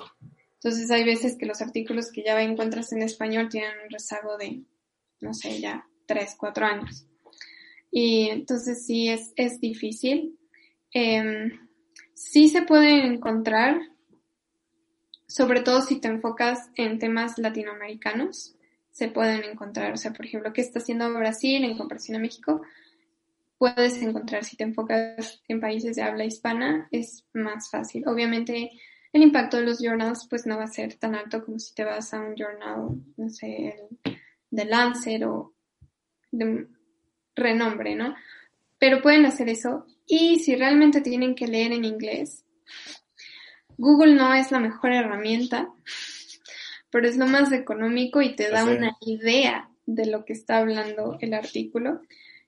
Entonces 0.55 0.91
hay 0.91 1.05
veces 1.05 1.37
que 1.39 1.47
los 1.47 1.61
artículos 1.61 2.11
que 2.11 2.25
ya 2.25 2.41
encuentras 2.43 2.93
en 2.93 3.03
español 3.03 3.49
tienen 3.49 3.73
un 3.85 3.91
rezago 3.91 4.37
de, 4.37 4.63
no 5.21 5.33
sé, 5.35 5.61
ya 5.61 5.87
tres, 6.07 6.35
cuatro 6.39 6.67
años. 6.67 7.07
Y 7.91 8.29
entonces 8.29 8.85
sí 8.85 9.09
es, 9.09 9.33
es 9.37 9.61
difícil. 9.61 10.39
Eh, 10.93 11.53
sí 12.15 12.49
se 12.49 12.63
puede 12.63 13.07
encontrar, 13.07 13.81
sobre 15.27 15.61
todo 15.61 15.83
si 15.83 16.01
te 16.01 16.09
enfocas 16.09 16.71
en 16.75 16.99
temas 16.99 17.39
latinoamericanos, 17.39 18.57
se 18.91 19.09
pueden 19.09 19.45
encontrar, 19.45 19.93
o 19.93 19.97
sea, 19.97 20.13
por 20.13 20.27
ejemplo, 20.27 20.53
¿qué 20.53 20.61
está 20.61 20.81
haciendo 20.81 21.13
Brasil 21.15 21.63
en 21.63 21.79
comparación 21.79 22.17
a 22.17 22.21
México? 22.21 22.63
Puedes 23.59 24.01
encontrar, 24.01 24.45
si 24.45 24.57
te 24.57 24.65
enfocas 24.65 25.43
en 25.49 25.61
países 25.61 25.97
de 25.97 26.03
habla 26.03 26.25
hispana, 26.25 26.89
es 26.93 27.25
más 27.33 27.71
fácil. 27.71 28.07
Obviamente, 28.07 28.71
el 29.13 29.23
impacto 29.23 29.57
de 29.57 29.65
los 29.65 29.79
journals 29.81 30.27
pues 30.29 30.47
no 30.47 30.57
va 30.57 30.65
a 30.65 30.69
ser 30.69 30.95
tan 30.95 31.15
alto 31.15 31.45
como 31.45 31.59
si 31.59 31.75
te 31.75 31.85
vas 31.85 32.15
a 32.15 32.21
un 32.21 32.37
journal, 32.37 32.91
no 33.17 33.29
sé, 33.29 33.75
el, 34.05 34.19
de 34.51 34.65
Lancet 34.65 35.23
o 35.25 35.55
de 36.31 36.67
renombre, 37.35 37.95
¿no? 37.95 38.15
Pero 38.79 39.03
pueden 39.03 39.27
hacer 39.27 39.49
eso. 39.49 39.87
Y 40.07 40.39
si 40.39 40.55
realmente 40.55 41.01
tienen 41.01 41.35
que 41.35 41.49
leer 41.49 41.73
en 41.73 41.85
inglés, 41.85 42.45
Google 43.77 44.15
no 44.15 44.35
es 44.35 44.51
la 44.51 44.61
mejor 44.61 44.93
herramienta, 44.93 45.69
pero 46.91 47.09
es 47.09 47.17
lo 47.17 47.27
más 47.27 47.53
económico 47.53 48.23
y 48.23 48.35
te 48.35 48.51
da 48.51 48.65
una 48.65 48.97
idea 49.01 49.71
de 49.87 50.07
lo 50.07 50.25
que 50.25 50.33
está 50.33 50.59
hablando 50.59 51.17
el 51.21 51.35
artículo. 51.35 52.03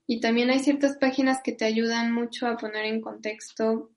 Y 0.07 0.21
también 0.21 0.51
hay 0.51 0.59
ciertas 0.59 0.97
páginas 0.97 1.41
que 1.43 1.53
te 1.53 1.65
ayudan 1.65 2.13
mucho 2.13 2.47
a 2.47 2.57
poner 2.57 2.85
en 2.87 3.01
contexto 3.01 3.91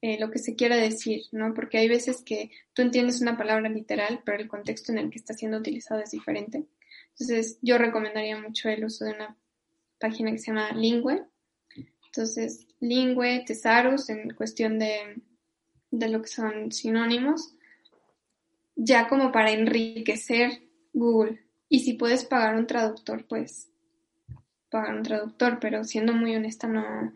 eh, 0.00 0.18
lo 0.20 0.30
que 0.30 0.38
se 0.38 0.54
quiera 0.54 0.76
decir, 0.76 1.22
¿no? 1.32 1.54
Porque 1.54 1.78
hay 1.78 1.88
veces 1.88 2.22
que 2.22 2.50
tú 2.72 2.82
entiendes 2.82 3.20
una 3.20 3.36
palabra 3.36 3.68
literal, 3.68 4.22
pero 4.24 4.38
el 4.38 4.48
contexto 4.48 4.92
en 4.92 4.98
el 4.98 5.10
que 5.10 5.18
está 5.18 5.34
siendo 5.34 5.58
utilizado 5.58 6.00
es 6.00 6.12
diferente. 6.12 6.66
Entonces, 7.10 7.58
yo 7.62 7.78
recomendaría 7.78 8.40
mucho 8.40 8.68
el 8.68 8.84
uso 8.84 9.04
de 9.04 9.12
una 9.12 9.36
página 9.98 10.30
que 10.30 10.38
se 10.38 10.48
llama 10.48 10.70
Lingüe. 10.72 11.24
Entonces, 12.06 12.68
Lingüe, 12.78 13.44
Tesarus, 13.44 14.08
en 14.08 14.30
cuestión 14.30 14.78
de, 14.78 15.20
de 15.90 16.08
lo 16.08 16.22
que 16.22 16.28
son 16.28 16.70
sinónimos, 16.70 17.54
ya 18.76 19.08
como 19.08 19.32
para 19.32 19.50
enriquecer 19.50 20.62
Google. 20.92 21.44
Y 21.68 21.80
si 21.80 21.94
puedes 21.94 22.24
pagar 22.24 22.54
un 22.54 22.68
traductor, 22.68 23.26
pues 23.26 23.68
pagar 24.70 24.94
un 24.94 25.02
traductor, 25.02 25.58
pero 25.60 25.84
siendo 25.84 26.12
muy 26.12 26.34
honesta, 26.34 26.66
no, 26.66 27.12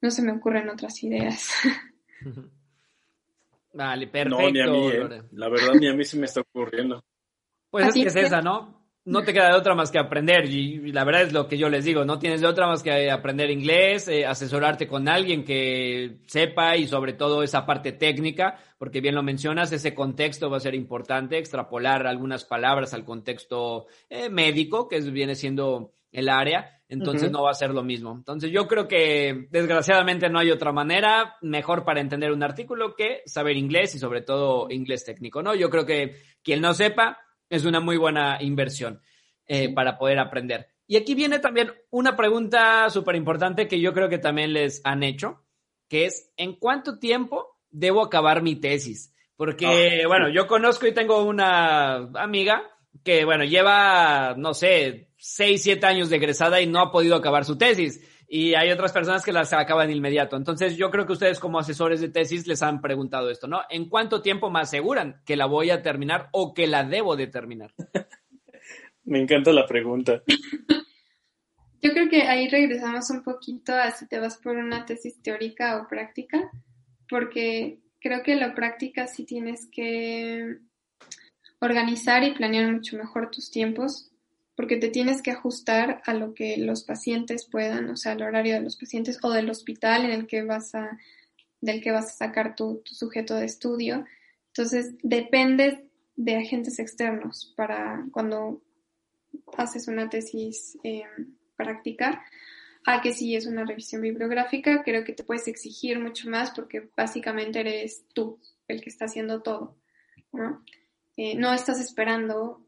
no 0.00 0.10
se 0.10 0.22
me 0.22 0.32
ocurren 0.32 0.68
otras 0.68 1.02
ideas. 1.02 1.50
Vale, 3.74 4.06
perfecto. 4.06 4.42
No, 4.42 4.50
ni 4.50 4.60
a 4.60 4.66
mí, 4.66 4.88
¿eh? 4.88 5.22
La 5.32 5.48
verdad, 5.48 5.74
ni 5.80 5.88
a 5.88 5.94
mí 5.94 6.04
se 6.04 6.18
me 6.18 6.26
está 6.26 6.42
ocurriendo. 6.42 7.02
Pues 7.70 7.86
es 7.88 7.94
que 7.94 8.02
es 8.02 8.16
esa, 8.16 8.42
¿no? 8.42 8.82
no 9.04 9.24
te 9.24 9.32
queda 9.32 9.48
de 9.48 9.54
otra 9.54 9.74
más 9.74 9.90
que 9.90 9.98
aprender 9.98 10.46
y, 10.46 10.92
la 10.92 11.04
verdad 11.04 11.22
es 11.22 11.32
lo 11.32 11.48
que 11.48 11.58
yo 11.58 11.68
les 11.68 11.84
digo, 11.84 12.04
no 12.04 12.18
tienes 12.18 12.40
de 12.40 12.46
otra 12.46 12.68
más 12.68 12.82
que 12.82 13.10
aprender 13.10 13.50
inglés, 13.50 14.06
eh, 14.08 14.24
asesorarte 14.24 14.86
con 14.86 15.08
alguien 15.08 15.44
que 15.44 16.18
sepa 16.26 16.76
y 16.76 16.86
sobre 16.86 17.14
todo 17.14 17.42
esa 17.42 17.66
parte 17.66 17.92
técnica, 17.92 18.58
porque 18.78 19.00
bien 19.00 19.14
lo 19.14 19.22
mencionas, 19.22 19.72
ese 19.72 19.94
contexto 19.94 20.50
va 20.50 20.58
a 20.58 20.60
ser 20.60 20.74
importante, 20.74 21.38
extrapolar 21.38 22.06
algunas 22.06 22.44
palabras 22.44 22.94
al 22.94 23.04
contexto 23.04 23.86
eh, 24.08 24.28
médico, 24.28 24.88
que 24.88 25.00
viene 25.00 25.34
siendo 25.34 25.92
el 26.12 26.28
área, 26.28 26.80
entonces 26.88 27.30
no 27.30 27.42
va 27.42 27.50
a 27.50 27.54
ser 27.54 27.70
lo 27.70 27.82
mismo. 27.82 28.12
Entonces 28.14 28.50
yo 28.50 28.68
creo 28.68 28.86
que 28.86 29.46
desgraciadamente 29.50 30.28
no 30.28 30.38
hay 30.38 30.50
otra 30.50 30.72
manera 30.72 31.36
mejor 31.40 31.84
para 31.84 32.00
entender 32.00 32.30
un 32.32 32.42
artículo 32.42 32.94
que 32.94 33.22
saber 33.24 33.56
inglés 33.56 33.94
y 33.94 33.98
sobre 33.98 34.20
todo 34.20 34.70
inglés 34.70 35.04
técnico, 35.04 35.42
¿no? 35.42 35.54
Yo 35.54 35.70
creo 35.70 35.86
que 35.86 36.16
quien 36.42 36.60
no 36.60 36.74
sepa, 36.74 37.18
es 37.48 37.64
una 37.64 37.80
muy 37.80 37.96
buena 37.96 38.38
inversión 38.42 39.00
eh, 39.46 39.72
para 39.72 39.98
poder 39.98 40.18
aprender. 40.18 40.68
Y 40.86 40.96
aquí 40.96 41.14
viene 41.14 41.38
también 41.38 41.72
una 41.90 42.16
pregunta 42.16 42.90
súper 42.90 43.16
importante 43.16 43.68
que 43.68 43.80
yo 43.80 43.94
creo 43.94 44.08
que 44.08 44.18
también 44.18 44.52
les 44.52 44.82
han 44.84 45.02
hecho, 45.02 45.42
que 45.88 46.04
es, 46.04 46.30
¿en 46.36 46.56
cuánto 46.56 46.98
tiempo 46.98 47.58
debo 47.70 48.04
acabar 48.04 48.42
mi 48.42 48.56
tesis? 48.56 49.14
Porque, 49.36 50.02
ah. 50.04 50.08
bueno, 50.08 50.28
yo 50.28 50.46
conozco 50.46 50.86
y 50.86 50.92
tengo 50.92 51.24
una 51.24 52.10
amiga 52.14 52.62
que, 53.04 53.24
bueno, 53.24 53.44
lleva, 53.44 54.34
no 54.36 54.54
sé, 54.54 55.08
seis, 55.16 55.62
siete 55.62 55.86
años 55.86 56.10
de 56.10 56.16
egresada 56.16 56.60
y 56.60 56.66
no 56.66 56.80
ha 56.80 56.92
podido 56.92 57.16
acabar 57.16 57.44
su 57.44 57.56
tesis 57.56 58.00
y 58.34 58.54
hay 58.54 58.70
otras 58.70 58.92
personas 58.92 59.22
que 59.22 59.30
las 59.30 59.52
acaban 59.52 59.88
de 59.88 59.94
inmediato. 59.94 60.38
Entonces, 60.38 60.78
yo 60.78 60.90
creo 60.90 61.04
que 61.04 61.12
ustedes 61.12 61.38
como 61.38 61.58
asesores 61.58 62.00
de 62.00 62.08
tesis 62.08 62.46
les 62.46 62.62
han 62.62 62.80
preguntado 62.80 63.28
esto, 63.28 63.46
¿no? 63.46 63.60
¿En 63.68 63.90
cuánto 63.90 64.22
tiempo 64.22 64.50
me 64.50 64.60
aseguran 64.60 65.20
que 65.26 65.36
la 65.36 65.44
voy 65.44 65.68
a 65.68 65.82
terminar 65.82 66.30
o 66.32 66.54
que 66.54 66.66
la 66.66 66.82
debo 66.82 67.14
de 67.14 67.26
terminar? 67.26 67.74
me 69.04 69.20
encanta 69.20 69.52
la 69.52 69.66
pregunta. 69.66 70.22
Yo 71.82 71.90
creo 71.90 72.08
que 72.08 72.22
ahí 72.22 72.48
regresamos 72.48 73.10
un 73.10 73.22
poquito 73.22 73.74
a 73.74 73.90
si 73.90 74.08
te 74.08 74.18
vas 74.18 74.38
por 74.38 74.56
una 74.56 74.86
tesis 74.86 75.20
teórica 75.20 75.82
o 75.82 75.86
práctica, 75.86 76.50
porque 77.10 77.80
creo 78.00 78.22
que 78.22 78.34
la 78.34 78.54
práctica 78.54 79.08
sí 79.08 79.26
tienes 79.26 79.68
que 79.70 80.56
organizar 81.62 82.24
y 82.24 82.32
planear 82.32 82.70
mucho 82.72 82.96
mejor 82.96 83.30
tus 83.30 83.50
tiempos 83.50 84.10
porque 84.56 84.76
te 84.76 84.88
tienes 84.88 85.22
que 85.22 85.30
ajustar 85.30 86.02
a 86.04 86.12
lo 86.12 86.34
que 86.34 86.56
los 86.58 86.84
pacientes 86.84 87.48
puedan, 87.50 87.88
o 87.88 87.96
sea, 87.96 88.12
al 88.12 88.22
horario 88.22 88.54
de 88.54 88.60
los 88.60 88.76
pacientes 88.76 89.18
o 89.22 89.30
del 89.30 89.48
hospital 89.48 90.04
en 90.04 90.10
el 90.10 90.26
que 90.26 90.42
vas 90.42 90.74
a, 90.74 90.98
del 91.60 91.80
que 91.80 91.92
vas 91.92 92.08
a 92.08 92.26
sacar 92.26 92.54
tu, 92.54 92.82
sujeto 92.84 93.34
de 93.34 93.46
estudio. 93.46 94.04
Entonces, 94.48 94.94
depende 95.02 95.88
de 96.16 96.36
agentes 96.36 96.78
externos 96.78 97.54
para 97.56 98.04
cuando 98.12 98.60
haces 99.56 99.88
una 99.88 100.10
tesis 100.10 100.76
eh, 100.84 101.04
práctica, 101.56 102.22
a 102.84 103.00
que 103.00 103.12
si 103.12 103.36
es 103.36 103.46
una 103.46 103.64
revisión 103.64 104.02
bibliográfica, 104.02 104.82
creo 104.82 105.04
que 105.04 105.12
te 105.12 105.22
puedes 105.22 105.46
exigir 105.46 106.00
mucho 106.00 106.28
más 106.28 106.50
porque 106.50 106.90
básicamente 106.96 107.60
eres 107.60 108.04
tú 108.12 108.40
el 108.66 108.82
que 108.82 108.90
está 108.90 109.04
haciendo 109.04 109.40
todo, 109.40 109.76
¿no? 110.32 110.62
Eh, 111.16 111.36
no 111.36 111.52
estás 111.52 111.80
esperando 111.80 112.64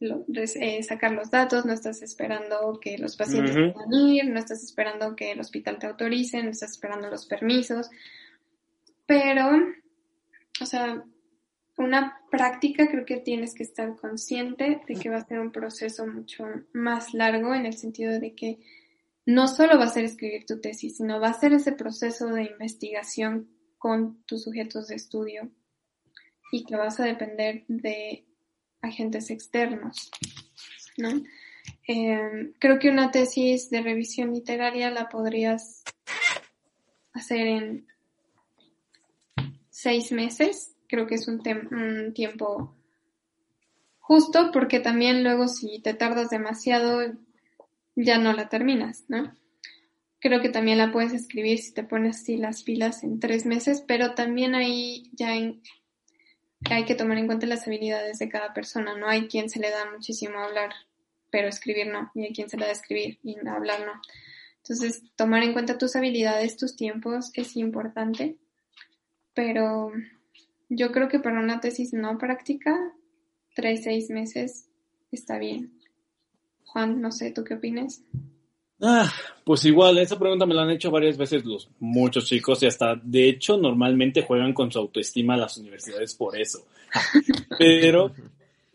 eh, 0.00 0.82
sacar 0.82 1.12
los 1.12 1.30
datos, 1.30 1.64
no 1.64 1.72
estás 1.72 2.02
esperando 2.02 2.78
que 2.80 2.98
los 2.98 3.16
pacientes 3.16 3.54
puedan 3.72 3.92
ir, 3.92 4.28
no 4.28 4.38
estás 4.38 4.62
esperando 4.62 5.14
que 5.14 5.32
el 5.32 5.40
hospital 5.40 5.78
te 5.78 5.86
autorice, 5.86 6.42
no 6.42 6.50
estás 6.50 6.72
esperando 6.72 7.08
los 7.08 7.26
permisos. 7.26 7.90
Pero, 9.06 9.50
o 10.60 10.66
sea, 10.66 11.04
una 11.76 12.20
práctica 12.30 12.88
creo 12.88 13.04
que 13.04 13.18
tienes 13.18 13.54
que 13.54 13.62
estar 13.62 13.94
consciente 13.96 14.80
de 14.86 14.94
que 14.94 15.10
va 15.10 15.18
a 15.18 15.26
ser 15.26 15.38
un 15.38 15.52
proceso 15.52 16.06
mucho 16.06 16.44
más 16.72 17.14
largo 17.14 17.54
en 17.54 17.66
el 17.66 17.74
sentido 17.74 18.18
de 18.18 18.34
que 18.34 18.58
no 19.24 19.46
solo 19.46 19.78
va 19.78 19.84
a 19.84 19.88
ser 19.88 20.04
escribir 20.04 20.44
tu 20.46 20.60
tesis, 20.60 20.96
sino 20.96 21.20
va 21.20 21.28
a 21.28 21.40
ser 21.40 21.52
ese 21.52 21.72
proceso 21.72 22.26
de 22.26 22.44
investigación 22.44 23.48
con 23.78 24.22
tus 24.24 24.42
sujetos 24.42 24.88
de 24.88 24.96
estudio 24.96 25.50
y 26.52 26.64
que 26.64 26.76
vas 26.76 27.00
a 27.00 27.04
depender 27.04 27.64
de 27.66 28.24
agentes 28.82 29.30
externos, 29.30 30.10
¿no? 30.98 31.22
Em, 31.86 32.52
creo 32.58 32.78
que 32.78 32.90
una 32.90 33.10
tesis 33.10 33.70
de 33.70 33.80
revisión 33.80 34.32
literaria 34.32 34.90
la 34.90 35.08
podrías 35.08 35.82
hacer 37.14 37.46
en 37.46 37.86
seis 39.70 40.12
meses. 40.12 40.76
Creo 40.88 41.06
que 41.06 41.14
es 41.14 41.26
un, 41.26 41.42
tiempo 42.12 42.76
justo 43.98 44.50
porque 44.52 44.78
también 44.78 45.24
luego 45.24 45.48
si 45.48 45.80
te 45.80 45.94
tardas 45.94 46.28
demasiado 46.28 47.00
ya 47.96 48.18
no 48.18 48.34
la 48.34 48.50
terminas, 48.50 49.04
¿no? 49.08 49.34
Creo 50.18 50.42
que 50.42 50.50
también 50.50 50.78
la 50.78 50.92
puedes 50.92 51.14
escribir 51.14 51.58
si 51.58 51.72
te 51.72 51.82
pones 51.82 52.20
así 52.20 52.36
las 52.36 52.62
pilas 52.62 53.02
en 53.04 53.20
tres 53.20 53.46
meses, 53.46 53.82
pero 53.86 54.14
también 54.14 54.54
ahí 54.54 55.10
ya 55.14 55.34
en, 55.34 55.62
hay 56.70 56.84
que 56.84 56.94
tomar 56.94 57.18
en 57.18 57.26
cuenta 57.26 57.46
las 57.46 57.66
habilidades 57.66 58.18
de 58.18 58.28
cada 58.28 58.52
persona. 58.54 58.96
No 58.96 59.08
hay 59.08 59.28
quien 59.28 59.50
se 59.50 59.60
le 59.60 59.70
da 59.70 59.90
muchísimo 59.90 60.38
hablar, 60.38 60.70
pero 61.30 61.48
escribir 61.48 61.88
no. 61.88 62.10
Y 62.14 62.24
hay 62.24 62.32
quien 62.32 62.48
se 62.48 62.56
le 62.56 62.66
da 62.66 62.72
escribir 62.72 63.18
y 63.22 63.36
hablar 63.46 63.80
no. 63.80 64.00
Entonces, 64.58 65.02
tomar 65.16 65.42
en 65.42 65.52
cuenta 65.52 65.78
tus 65.78 65.96
habilidades, 65.96 66.56
tus 66.56 66.76
tiempos 66.76 67.30
es 67.34 67.56
importante. 67.56 68.36
Pero 69.34 69.92
yo 70.68 70.92
creo 70.92 71.08
que 71.08 71.18
para 71.18 71.40
una 71.40 71.60
tesis 71.60 71.92
no 71.92 72.18
práctica, 72.18 72.76
tres, 73.54 73.84
seis 73.84 74.10
meses 74.10 74.68
está 75.10 75.38
bien. 75.38 75.78
Juan, 76.64 77.00
no 77.00 77.12
sé, 77.12 77.30
¿tú 77.32 77.44
qué 77.44 77.54
opinas? 77.54 78.02
Ah, 78.82 79.10
pues 79.44 79.64
igual, 79.64 79.98
esa 79.98 80.18
pregunta 80.18 80.44
me 80.44 80.54
la 80.54 80.62
han 80.62 80.70
hecho 80.70 80.90
varias 80.90 81.16
veces 81.16 81.44
los 81.44 81.70
muchos 81.78 82.26
chicos 82.26 82.62
y 82.62 82.66
hasta, 82.66 82.96
de 82.96 83.28
hecho, 83.28 83.56
normalmente 83.56 84.22
juegan 84.22 84.52
con 84.52 84.72
su 84.72 84.78
autoestima 84.80 85.34
a 85.34 85.38
las 85.38 85.56
universidades 85.56 86.14
por 86.14 86.36
eso. 86.36 86.66
Pero 87.58 88.12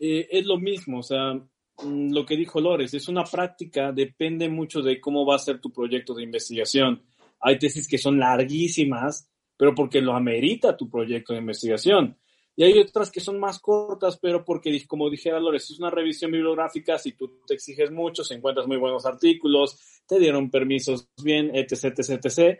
eh, 0.00 0.26
es 0.30 0.46
lo 0.46 0.56
mismo, 0.56 1.00
o 1.00 1.02
sea, 1.02 1.34
mm, 1.34 2.12
lo 2.12 2.24
que 2.24 2.36
dijo 2.36 2.60
Lores, 2.60 2.94
es 2.94 3.08
una 3.08 3.24
práctica, 3.24 3.92
depende 3.92 4.48
mucho 4.48 4.80
de 4.80 5.00
cómo 5.00 5.26
va 5.26 5.36
a 5.36 5.40
ser 5.40 5.60
tu 5.60 5.70
proyecto 5.70 6.14
de 6.14 6.22
investigación. 6.22 7.02
Hay 7.40 7.58
tesis 7.58 7.86
que 7.86 7.98
son 7.98 8.18
larguísimas 8.18 9.28
pero 9.58 9.74
porque 9.74 10.00
lo 10.00 10.14
amerita 10.14 10.76
tu 10.76 10.88
proyecto 10.88 11.34
de 11.34 11.40
investigación. 11.40 12.16
Y 12.56 12.64
hay 12.64 12.78
otras 12.78 13.10
que 13.10 13.20
son 13.20 13.38
más 13.38 13.58
cortas, 13.58 14.18
pero 14.18 14.44
porque, 14.44 14.84
como 14.86 15.10
dijera 15.10 15.38
Lores, 15.38 15.70
es 15.70 15.78
una 15.78 15.90
revisión 15.90 16.30
bibliográfica, 16.30 16.98
si 16.98 17.12
tú 17.12 17.40
te 17.46 17.54
exiges 17.54 17.90
mucho, 17.90 18.24
si 18.24 18.34
encuentras 18.34 18.66
muy 18.66 18.78
buenos 18.78 19.04
artículos, 19.04 19.97
te 20.08 20.18
dieron 20.18 20.50
permisos 20.50 21.08
bien, 21.22 21.50
etc., 21.54 21.84
etc., 21.96 22.24
etc., 22.24 22.58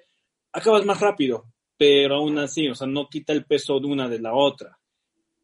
acabas 0.53 0.85
más 0.85 1.01
rápido, 1.01 1.47
pero 1.77 2.17
aún 2.17 2.39
así, 2.39 2.69
o 2.69 2.75
sea, 2.75 2.87
no 2.87 3.09
quita 3.09 3.33
el 3.33 3.45
peso 3.45 3.81
de 3.81 3.87
una 3.87 4.09
de 4.09 4.21
la 4.21 4.35
otra. 4.35 4.79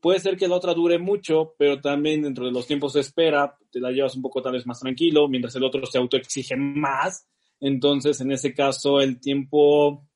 Puede 0.01 0.21
ser 0.21 0.37
que 0.37 0.49
la 0.49 0.57
otra 0.57 0.75
dure 0.75 0.99
mucho, 0.99 1.55
pero 1.57 1.81
también 1.81 2.23
dentro 2.23 2.45
de 2.45 2.53
los 2.53 2.67
tiempos 2.67 2.93
de 2.93 3.01
espera 3.01 3.57
te 3.71 3.81
la 3.81 3.91
llevas 3.91 4.15
un 4.15 4.23
poco 4.23 4.43
tal 4.43 4.53
vez 4.53 4.67
más 4.67 4.81
tranquilo, 4.81 5.29
mientras 5.29 5.57
el 5.57 5.65
otro 5.65 5.87
se 5.87 5.97
autoexige 5.97 6.57
más. 6.57 7.27
Entonces, 7.59 8.21
en 8.21 8.31
ese 8.31 8.53
caso, 8.53 9.01
el 9.01 9.19
tiempo 9.19 10.07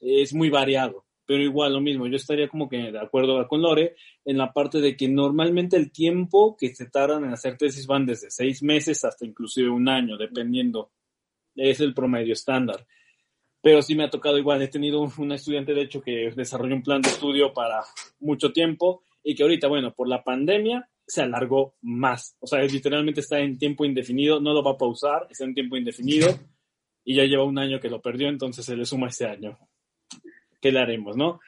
es 0.00 0.32
muy 0.32 0.48
variado. 0.48 1.04
Pero 1.26 1.42
igual 1.42 1.72
lo 1.72 1.80
mismo, 1.80 2.06
yo 2.06 2.16
estaría 2.16 2.48
como 2.48 2.68
que 2.68 2.76
de 2.78 2.98
acuerdo 3.00 3.46
con 3.48 3.60
Lore 3.60 3.96
en 4.24 4.38
la 4.38 4.52
parte 4.52 4.80
de 4.80 4.96
que 4.96 5.08
normalmente 5.08 5.76
el 5.76 5.90
tiempo 5.90 6.56
que 6.56 6.74
se 6.74 6.88
tardan 6.88 7.24
en 7.24 7.32
hacer 7.32 7.56
tesis 7.56 7.86
van 7.86 8.06
desde 8.06 8.30
seis 8.30 8.62
meses 8.62 9.04
hasta 9.04 9.26
inclusive 9.26 9.68
un 9.68 9.88
año, 9.88 10.16
dependiendo. 10.16 10.92
Es 11.56 11.80
el 11.80 11.94
promedio 11.94 12.34
estándar 12.34 12.86
pero 13.66 13.82
sí 13.82 13.96
me 13.96 14.04
ha 14.04 14.10
tocado 14.10 14.38
igual. 14.38 14.62
He 14.62 14.68
tenido 14.68 15.00
un 15.18 15.32
estudiante, 15.32 15.74
de 15.74 15.82
hecho, 15.82 16.00
que 16.00 16.30
desarrolló 16.36 16.76
un 16.76 16.84
plan 16.84 17.02
de 17.02 17.08
estudio 17.08 17.52
para 17.52 17.82
mucho 18.20 18.52
tiempo 18.52 19.02
y 19.24 19.34
que 19.34 19.42
ahorita, 19.42 19.66
bueno, 19.66 19.92
por 19.92 20.06
la 20.06 20.22
pandemia 20.22 20.88
se 21.04 21.22
alargó 21.22 21.74
más. 21.82 22.36
O 22.38 22.46
sea, 22.46 22.62
literalmente 22.62 23.22
está 23.22 23.40
en 23.40 23.58
tiempo 23.58 23.84
indefinido, 23.84 24.38
no 24.38 24.52
lo 24.52 24.62
va 24.62 24.70
a 24.70 24.78
pausar, 24.78 25.26
está 25.28 25.44
en 25.44 25.54
tiempo 25.54 25.76
indefinido 25.76 26.28
y 27.02 27.16
ya 27.16 27.24
lleva 27.24 27.42
un 27.42 27.58
año 27.58 27.80
que 27.80 27.90
lo 27.90 28.00
perdió, 28.00 28.28
entonces 28.28 28.64
se 28.64 28.76
le 28.76 28.84
suma 28.84 29.08
ese 29.08 29.26
año. 29.26 29.58
¿Qué 30.60 30.70
le 30.70 30.78
haremos, 30.78 31.16
no? 31.16 31.40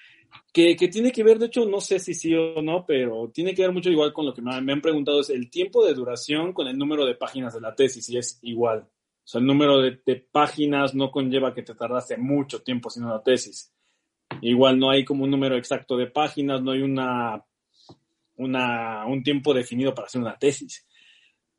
Que, 0.53 0.75
que, 0.75 0.89
tiene 0.89 1.13
que 1.13 1.23
ver, 1.23 1.39
de 1.39 1.47
hecho, 1.47 1.67
no 1.67 1.81
sé 1.81 2.01
si 2.01 2.15
sí 2.15 2.35
o 2.35 2.61
no, 2.61 2.85
pero 2.85 3.31
tiene 3.33 3.55
que 3.55 3.63
ver 3.63 3.71
mucho 3.71 3.91
igual 3.91 4.13
con 4.13 4.27
lo 4.27 4.35
que 4.35 4.43
me 4.43 4.73
han 4.73 4.81
preguntado, 4.81 5.21
es 5.21 5.31
el 5.31 5.49
tiempo 5.51 5.87
de 5.87 5.95
duración 5.95 6.53
con 6.53 6.67
el 6.67 6.77
número 6.77 7.07
de 7.07 7.15
páginas 7.15 7.55
de 7.55 7.61
la 7.61 7.77
tesis, 7.77 8.09
y 8.11 8.19
es 8.19 8.41
igual. 8.43 8.89
O 9.29 9.31
sea, 9.31 9.41
el 9.41 9.47
número 9.47 9.83
de, 9.83 10.27
páginas 10.33 10.95
no 10.95 11.11
conlleva 11.11 11.53
que 11.53 11.63
te 11.63 11.75
tardaste 11.75 12.17
mucho 12.17 12.63
tiempo 12.63 12.89
haciendo 12.89 13.13
la 13.13 13.23
tesis. 13.23 13.71
Igual 14.41 14.79
no 14.79 14.89
hay 14.89 15.05
como 15.05 15.25
un 15.25 15.31
número 15.31 15.55
exacto 15.59 15.99
de 15.99 16.07
páginas, 16.07 16.63
no 16.63 16.71
hay 16.71 16.81
una, 16.81 17.45
una, 18.37 19.05
un 19.05 19.23
tiempo 19.23 19.53
definido 19.53 19.95
para 19.95 20.07
hacer 20.07 20.23
una 20.23 20.39
tesis. 20.39 20.87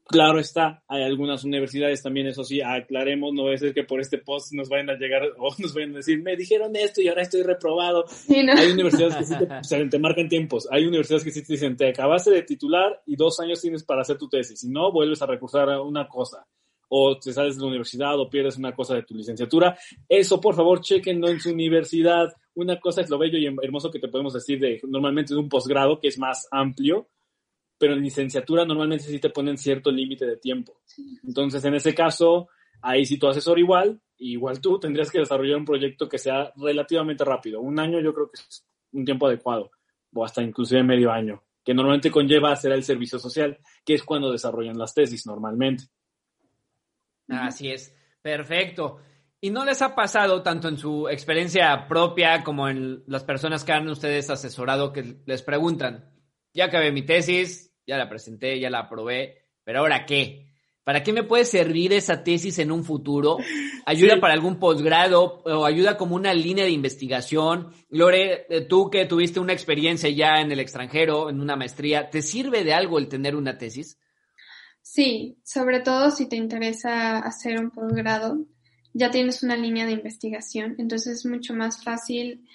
Claro 0.04 0.40
está, 0.40 0.84
hay 0.88 1.04
algunas 1.04 1.44
universidades 1.44 2.02
también, 2.02 2.26
eso 2.26 2.44
sí, 2.44 2.60
aclaremos, 2.60 3.36
no 3.36 3.52
es 3.52 3.62
que 3.72 3.84
por 3.84 4.02
este 4.02 4.18
post 4.18 4.52
nos 4.54 4.68
vayan 4.68 4.90
a 4.90 4.96
llegar 4.96 5.22
o 5.38 5.54
nos 5.60 5.72
vayan 5.76 5.92
a 5.92 5.98
decir, 5.98 6.24
me 6.24 6.36
dijeron 6.36 6.76
esto 6.76 7.04
y 7.04 7.08
ahora 7.08 7.22
estoy 7.22 7.44
reprobado. 7.44 8.06
Hay 8.58 8.72
universidades 8.72 9.16
que 9.16 9.26
sí 9.26 9.36
te, 9.70 9.86
te, 9.90 10.00
marcan 10.00 10.28
tiempos, 10.28 10.68
hay 10.72 10.88
universidades 10.88 11.24
que 11.24 11.30
sí 11.30 11.46
te 11.46 11.54
dicen, 11.54 11.78
te 11.78 11.90
acabaste 11.90 12.32
de 12.32 12.42
titular 12.42 13.00
y 13.06 13.16
dos 13.16 13.40
años 13.40 13.62
tienes 13.62 13.84
para 13.84 14.02
hacer 14.02 14.18
tu 14.18 14.28
tesis, 14.28 14.60
si 14.60 14.70
no, 14.70 14.92
vuelves 14.92 15.22
a 15.22 15.28
recursar 15.28 15.70
a 15.70 15.84
una 15.84 16.08
cosa 16.08 16.48
o 16.90 17.18
te 17.18 17.32
sales 17.32 17.56
de 17.56 17.62
la 17.62 17.68
universidad 17.68 18.20
o 18.20 18.30
pierdes 18.30 18.58
una 18.58 18.74
cosa 18.74 18.96
de 18.96 19.04
tu 19.04 19.16
licenciatura. 19.16 19.78
Eso, 20.08 20.42
por 20.42 20.56
favor, 20.56 20.82
chequenlo 20.82 21.30
en 21.30 21.40
su 21.40 21.52
universidad. 21.52 22.28
Una 22.56 22.80
cosa 22.80 23.02
es 23.02 23.10
lo 23.10 23.18
bello 23.18 23.38
y 23.38 23.46
hermoso 23.46 23.92
que 23.92 24.00
te 24.00 24.08
podemos 24.08 24.34
decir 24.34 24.60
de 24.60 24.80
normalmente 24.88 25.34
de 25.34 25.40
un 25.40 25.50
posgrado 25.50 26.00
que 26.00 26.08
es 26.08 26.18
más 26.18 26.48
amplio, 26.52 27.08
pero 27.78 27.94
en 27.94 28.02
licenciatura 28.02 28.66
normalmente 28.66 29.06
sí 29.06 29.20
te 29.20 29.30
ponen 29.30 29.58
cierto 29.58 29.92
límite 29.92 30.26
de 30.26 30.38
tiempo. 30.38 30.82
Entonces, 31.24 31.64
en 31.64 31.76
ese 31.76 31.94
caso, 31.94 32.50
ahí 32.82 33.06
si 33.06 33.18
tu 33.18 33.28
asesor 33.28 33.60
igual, 33.60 34.02
igual 34.18 34.60
tú 34.60 34.80
tendrías 34.80 35.12
que 35.12 35.20
desarrollar 35.20 35.58
un 35.58 35.66
proyecto 35.66 36.10
que 36.10 36.18
sea 36.18 36.52
relativamente 36.58 37.24
rápido. 37.24 37.62
Un 37.62 37.80
año 37.80 38.02
yo 38.02 38.14
creo 38.14 38.30
que 38.30 38.42
es 38.42 38.66
un 38.92 39.06
tiempo 39.06 39.28
adecuado, 39.28 39.72
o 40.14 40.26
hasta 40.26 40.42
inclusive 40.42 40.84
medio 40.84 41.12
año, 41.12 41.44
que 41.64 41.74
normalmente 41.74 42.12
conlleva 42.12 42.52
hacer 42.52 42.72
el 42.72 42.84
servicio 42.84 43.20
social, 43.20 43.60
que 43.86 43.94
es 43.94 44.04
cuando 44.04 44.32
desarrollan 44.32 44.78
las 44.78 44.94
tesis 44.94 45.26
normalmente. 45.26 45.86
Así 47.30 47.70
es, 47.70 47.96
perfecto. 48.22 49.00
¿Y 49.42 49.52
no 49.52 49.64
les 49.64 49.82
ha 49.82 49.96
pasado 49.96 50.44
tanto 50.44 50.68
en 50.68 50.78
su 50.78 51.08
experiencia 51.08 51.88
propia 51.88 52.44
como 52.44 52.68
en 52.68 53.04
las 53.08 53.24
personas 53.24 53.64
que 53.64 53.72
han 53.72 53.88
ustedes 53.88 54.30
asesorado 54.30 54.92
que 54.92 55.16
les 55.26 55.42
preguntan, 55.44 56.12
ya 56.54 56.66
acabé 56.66 56.92
mi 56.92 57.04
tesis, 57.04 57.74
ya 57.88 57.98
la 57.98 58.10
presenté, 58.10 58.60
ya 58.60 58.70
la 58.70 58.80
aprobé, 58.80 59.46
pero 59.64 59.80
ahora 59.80 60.06
qué? 60.06 60.50
¿Para 60.84 61.04
qué 61.04 61.14
me 61.14 61.24
puede 61.24 61.46
servir 61.46 61.94
esa 61.94 62.24
tesis 62.24 62.58
en 62.60 62.72
un 62.72 62.84
futuro? 62.84 63.38
¿Ayuda 63.86 64.20
para 64.20 64.34
algún 64.34 64.58
posgrado 64.58 65.44
o 65.46 65.66
ayuda 65.66 65.98
como 65.98 66.16
una 66.16 66.34
línea 66.34 66.66
de 66.66 66.72
investigación? 66.72 67.72
Lore, 67.90 68.48
eh, 68.50 68.62
tú 68.62 68.90
que 68.90 69.06
tuviste 69.06 69.40
una 69.40 69.54
experiencia 69.54 70.10
ya 70.10 70.42
en 70.42 70.52
el 70.52 70.60
extranjero, 70.60 71.30
en 71.30 71.42
una 71.42 71.56
maestría, 71.56 72.10
¿te 72.10 72.24
sirve 72.24 72.64
de 72.64 72.74
algo 72.74 72.98
el 72.98 73.08
tener 73.08 73.36
una 73.36 73.58
tesis? 73.58 74.00
Sí, 74.82 75.38
sobre 75.44 75.82
todo 75.82 76.12
si 76.12 76.28
te 76.28 76.36
interesa 76.36 77.20
hacer 77.20 77.60
un 77.60 77.70
posgrado, 77.72 78.46
ya 78.94 79.12
tienes 79.12 79.44
una 79.44 79.56
línea 79.56 79.86
de 79.86 79.92
investigación, 79.94 80.76
entonces 80.78 81.20
es 81.20 81.26
mucho 81.26 81.54
más 81.54 81.84
fácil, 81.84 82.46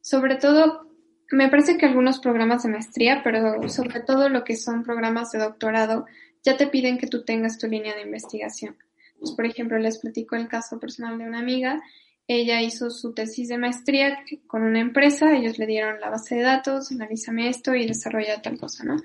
sobre 0.00 0.36
todo, 0.36 0.88
me 1.30 1.48
parece 1.48 1.78
que 1.78 1.86
algunos 1.86 2.18
programas 2.18 2.62
de 2.62 2.70
maestría, 2.70 3.22
pero 3.22 3.68
sobre 3.68 4.00
todo 4.00 4.28
lo 4.28 4.44
que 4.44 4.56
son 4.56 4.82
programas 4.82 5.30
de 5.32 5.38
doctorado, 5.38 6.06
ya 6.42 6.56
te 6.56 6.66
piden 6.66 6.98
que 6.98 7.06
tú 7.06 7.24
tengas 7.24 7.58
tu 7.58 7.68
línea 7.68 7.94
de 7.94 8.02
investigación. 8.02 8.76
Pues, 9.18 9.32
por 9.32 9.46
ejemplo, 9.46 9.78
les 9.78 9.98
platico 9.98 10.34
el 10.34 10.48
caso 10.48 10.80
personal 10.80 11.16
de 11.18 11.24
una 11.24 11.38
amiga. 11.38 11.80
Ella 12.26 12.60
hizo 12.60 12.90
su 12.90 13.14
tesis 13.14 13.48
de 13.48 13.58
maestría 13.58 14.18
con 14.48 14.62
una 14.62 14.80
empresa, 14.80 15.36
ellos 15.36 15.58
le 15.58 15.66
dieron 15.66 16.00
la 16.00 16.10
base 16.10 16.34
de 16.34 16.42
datos, 16.42 16.90
analízame 16.90 17.48
esto 17.48 17.74
y 17.74 17.86
desarrolla 17.86 18.42
tal 18.42 18.58
cosa, 18.58 18.84
¿no? 18.84 18.96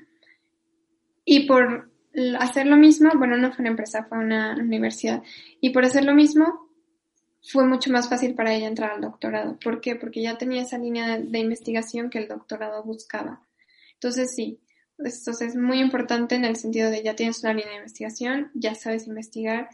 Y 1.24 1.46
por 1.46 1.92
hacer 2.40 2.66
lo 2.66 2.78
mismo, 2.78 3.12
bueno, 3.16 3.38
no 3.38 3.52
fue 3.52 3.62
una 3.62 3.70
empresa, 3.70 4.06
fue 4.06 4.18
una 4.18 4.56
universidad, 4.56 5.24
y 5.62 5.70
por 5.70 5.86
hacer 5.86 6.04
lo 6.04 6.14
mismo 6.14 6.68
fue 7.42 7.66
mucho 7.66 7.92
más 7.92 8.10
fácil 8.10 8.34
para 8.34 8.54
ella 8.54 8.68
entrar 8.68 8.92
al 8.92 9.02
doctorado. 9.02 9.58
¿Por 9.60 9.80
qué? 9.82 9.96
Porque 9.96 10.22
ya 10.22 10.38
tenía 10.38 10.64
esa 10.64 10.78
línea 10.78 11.18
de, 11.20 11.40
investigación 11.40 12.10
que 12.10 12.18
el 12.18 12.28
doctorado 12.28 12.84
buscaba. 12.84 13.42
Entonces 13.94 14.34
sí, 14.36 14.60
esto 14.98 15.32
es 15.32 15.56
muy 15.56 15.80
importante 15.80 16.36
en 16.36 16.46
el 16.46 16.56
sentido 16.56 16.90
de 16.90 17.04
ya 17.04 17.16
tienes 17.16 17.44
una 17.44 17.54
línea 17.54 17.70
de 17.70 17.78
investigación, 17.78 18.52
ya 18.54 18.76
sabes 18.76 19.08
investigar 19.08 19.70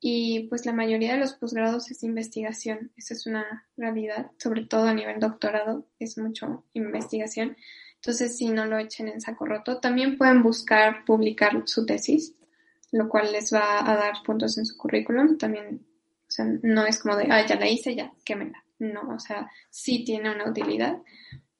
y 0.00 0.46
pues 0.48 0.64
la 0.64 0.72
mayoría 0.72 1.12
de 1.12 1.18
los 1.18 1.34
posgrados 1.34 1.90
es 1.90 2.02
investigación, 2.04 2.90
esa 2.96 3.14
es 3.14 3.26
una 3.26 3.66
realidad, 3.76 4.30
sobre 4.38 4.64
todo 4.64 4.84
a 4.84 4.94
nivel 4.94 5.20
doctorado 5.20 5.84
es 5.98 6.16
mucho 6.16 6.64
investigación. 6.72 7.56
Entonces, 8.02 8.38
si 8.38 8.48
no 8.48 8.64
lo 8.64 8.78
echen 8.78 9.08
en 9.08 9.20
saco 9.20 9.44
roto, 9.44 9.78
también 9.78 10.16
pueden 10.16 10.42
buscar 10.42 11.04
publicar 11.04 11.62
su 11.66 11.84
tesis, 11.84 12.34
lo 12.92 13.08
cual 13.10 13.30
les 13.30 13.52
va 13.52 13.80
a 13.80 13.94
dar 13.94 14.14
puntos 14.24 14.56
en 14.56 14.64
su 14.64 14.76
currículum. 14.78 15.36
También, 15.36 15.86
o 16.26 16.30
sea, 16.30 16.46
no 16.62 16.86
es 16.86 16.98
como 17.02 17.16
de, 17.16 17.26
ah, 17.30 17.44
ya 17.46 17.56
la 17.56 17.68
hice, 17.68 17.94
ya, 17.94 18.10
quémela. 18.24 18.64
No, 18.78 19.02
o 19.14 19.18
sea, 19.18 19.50
sí 19.68 20.02
tiene 20.04 20.34
una 20.34 20.48
utilidad 20.48 20.96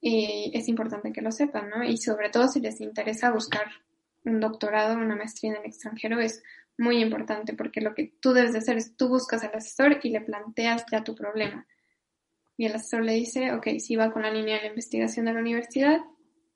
y 0.01 0.51
es 0.55 0.67
importante 0.67 1.13
que 1.13 1.21
lo 1.21 1.31
sepan, 1.31 1.69
¿no? 1.69 1.83
Y 1.83 1.97
sobre 1.97 2.31
todo 2.31 2.47
si 2.47 2.59
les 2.59 2.81
interesa 2.81 3.31
buscar 3.31 3.67
un 4.25 4.39
doctorado, 4.39 4.95
una 4.95 5.15
maestría 5.15 5.51
en 5.51 5.57
el 5.57 5.65
extranjero, 5.65 6.19
es 6.19 6.41
muy 6.75 6.99
importante 7.01 7.53
porque 7.53 7.81
lo 7.81 7.93
que 7.93 8.15
tú 8.19 8.33
debes 8.33 8.53
de 8.53 8.59
hacer 8.59 8.77
es 8.77 8.97
tú 8.97 9.09
buscas 9.09 9.43
al 9.43 9.53
asesor 9.53 9.99
y 10.01 10.09
le 10.09 10.21
planteas 10.21 10.85
ya 10.91 11.03
tu 11.03 11.13
problema. 11.13 11.67
Y 12.57 12.65
el 12.65 12.73
asesor 12.73 13.03
le 13.03 13.13
dice, 13.13 13.53
ok, 13.53 13.67
si 13.77 13.95
va 13.95 14.11
con 14.11 14.23
la 14.23 14.31
línea 14.31 14.55
de 14.55 14.63
la 14.63 14.69
investigación 14.69 15.27
de 15.27 15.33
la 15.33 15.39
universidad, 15.39 16.01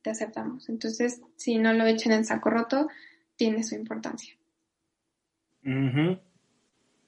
te 0.05 0.11
aceptamos. 0.11 0.69
Entonces, 0.69 1.19
si 1.35 1.57
no 1.57 1.73
lo 1.73 1.83
echen 1.87 2.11
en 2.11 2.25
saco 2.25 2.51
roto, 2.51 2.87
tiene 3.35 3.63
su 3.63 3.73
importancia. 3.73 4.35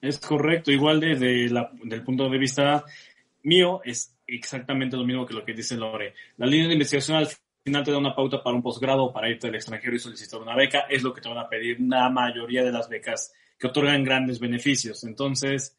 Es 0.00 0.18
correcto, 0.18 0.72
igual 0.72 0.98
desde 0.98 1.44
el 1.44 2.02
punto 2.04 2.28
de 2.28 2.38
vista 2.38 2.84
mío, 3.44 3.80
es 3.84 4.18
exactamente 4.26 4.96
lo 4.96 5.04
mismo 5.04 5.24
que 5.24 5.32
lo 5.32 5.44
que 5.44 5.54
dice 5.54 5.76
Lore. 5.76 6.12
La 6.38 6.46
línea 6.46 6.66
de 6.66 6.72
investigación 6.72 7.18
al 7.18 7.28
final 7.64 7.84
te 7.84 7.92
da 7.92 7.98
una 7.98 8.16
pauta 8.16 8.42
para 8.42 8.56
un 8.56 8.62
posgrado, 8.62 9.12
para 9.12 9.30
irte 9.30 9.46
al 9.46 9.54
extranjero 9.54 9.94
y 9.94 10.00
solicitar 10.00 10.40
una 10.40 10.56
beca, 10.56 10.80
es 10.90 11.04
lo 11.04 11.14
que 11.14 11.20
te 11.20 11.28
van 11.28 11.38
a 11.38 11.48
pedir 11.48 11.80
la 11.80 12.10
mayoría 12.10 12.64
de 12.64 12.72
las 12.72 12.88
becas 12.88 13.32
que 13.56 13.68
otorgan 13.68 14.02
grandes 14.02 14.40
beneficios. 14.40 15.04
Entonces, 15.04 15.78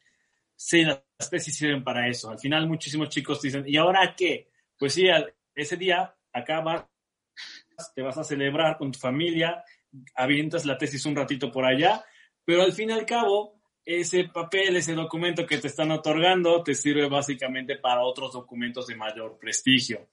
sí, 0.56 0.84
las 0.84 1.02
tesis 1.30 1.54
sirven 1.54 1.84
para 1.84 2.08
eso. 2.08 2.30
Al 2.30 2.38
final, 2.38 2.66
muchísimos 2.66 3.10
chicos 3.10 3.42
dicen, 3.42 3.64
¿y 3.66 3.76
ahora 3.76 4.14
qué? 4.16 4.48
Pues 4.78 4.94
sí, 4.94 5.06
ese 5.54 5.76
día 5.76 6.14
acaba 6.32 6.88
te 7.94 8.02
vas 8.02 8.18
a 8.18 8.24
celebrar 8.24 8.76
con 8.76 8.92
tu 8.92 8.98
familia, 8.98 9.64
avientas 10.14 10.64
la 10.64 10.78
tesis 10.78 11.06
un 11.06 11.16
ratito 11.16 11.50
por 11.50 11.64
allá, 11.64 12.04
pero 12.44 12.62
al 12.62 12.72
fin 12.72 12.90
y 12.90 12.92
al 12.92 13.06
cabo, 13.06 13.60
ese 13.84 14.24
papel, 14.24 14.76
ese 14.76 14.94
documento 14.94 15.46
que 15.46 15.58
te 15.58 15.68
están 15.68 15.90
otorgando, 15.90 16.62
te 16.62 16.74
sirve 16.74 17.08
básicamente 17.08 17.76
para 17.76 18.02
otros 18.02 18.32
documentos 18.32 18.86
de 18.86 18.96
mayor 18.96 19.38
prestigio. 19.38 20.08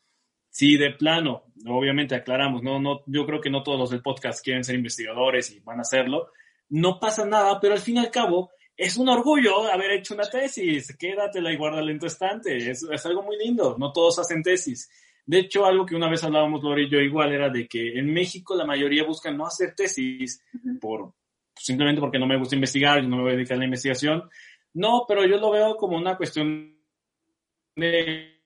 Sí, 0.50 0.78
de 0.78 0.92
plano, 0.92 1.46
obviamente 1.68 2.16
aclaramos, 2.16 2.64
no, 2.64 2.80
no, 2.80 3.04
yo 3.06 3.26
creo 3.26 3.42
que 3.42 3.50
no 3.50 3.64
todos 3.64 3.80
los 3.80 3.90
del 3.92 4.02
podcast 4.02 4.44
quieren 4.44 4.64
ser 4.64 4.76
investigadores 4.76 5.52
y 5.52 5.60
van 5.60 5.80
a 5.80 5.82
hacerlo. 5.82 6.32
No 6.70 7.00
pasa 7.00 7.26
nada, 7.26 7.60
pero 7.60 7.74
al 7.74 7.80
fin 7.80 7.98
y 7.98 8.00
al 8.00 8.10
cabo, 8.10 8.52
es 8.76 8.98
un 8.98 9.10
orgullo 9.10 9.72
haber 9.72 9.92
hecho 9.92 10.14
una 10.14 10.30
tesis, 10.30 10.96
quédatela 10.98 11.52
y 11.52 11.58
guárdala 11.58 11.92
en 11.92 12.00
tu 12.00 12.06
estante, 12.06 12.56
es, 12.58 12.84
es 12.84 13.06
algo 13.06 13.24
muy 13.24 13.38
lindo, 13.38 13.76
no 13.78 13.92
todos 13.92 14.20
hacen 14.20 14.42
tesis. 14.42 14.90
De 15.28 15.40
hecho, 15.40 15.66
algo 15.66 15.86
que 15.86 15.96
una 15.96 16.10
vez 16.10 16.24
hablábamos 16.24 16.64
Lore 16.64 16.84
y 16.84 16.90
yo 16.90 17.00
igual 17.00 17.34
era 17.34 17.50
de 17.50 17.68
que 17.68 18.00
en 18.00 18.12
México 18.14 18.56
la 18.56 18.66
mayoría 18.66 19.04
buscan 19.04 19.38
no 19.38 19.46
hacer 19.46 19.76
tesis 19.76 20.42
por 20.80 21.14
simplemente 21.54 22.00
porque 22.00 22.18
no 22.18 22.26
me 22.26 22.38
gusta 22.38 22.56
investigar 22.56 23.04
y 23.04 23.08
no 23.08 23.18
me 23.18 23.24
voy 23.24 23.32
a 23.34 23.36
dedicar 23.36 23.56
a 23.56 23.60
la 23.60 23.66
investigación. 23.66 24.30
No, 24.74 25.04
pero 25.06 25.26
yo 25.26 25.38
lo 25.38 25.52
veo 25.52 25.76
como 25.76 25.98
una 25.98 26.16
cuestión 26.16 26.78
de 27.76 28.38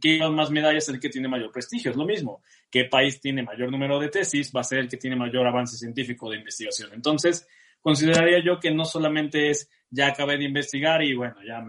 ¿Qué 0.00 0.18
más 0.28 0.50
medallas 0.50 0.88
es 0.88 0.94
el 0.94 1.00
que 1.00 1.08
tiene 1.08 1.28
mayor 1.28 1.52
prestigio? 1.52 1.92
Es 1.92 1.96
lo 1.96 2.04
mismo. 2.04 2.42
¿Qué 2.68 2.86
país 2.86 3.20
tiene 3.20 3.44
mayor 3.44 3.70
número 3.70 4.00
de 4.00 4.08
tesis? 4.08 4.50
Va 4.54 4.62
a 4.62 4.64
ser 4.64 4.80
el 4.80 4.88
que 4.88 4.96
tiene 4.96 5.14
mayor 5.14 5.46
avance 5.46 5.76
científico 5.76 6.28
de 6.28 6.38
investigación. 6.38 6.90
Entonces, 6.92 7.46
consideraría 7.80 8.42
yo 8.44 8.58
que 8.58 8.72
no 8.72 8.84
solamente 8.84 9.50
es 9.50 9.70
ya 9.88 10.08
acabé 10.08 10.38
de 10.38 10.44
investigar 10.44 11.02
y 11.04 11.14
bueno, 11.14 11.36
ya 11.46 11.64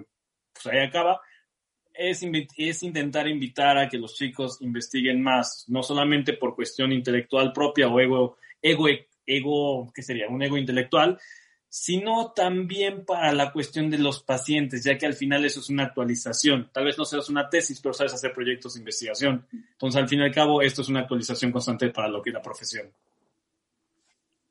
pues 0.54 0.66
ahí 0.66 0.80
acaba. 0.80 1.22
Es, 2.10 2.24
es 2.58 2.84
intentar 2.84 3.28
invitar 3.28 3.78
a 3.78 3.88
que 3.88 4.00
los 4.00 4.16
chicos 4.16 4.58
investiguen 4.62 5.22
más, 5.22 5.66
no 5.68 5.84
solamente 5.84 6.34
por 6.34 6.56
cuestión 6.56 6.92
intelectual 6.92 7.54
propia 7.54 7.88
o 7.88 8.00
ego, 8.00 8.38
ego, 8.62 8.88
ego, 9.26 9.92
¿qué 9.94 10.02
sería? 10.02 10.28
Un 10.28 10.42
ego 10.42 10.58
intelectual, 10.58 11.20
sino 11.70 12.32
también 12.32 13.06
para 13.06 13.32
la 13.34 13.52
cuestión 13.52 13.90
de 13.90 14.00
los 14.00 14.24
pacientes, 14.24 14.84
ya 14.84 14.98
que 14.98 15.06
al 15.06 15.14
final 15.14 15.46
eso 15.46 15.60
es 15.60 15.70
una 15.70 15.84
actualización. 15.84 16.70
Tal 16.74 16.86
vez 16.86 16.98
no 16.98 17.06
seas 17.06 17.30
una 17.30 17.50
tesis, 17.50 17.80
pero 17.80 17.94
sabes 17.94 18.14
hacer 18.14 18.34
proyectos 18.34 18.74
de 18.74 18.80
investigación. 18.80 19.48
Entonces, 19.52 20.02
al 20.02 20.10
fin 20.10 20.20
y 20.20 20.24
al 20.24 20.34
cabo, 20.34 20.62
esto 20.62 20.82
es 20.82 20.90
una 20.90 21.02
actualización 21.02 21.52
constante 21.52 21.90
para 21.90 22.10
lo 22.10 22.22
que 22.22 22.32
es 22.32 22.34
la 22.34 22.42
profesión. 22.42 22.92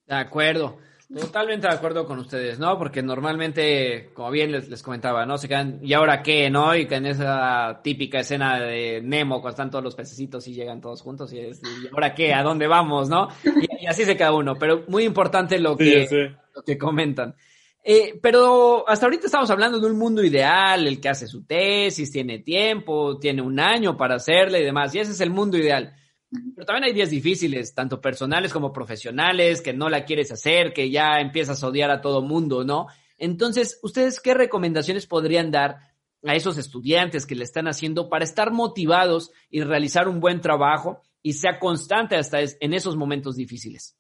De 0.07 0.15
acuerdo. 0.15 0.79
Totalmente 1.13 1.67
de 1.67 1.75
acuerdo 1.75 2.07
con 2.07 2.21
ustedes, 2.21 2.61
¿no? 2.61 2.79
Porque 2.79 3.03
normalmente, 3.03 4.11
como 4.15 4.31
bien 4.31 4.53
les, 4.53 4.69
les, 4.69 4.81
comentaba, 4.81 5.27
¿no? 5.27 5.39
Se 5.39 5.49
quedan, 5.49 5.81
¿y 5.83 5.93
ahora 5.93 6.23
qué, 6.23 6.49
no? 6.51 6.77
Y 6.77 6.87
que 6.87 6.95
en 6.97 7.07
esa 7.07 7.81
típica 7.83 8.21
escena 8.21 8.61
de 8.61 9.01
Nemo, 9.03 9.41
cuando 9.41 9.51
están 9.51 9.71
todos 9.71 9.83
los 9.83 9.97
pececitos 9.97 10.47
y 10.47 10.55
llegan 10.55 10.81
todos 10.81 11.03
juntos, 11.03 11.33
y, 11.33 11.41
es, 11.41 11.61
¿y 11.65 11.89
ahora 11.93 12.15
qué? 12.15 12.33
¿A 12.33 12.45
dónde 12.45 12.69
vamos, 12.69 13.09
no? 13.09 13.29
Y, 13.45 13.85
y, 13.85 13.87
así 13.87 14.05
se 14.05 14.17
queda 14.17 14.33
uno. 14.33 14.55
Pero 14.55 14.85
muy 14.87 15.03
importante 15.03 15.59
lo 15.59 15.77
que, 15.77 16.07
sí, 16.07 16.15
sí. 16.15 16.37
Lo 16.55 16.63
que 16.63 16.79
comentan. 16.79 17.35
Eh, 17.83 18.19
pero 18.23 18.89
hasta 18.89 19.07
ahorita 19.07 19.27
estamos 19.27 19.51
hablando 19.51 19.81
de 19.81 19.87
un 19.87 19.99
mundo 19.99 20.23
ideal, 20.23 20.87
el 20.87 21.01
que 21.01 21.09
hace 21.09 21.27
su 21.27 21.45
tesis, 21.45 22.13
tiene 22.13 22.41
tiempo, 22.41 23.19
tiene 23.19 23.43
un 23.43 23.59
año 23.59 23.97
para 23.97 24.17
hacerla 24.17 24.59
y 24.59 24.65
demás, 24.65 24.95
y 24.95 24.99
ese 25.01 25.13
es 25.13 25.21
el 25.21 25.31
mundo 25.31 25.57
ideal. 25.57 25.95
Pero 26.31 26.65
también 26.65 26.85
hay 26.85 26.93
días 26.93 27.11
difíciles, 27.11 27.75
tanto 27.75 28.01
personales 28.01 28.53
como 28.53 28.73
profesionales, 28.73 29.61
que 29.61 29.73
no 29.73 29.89
la 29.89 30.05
quieres 30.05 30.31
hacer, 30.31 30.73
que 30.73 30.91
ya 30.91 31.21
empiezas 31.21 31.63
a 31.63 31.69
odiar 31.69 31.91
a 31.91 32.01
todo 32.01 32.23
mundo, 32.23 32.65
¿no? 32.65 32.87
Entonces, 33.19 33.81
¿ustedes 33.83 34.21
qué 34.21 34.35
recomendaciones 34.35 35.07
podrían 35.07 35.51
dar 35.51 35.79
a 36.25 36.35
esos 36.35 36.57
estudiantes 36.57 37.27
que 37.27 37.35
le 37.35 37.45
están 37.45 37.67
haciendo 37.67 38.09
para 38.09 38.25
estar 38.25 38.53
motivados 38.53 39.33
y 39.51 39.63
realizar 39.63 40.09
un 40.09 40.21
buen 40.21 40.41
trabajo 40.41 41.01
y 41.23 41.33
sea 41.33 41.59
constante 41.59 42.17
hasta 42.17 42.39
en 42.41 42.75
esos 42.75 42.97
momentos 42.97 43.37
difíciles? 43.37 43.97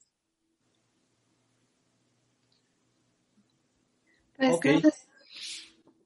Pues, 4.36 4.54
okay. 4.54 4.82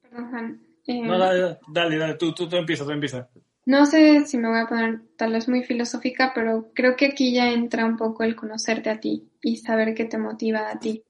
Perdón, 0.01 0.29
Juan. 0.29 0.61
Eh, 0.87 1.01
no, 1.01 1.17
dale, 1.17 1.57
dale, 1.67 1.97
dale, 1.97 2.13
tú, 2.15 2.33
tú, 2.33 2.47
tú 2.47 2.57
empiezas, 2.57 2.85
tú 2.85 2.93
empiezas. 2.93 3.27
No 3.65 3.87
sé 3.87 4.25
si 4.25 4.37
me 4.37 4.47
voy 4.47 4.59
a 4.59 4.67
poner 4.67 5.01
tal 5.17 5.33
vez 5.33 5.49
muy 5.49 5.63
filosófica, 5.63 6.33
pero 6.35 6.71
creo 6.75 6.95
que 6.95 7.07
aquí 7.07 7.33
ya 7.33 7.51
entra 7.51 7.85
un 7.85 7.97
poco 7.97 8.23
el 8.23 8.35
conocerte 8.35 8.91
a 8.91 8.99
ti 8.99 9.31
y 9.41 9.57
saber 9.57 9.95
qué 9.95 10.05
te 10.05 10.19
motiva 10.19 10.69
a 10.69 10.79
ti. 10.79 11.03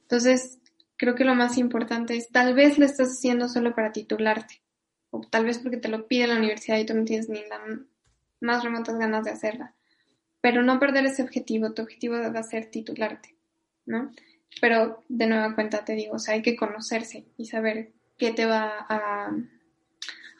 Entonces, 0.00 0.58
creo 0.96 1.14
que 1.14 1.24
lo 1.24 1.34
más 1.34 1.58
importante 1.58 2.16
es, 2.16 2.30
tal 2.30 2.54
vez 2.54 2.78
lo 2.78 2.86
estás 2.86 3.10
haciendo 3.10 3.46
solo 3.48 3.74
para 3.74 3.92
titularte, 3.92 4.62
o 5.10 5.20
tal 5.20 5.44
vez 5.44 5.58
porque 5.58 5.76
te 5.76 5.88
lo 5.88 6.06
pide 6.08 6.26
la 6.26 6.36
universidad 6.36 6.78
y 6.78 6.86
tú 6.86 6.94
no 6.94 7.04
tienes 7.04 7.28
ni 7.28 7.40
las 7.40 7.60
más 8.40 8.64
remotas 8.64 8.98
ganas 8.98 9.24
de 9.24 9.32
hacerla. 9.32 9.74
Pero 10.40 10.62
no 10.62 10.80
perder 10.80 11.04
ese 11.04 11.22
objetivo, 11.22 11.74
tu 11.74 11.82
objetivo 11.82 12.14
va 12.14 12.40
a 12.40 12.42
ser 12.42 12.70
titularte, 12.70 13.36
¿no? 13.84 14.10
Pero 14.60 15.04
de 15.08 15.26
nueva 15.26 15.54
cuenta 15.54 15.84
te 15.84 15.94
digo, 15.94 16.14
o 16.14 16.18
sea, 16.18 16.34
hay 16.34 16.42
que 16.42 16.56
conocerse 16.56 17.26
y 17.36 17.44
saber 17.44 17.92
qué 18.16 18.32
te 18.32 18.46
va 18.46 18.86
a 18.88 19.30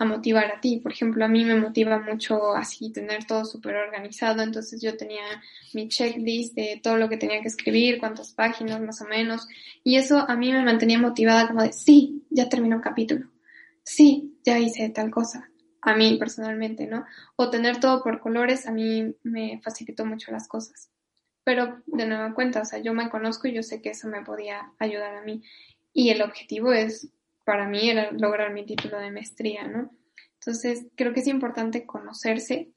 a 0.03 0.05
motivar 0.05 0.47
a 0.47 0.61
ti. 0.61 0.79
Por 0.79 0.93
ejemplo, 0.93 1.25
a 1.25 1.29
mí 1.29 1.45
me 1.45 1.55
motiva 1.55 1.99
mucho 1.99 2.55
así 2.55 2.93
tener 2.93 3.25
todo 3.25 3.45
súper 3.45 3.77
organizado, 3.77 4.43
entonces 4.43 4.81
yo 4.83 4.97
tenía 4.97 5.25
mi 5.73 5.89
checklist 5.89 6.55
de 6.55 6.81
todo 6.83 6.97
lo 6.97 7.09
que 7.09 7.17
tenía 7.17 7.41
que 7.41 7.49
escribir, 7.49 7.99
cuántas 7.99 8.33
páginas 8.33 8.81
más 8.81 9.01
o 9.01 9.07
menos, 9.07 9.49
y 9.85 9.97
eso 9.97 10.29
a 10.29 10.37
mí 10.37 10.53
me 10.53 10.65
mantenía 10.65 10.99
motivada 10.99 11.49
como 11.49 11.63
de, 11.63 11.73
sí, 11.73 12.25
ya 12.31 12.49
terminó 12.49 12.77
un 12.77 12.83
capítulo, 12.83 13.31
sí, 13.83 14.39
ya 14.45 14.59
hice 14.59 14.89
tal 14.91 15.11
cosa, 15.11 15.51
a 15.81 15.97
mí 15.97 16.17
personalmente, 16.19 16.87
¿no? 16.87 17.05
O 17.37 17.51
tener 17.51 17.81
todo 17.81 18.03
por 18.03 18.21
colores 18.21 18.67
a 18.67 18.73
mí 18.73 19.15
me 19.23 19.61
facilitó 19.63 20.05
mucho 20.05 20.31
las 20.31 20.47
cosas. 20.47 20.91
Pero 21.45 21.83
de 21.87 22.07
nueva 22.07 22.35
cuenta, 22.35 22.61
o 22.61 22.65
sea, 22.65 22.79
yo 22.79 22.95
me 22.95 23.11
conozco 23.11 23.49
y 23.49 23.53
yo 23.53 23.65
sé 23.65 23.83
que 23.83 23.91
eso 23.91 24.07
me 24.07 24.23
podía 24.23 24.73
ayudar 24.79 25.17
a 25.17 25.23
mí. 25.23 25.43
Y 25.93 26.11
el 26.11 26.23
objetivo 26.23 26.73
es 26.73 27.09
para 27.45 27.69
mí 27.69 27.91
era 27.91 28.11
lograr 28.13 28.53
mi 28.53 28.65
título 28.65 28.99
de 28.99 29.11
maestría, 29.11 29.67
¿no? 29.67 29.91
Entonces, 30.35 30.87
creo 30.97 31.13
que 31.13 31.21
es 31.21 31.29
importante 31.29 31.87
conocerse. 31.87 32.73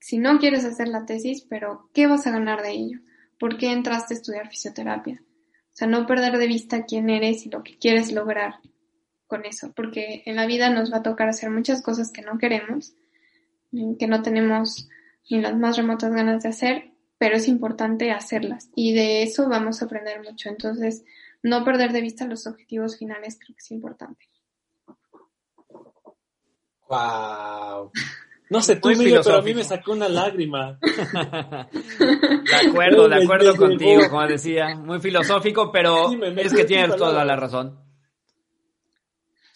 Si 0.00 0.18
no 0.18 0.38
quieres 0.38 0.64
hacer 0.64 0.88
la 0.88 1.04
tesis, 1.04 1.46
pero 1.48 1.90
¿qué 1.92 2.06
vas 2.06 2.26
a 2.26 2.32
ganar 2.32 2.62
de 2.62 2.70
ello? 2.70 2.98
¿Por 3.38 3.58
qué 3.58 3.72
entraste 3.72 4.14
a 4.14 4.16
estudiar 4.16 4.48
fisioterapia? 4.48 5.22
O 5.22 5.74
sea, 5.74 5.88
no 5.88 6.06
perder 6.06 6.38
de 6.38 6.46
vista 6.46 6.84
quién 6.84 7.08
eres 7.10 7.46
y 7.46 7.50
lo 7.50 7.62
que 7.62 7.78
quieres 7.78 8.12
lograr 8.12 8.56
con 9.26 9.46
eso, 9.46 9.72
porque 9.74 10.22
en 10.26 10.36
la 10.36 10.46
vida 10.46 10.68
nos 10.68 10.92
va 10.92 10.98
a 10.98 11.02
tocar 11.02 11.28
hacer 11.28 11.48
muchas 11.48 11.80
cosas 11.80 12.12
que 12.12 12.20
no 12.20 12.36
queremos, 12.36 12.94
que 13.98 14.06
no 14.06 14.20
tenemos 14.20 14.90
ni 15.30 15.40
las 15.40 15.56
más 15.56 15.78
remotas 15.78 16.12
ganas 16.12 16.42
de 16.42 16.50
hacer, 16.50 16.92
pero 17.16 17.36
es 17.36 17.48
importante 17.48 18.10
hacerlas 18.10 18.68
y 18.74 18.92
de 18.92 19.22
eso 19.22 19.48
vamos 19.48 19.80
a 19.80 19.86
aprender 19.86 20.22
mucho. 20.22 20.50
Entonces, 20.50 21.04
no 21.42 21.64
perder 21.64 21.92
de 21.92 22.00
vista 22.00 22.26
los 22.26 22.46
objetivos 22.46 22.98
finales 22.98 23.38
creo 23.38 23.54
que 23.54 23.60
es 23.60 23.70
importante. 23.70 24.26
Wow. 26.88 27.90
No 28.50 28.60
sé 28.60 28.76
tú, 28.76 28.90
Miguel, 28.90 29.22
pero 29.24 29.38
a 29.38 29.42
mí 29.42 29.54
me 29.54 29.64
sacó 29.64 29.92
una 29.92 30.08
lágrima. 30.08 30.78
De 31.72 32.68
acuerdo, 32.68 33.08
de 33.08 33.22
acuerdo 33.22 33.56
contigo, 33.56 34.02
como 34.10 34.26
decía. 34.26 34.76
Muy 34.76 35.00
filosófico, 35.00 35.72
pero 35.72 36.10
sí, 36.10 36.16
me, 36.16 36.30
me 36.30 36.42
es 36.42 36.52
que 36.52 36.64
tienes 36.64 36.96
toda 36.96 37.24
la 37.24 37.34
razón. 37.34 37.78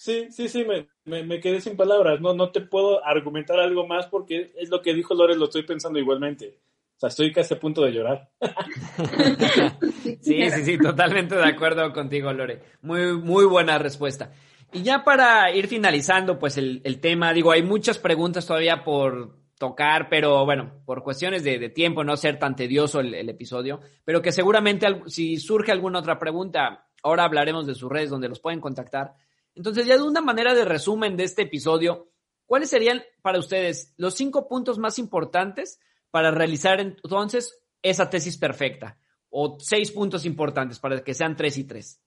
Sí, 0.07 0.29
sí, 0.31 0.49
sí, 0.49 0.65
me, 0.65 1.25
me, 1.25 1.41
quedé 1.41 1.61
sin 1.61 1.77
palabras. 1.77 2.21
No, 2.21 2.33
no 2.33 2.53
te 2.53 2.61
puedo 2.61 3.05
argumentar 3.05 3.59
algo 3.59 3.87
más 3.87 4.07
porque 4.07 4.53
es 4.57 4.71
lo 4.71 4.81
que 4.81 4.95
dijo 4.95 5.15
Lore, 5.15 5.37
lo 5.37 5.47
estoy 5.47 5.65
pensando 5.65 5.99
igualmente. 5.99 6.61
O 6.97 6.99
sea, 6.99 7.11
estoy 7.11 7.31
casi 7.31 7.53
a 7.53 7.61
punto 7.61 7.83
de 7.83 7.93
llorar. 7.93 8.31
sí, 10.23 10.51
sí, 10.51 10.65
sí, 10.65 10.79
totalmente 10.79 11.35
de 11.35 11.45
acuerdo 11.45 11.93
contigo, 11.93 12.33
Lore. 12.33 12.63
Muy, 12.81 13.19
muy 13.19 13.45
buena 13.45 13.77
respuesta. 13.77 14.33
Y 14.73 14.83
ya 14.83 15.05
para 15.05 15.53
ir 15.53 15.69
finalizando, 15.69 16.39
pues 16.39 16.57
el, 16.57 16.81
el 16.85 16.99
tema, 17.01 17.35
digo, 17.35 17.53
hay 17.53 17.63
muchas 17.63 17.99
preguntas 17.99 18.47
todavía 18.47 18.83
por 18.83 19.37
tocar, 19.59 20.09
pero 20.09 20.47
bueno, 20.47 20.73
por 20.87 21.03
cuestiones 21.03 21.45
de, 21.45 21.59
de 21.59 21.69
tiempo, 21.69 22.03
no 22.03 22.17
ser 22.17 22.39
tan 22.39 22.57
tedioso 22.57 23.01
el, 23.01 23.15
el, 23.15 23.29
episodio, 23.29 23.81
pero 24.05 24.23
que 24.23 24.33
seguramente 24.33 24.87
si 25.07 25.37
surge 25.37 25.73
alguna 25.73 25.99
otra 25.99 26.19
pregunta, 26.19 26.89
ahora 27.03 27.25
hablaremos 27.25 27.67
de 27.67 27.75
sus 27.75 27.91
redes 27.91 28.09
donde 28.09 28.29
los 28.29 28.41
pueden 28.41 28.61
contactar. 28.61 29.15
Entonces, 29.55 29.87
ya 29.87 29.97
de 29.97 30.03
una 30.03 30.23
manera 30.23 30.55
de 30.55 30.65
resumen 30.65 31.17
de 31.17 31.25
este 31.25 31.43
episodio, 31.43 32.09
¿cuáles 32.47 32.71
serían 32.71 33.03
para 33.21 33.39
ustedes 33.39 33.95
los 33.97 34.15
cinco 34.15 34.49
puntos 34.49 34.79
más 34.79 34.99
importantes 34.99 35.79
para 36.17 36.31
realizar 36.31 36.81
entonces 36.81 37.61
esa 37.83 38.09
tesis 38.09 38.39
perfecta? 38.39 38.97
O 39.29 39.59
seis 39.61 39.91
puntos 39.91 40.25
importantes 40.25 40.79
para 40.79 41.05
que 41.05 41.13
sean 41.13 41.37
tres 41.37 41.59
y 41.59 41.65
tres. 41.65 42.01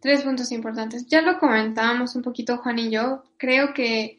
Tres 0.00 0.24
puntos 0.24 0.50
importantes. 0.50 1.06
Ya 1.06 1.22
lo 1.22 1.38
comentábamos 1.38 2.16
un 2.16 2.22
poquito 2.22 2.56
Juan 2.56 2.80
y 2.80 2.90
yo. 2.90 3.22
Creo 3.36 3.72
que 3.74 4.18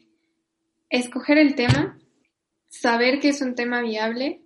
escoger 0.88 1.36
el 1.36 1.54
tema, 1.54 1.98
saber 2.66 3.20
que 3.20 3.28
es 3.28 3.42
un 3.42 3.54
tema 3.54 3.82
viable 3.82 4.40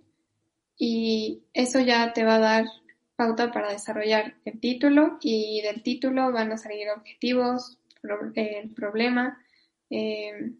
y 0.75 1.45
eso 1.53 1.79
ya 1.79 2.11
te 2.11 2.25
va 2.25 2.35
a 2.35 2.39
dar 2.39 2.65
pauta 3.15 3.49
para 3.53 3.71
desarrollar 3.71 4.35
el 4.43 4.59
título 4.59 5.19
y 5.21 5.61
del 5.61 5.83
título 5.83 6.33
van 6.33 6.51
a 6.51 6.57
salir 6.57 6.89
objetivos, 6.89 7.77
el 8.35 8.71
problema, 8.71 9.41
eh, 9.89 10.51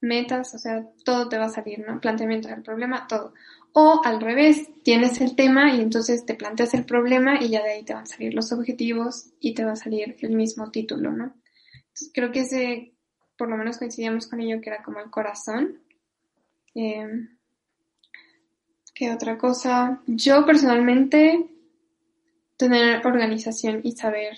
metas, 0.00 0.54
o 0.54 0.58
sea, 0.58 0.86
todo 1.04 1.28
te 1.28 1.38
va 1.38 1.46
a 1.46 1.50
salir, 1.50 1.80
¿no? 1.80 2.00
Planteamiento 2.00 2.48
del 2.48 2.62
problema, 2.62 3.06
todo. 3.06 3.34
O 3.72 4.00
al 4.04 4.20
revés, 4.20 4.68
tienes 4.82 5.20
el 5.20 5.36
tema 5.36 5.74
y 5.74 5.80
entonces 5.80 6.24
te 6.24 6.34
planteas 6.34 6.74
el 6.74 6.84
problema 6.84 7.42
y 7.42 7.50
ya 7.50 7.62
de 7.62 7.72
ahí 7.72 7.84
te 7.84 7.94
van 7.94 8.04
a 8.04 8.06
salir 8.06 8.34
los 8.34 8.52
objetivos 8.52 9.30
y 9.40 9.54
te 9.54 9.64
va 9.64 9.72
a 9.72 9.76
salir 9.76 10.16
el 10.20 10.34
mismo 10.34 10.70
título, 10.70 11.12
¿no? 11.12 11.34
Creo 12.14 12.32
que 12.32 12.40
ese, 12.40 12.94
por 13.36 13.48
lo 13.48 13.56
menos 13.56 13.78
coincidíamos 13.78 14.26
con 14.26 14.40
ello, 14.40 14.60
que 14.60 14.70
era 14.70 14.82
como 14.82 15.00
el 15.00 15.10
corazón. 15.10 15.80
Eh, 16.74 17.28
¿Qué 18.94 19.12
otra 19.12 19.38
cosa? 19.38 20.02
Yo 20.06 20.44
personalmente 20.44 21.46
tener 22.56 23.06
organización 23.06 23.80
y 23.84 23.92
saber 23.92 24.36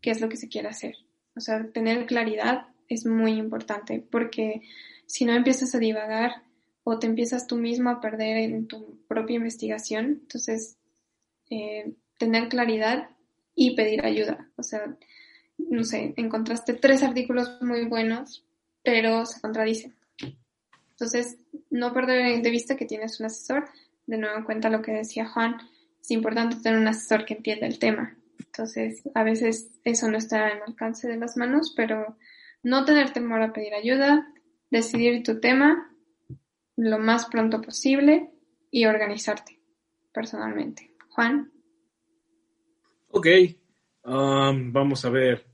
qué 0.00 0.10
es 0.10 0.20
lo 0.20 0.28
que 0.28 0.36
se 0.36 0.48
quiere 0.48 0.68
hacer. 0.68 0.96
O 1.36 1.40
sea, 1.40 1.70
tener 1.72 2.06
claridad 2.06 2.71
es 2.92 3.06
muy 3.06 3.32
importante 3.32 4.04
porque 4.10 4.62
si 5.06 5.24
no 5.24 5.32
empiezas 5.34 5.74
a 5.74 5.78
divagar 5.78 6.42
o 6.84 6.98
te 6.98 7.06
empiezas 7.06 7.46
tú 7.46 7.56
mismo 7.56 7.90
a 7.90 8.00
perder 8.00 8.38
en 8.38 8.66
tu 8.66 8.98
propia 9.08 9.36
investigación, 9.36 10.20
entonces 10.22 10.76
eh, 11.50 11.92
tener 12.18 12.48
claridad 12.48 13.10
y 13.54 13.76
pedir 13.76 14.04
ayuda. 14.04 14.50
O 14.56 14.62
sea, 14.62 14.96
no 15.58 15.84
sé, 15.84 16.14
encontraste 16.16 16.74
tres 16.74 17.02
artículos 17.02 17.60
muy 17.60 17.84
buenos, 17.84 18.44
pero 18.82 19.26
se 19.26 19.40
contradicen. 19.40 19.94
Entonces, 20.92 21.36
no 21.70 21.92
perder 21.92 22.42
de 22.42 22.50
vista 22.50 22.76
que 22.76 22.86
tienes 22.86 23.20
un 23.20 23.26
asesor. 23.26 23.68
De 24.06 24.18
nuevo 24.18 24.36
en 24.36 24.44
cuenta 24.44 24.70
lo 24.70 24.82
que 24.82 24.92
decía 24.92 25.28
Juan, 25.28 25.56
es 26.00 26.10
importante 26.10 26.56
tener 26.56 26.78
un 26.78 26.88
asesor 26.88 27.24
que 27.24 27.34
entienda 27.34 27.66
el 27.66 27.78
tema. 27.78 28.16
Entonces, 28.38 29.02
a 29.14 29.22
veces 29.22 29.70
eso 29.84 30.10
no 30.10 30.18
está 30.18 30.50
en 30.50 30.62
alcance 30.62 31.08
de 31.08 31.16
las 31.16 31.36
manos, 31.36 31.72
pero 31.76 32.16
no 32.62 32.84
tener 32.84 33.12
temor 33.12 33.42
a 33.42 33.52
pedir 33.52 33.74
ayuda, 33.74 34.32
decidir 34.70 35.22
tu 35.22 35.40
tema 35.40 35.90
lo 36.76 36.98
más 36.98 37.26
pronto 37.26 37.60
posible 37.60 38.30
y 38.70 38.86
organizarte 38.86 39.60
personalmente. 40.12 40.94
Juan. 41.10 41.52
Ok, 43.08 43.26
um, 44.04 44.72
vamos 44.72 45.04
a 45.04 45.10
ver. 45.10 45.46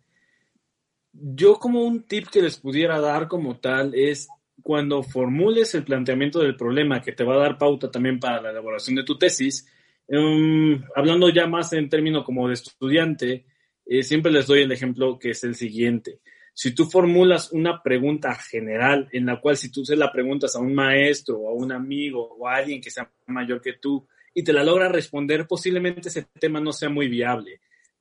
Yo 1.12 1.54
como 1.58 1.82
un 1.82 2.04
tip 2.04 2.28
que 2.28 2.42
les 2.42 2.58
pudiera 2.58 3.00
dar 3.00 3.26
como 3.26 3.58
tal 3.58 3.94
es 3.94 4.28
cuando 4.62 5.02
formules 5.02 5.74
el 5.74 5.84
planteamiento 5.84 6.38
del 6.38 6.56
problema 6.56 7.00
que 7.00 7.12
te 7.12 7.24
va 7.24 7.34
a 7.34 7.38
dar 7.38 7.58
pauta 7.58 7.90
también 7.90 8.20
para 8.20 8.40
la 8.40 8.50
elaboración 8.50 8.96
de 8.96 9.04
tu 9.04 9.18
tesis, 9.18 9.66
Um, 10.10 10.82
hablando 10.96 11.28
ya 11.28 11.46
más 11.46 11.74
en 11.74 11.90
términos 11.90 12.24
como 12.24 12.48
de 12.48 12.54
estudiante, 12.54 13.44
eh, 13.84 14.02
siempre 14.02 14.32
les 14.32 14.46
doy 14.46 14.62
el 14.62 14.72
ejemplo 14.72 15.18
que 15.18 15.30
es 15.30 15.44
el 15.44 15.54
siguiente. 15.54 16.20
Si 16.60 16.74
tú 16.74 16.86
formulas 16.86 17.52
una 17.52 17.80
pregunta 17.80 18.34
general 18.34 19.08
en 19.12 19.26
la 19.26 19.40
cual 19.40 19.56
si 19.56 19.70
tú 19.70 19.84
se 19.84 19.94
la 19.94 20.10
preguntas 20.10 20.56
a 20.56 20.58
un 20.58 20.74
maestro 20.74 21.38
o 21.38 21.50
a 21.50 21.52
un 21.52 21.70
amigo 21.70 22.34
o 22.36 22.48
a 22.48 22.56
alguien 22.56 22.80
que 22.80 22.90
sea 22.90 23.08
mayor 23.28 23.60
que 23.60 23.74
tú 23.74 24.08
y 24.34 24.42
te 24.42 24.52
la 24.52 24.64
logra 24.64 24.88
responder, 24.88 25.46
posiblemente 25.46 26.08
ese 26.08 26.26
tema 26.36 26.58
no 26.60 26.72
sea 26.72 26.88
muy 26.88 27.06
viable. 27.06 27.60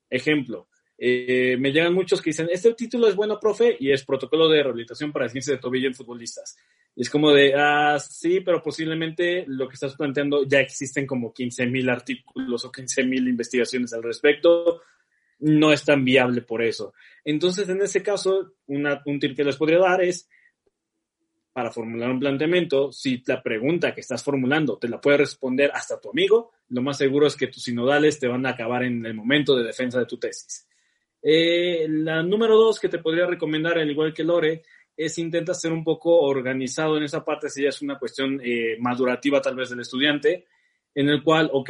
Ejemplo, 0.09 0.69
eh, 0.97 1.55
me 1.59 1.71
llegan 1.71 1.93
muchos 1.93 2.19
que 2.19 2.31
dicen, 2.31 2.49
este 2.51 2.73
título 2.73 3.07
es 3.07 3.15
bueno, 3.15 3.39
profe, 3.39 3.77
y 3.79 3.91
es 3.91 4.03
protocolo 4.03 4.49
de 4.49 4.63
rehabilitación 4.63 5.11
para 5.11 5.29
ciencia 5.29 5.53
de 5.53 5.59
tobillo 5.59 5.89
en 5.89 5.93
futbolistas. 5.93 6.57
Es 6.95 7.11
como 7.11 7.31
de, 7.31 7.53
ah, 7.55 7.99
sí, 7.99 8.39
pero 8.39 8.63
posiblemente 8.63 9.45
lo 9.45 9.67
que 9.67 9.75
estás 9.75 9.95
planteando 9.95 10.47
ya 10.47 10.61
existen 10.61 11.05
como 11.05 11.31
15.000 11.31 11.91
artículos 11.91 12.65
o 12.65 12.71
15.000 12.71 13.29
investigaciones 13.29 13.93
al 13.93 14.01
respecto. 14.01 14.81
No 15.39 15.71
es 15.71 15.83
tan 15.85 16.03
viable 16.03 16.41
por 16.41 16.61
eso. 16.61 16.93
Entonces, 17.23 17.69
en 17.69 17.81
ese 17.81 18.01
caso, 18.01 18.53
un 18.67 19.19
tip 19.19 19.35
que 19.35 19.43
les 19.43 19.57
podría 19.57 19.79
dar 19.79 20.01
es, 20.01 20.29
para 21.53 21.71
formular 21.71 22.11
un 22.11 22.19
planteamiento, 22.19 22.91
si 22.91 23.23
la 23.25 23.41
pregunta 23.41 23.93
que 23.93 24.01
estás 24.01 24.23
formulando 24.23 24.77
te 24.77 24.87
la 24.87 25.01
puede 25.01 25.17
responder 25.17 25.71
hasta 25.73 25.99
tu 25.99 26.09
amigo, 26.09 26.51
lo 26.69 26.81
más 26.81 26.97
seguro 26.97 27.27
es 27.27 27.35
que 27.35 27.47
tus 27.47 27.63
sinodales 27.63 28.19
te 28.19 28.27
van 28.27 28.45
a 28.45 28.49
acabar 28.49 28.83
en 28.83 29.05
el 29.05 29.13
momento 29.13 29.55
de 29.55 29.63
defensa 29.63 29.99
de 29.99 30.05
tu 30.05 30.17
tesis. 30.17 30.67
Eh, 31.21 31.87
la 31.89 32.23
número 32.23 32.55
dos 32.55 32.79
que 32.79 32.89
te 32.89 32.99
podría 32.99 33.25
recomendar, 33.25 33.77
al 33.77 33.89
igual 33.89 34.13
que 34.13 34.23
Lore, 34.23 34.63
es 34.95 35.17
intenta 35.19 35.53
ser 35.53 35.71
un 35.71 35.83
poco 35.83 36.19
organizado 36.21 36.97
en 36.97 37.03
esa 37.03 37.23
parte, 37.23 37.49
si 37.49 37.63
ya 37.63 37.69
es 37.69 37.81
una 37.81 37.99
cuestión 37.99 38.41
eh, 38.43 38.77
madurativa 38.79 39.41
tal 39.41 39.55
vez 39.55 39.69
del 39.69 39.81
estudiante, 39.81 40.45
en 40.95 41.09
el 41.09 41.23
cual, 41.23 41.49
ok, 41.53 41.69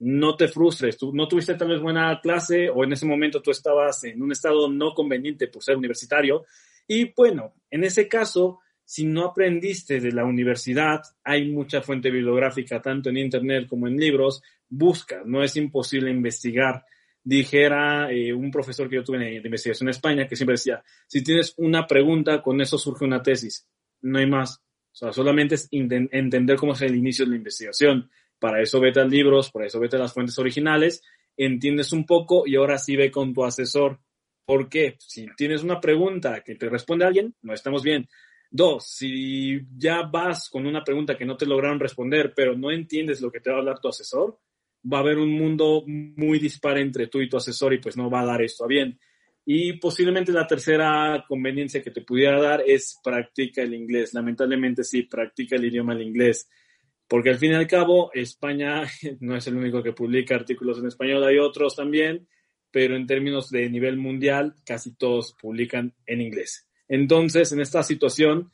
no 0.00 0.36
te 0.36 0.48
frustres, 0.48 0.98
tú 0.98 1.12
no 1.14 1.28
tuviste 1.28 1.54
tal 1.54 1.68
vez 1.68 1.80
buena 1.80 2.20
clase 2.20 2.68
o 2.68 2.84
en 2.84 2.92
ese 2.92 3.06
momento 3.06 3.40
tú 3.40 3.50
estabas 3.50 4.04
en 4.04 4.22
un 4.22 4.32
estado 4.32 4.68
no 4.68 4.92
conveniente 4.92 5.48
por 5.48 5.62
ser 5.62 5.76
universitario. 5.76 6.44
Y 6.86 7.12
bueno, 7.14 7.54
en 7.70 7.84
ese 7.84 8.08
caso, 8.08 8.60
si 8.84 9.06
no 9.06 9.26
aprendiste 9.26 10.00
de 10.00 10.12
la 10.12 10.24
universidad, 10.24 11.02
hay 11.22 11.50
mucha 11.50 11.80
fuente 11.80 12.10
bibliográfica, 12.10 12.82
tanto 12.82 13.08
en 13.08 13.16
Internet 13.16 13.66
como 13.68 13.88
en 13.88 13.96
libros, 13.96 14.42
busca, 14.68 15.22
no 15.24 15.42
es 15.42 15.56
imposible 15.56 16.10
investigar 16.10 16.84
dijera 17.24 18.12
eh, 18.12 18.32
un 18.34 18.50
profesor 18.50 18.88
que 18.88 18.96
yo 18.96 19.04
tuve 19.04 19.18
de 19.18 19.36
investigación 19.36 19.88
en 19.88 19.92
España, 19.92 20.28
que 20.28 20.36
siempre 20.36 20.54
decía, 20.54 20.84
si 21.08 21.24
tienes 21.24 21.54
una 21.56 21.86
pregunta, 21.86 22.42
con 22.42 22.60
eso 22.60 22.76
surge 22.76 23.06
una 23.06 23.22
tesis, 23.22 23.66
no 24.02 24.18
hay 24.18 24.26
más. 24.26 24.60
O 24.92 24.96
sea, 24.96 25.12
solamente 25.12 25.56
es 25.56 25.68
entender 25.72 26.56
cómo 26.56 26.74
es 26.74 26.82
el 26.82 26.94
inicio 26.94 27.24
de 27.24 27.30
la 27.32 27.38
investigación. 27.38 28.10
Para 28.44 28.60
eso 28.60 28.78
vete 28.78 29.00
a 29.00 29.06
libros, 29.06 29.50
para 29.50 29.64
eso 29.64 29.80
vete 29.80 29.96
a 29.96 30.00
las 30.00 30.12
fuentes 30.12 30.38
originales, 30.38 31.02
entiendes 31.34 31.94
un 31.94 32.04
poco 32.04 32.46
y 32.46 32.56
ahora 32.56 32.76
sí 32.76 32.94
ve 32.94 33.10
con 33.10 33.32
tu 33.32 33.42
asesor. 33.42 33.98
¿Por 34.44 34.68
qué? 34.68 34.96
Si 34.98 35.26
tienes 35.34 35.62
una 35.62 35.80
pregunta 35.80 36.42
que 36.42 36.54
te 36.54 36.68
responde 36.68 37.06
alguien, 37.06 37.34
no 37.40 37.54
estamos 37.54 37.82
bien. 37.82 38.06
Dos, 38.50 38.86
si 38.86 39.62
ya 39.78 40.02
vas 40.02 40.50
con 40.50 40.66
una 40.66 40.84
pregunta 40.84 41.16
que 41.16 41.24
no 41.24 41.38
te 41.38 41.46
lograron 41.46 41.80
responder, 41.80 42.34
pero 42.36 42.54
no 42.54 42.70
entiendes 42.70 43.22
lo 43.22 43.32
que 43.32 43.40
te 43.40 43.48
va 43.48 43.56
a 43.56 43.58
hablar 43.60 43.80
tu 43.80 43.88
asesor, 43.88 44.38
va 44.92 44.98
a 44.98 45.00
haber 45.00 45.16
un 45.16 45.32
mundo 45.32 45.82
muy 45.86 46.38
dispar 46.38 46.76
entre 46.76 47.06
tú 47.06 47.22
y 47.22 47.30
tu 47.30 47.38
asesor 47.38 47.72
y 47.72 47.78
pues 47.78 47.96
no 47.96 48.10
va 48.10 48.20
a 48.20 48.26
dar 48.26 48.42
esto 48.42 48.64
a 48.64 48.68
bien. 48.68 49.00
Y 49.46 49.78
posiblemente 49.78 50.32
la 50.32 50.46
tercera 50.46 51.24
conveniencia 51.26 51.82
que 51.82 51.92
te 51.92 52.02
pudiera 52.02 52.38
dar 52.42 52.62
es 52.66 53.00
practica 53.02 53.62
el 53.62 53.72
inglés. 53.72 54.12
Lamentablemente 54.12 54.84
sí, 54.84 55.04
practica 55.04 55.56
el 55.56 55.64
idioma 55.64 55.94
del 55.94 56.08
inglés. 56.08 56.46
Porque 57.08 57.30
al 57.30 57.38
fin 57.38 57.52
y 57.52 57.54
al 57.54 57.66
cabo, 57.66 58.10
España 58.14 58.82
no 59.20 59.36
es 59.36 59.46
el 59.46 59.56
único 59.56 59.82
que 59.82 59.92
publica 59.92 60.34
artículos 60.34 60.78
en 60.78 60.86
español, 60.86 61.24
hay 61.24 61.38
otros 61.38 61.76
también, 61.76 62.28
pero 62.70 62.96
en 62.96 63.06
términos 63.06 63.50
de 63.50 63.68
nivel 63.70 63.96
mundial, 63.96 64.54
casi 64.64 64.94
todos 64.94 65.34
publican 65.40 65.94
en 66.06 66.20
inglés. 66.20 66.68
Entonces, 66.88 67.52
en 67.52 67.60
esta 67.60 67.82
situación, 67.82 68.52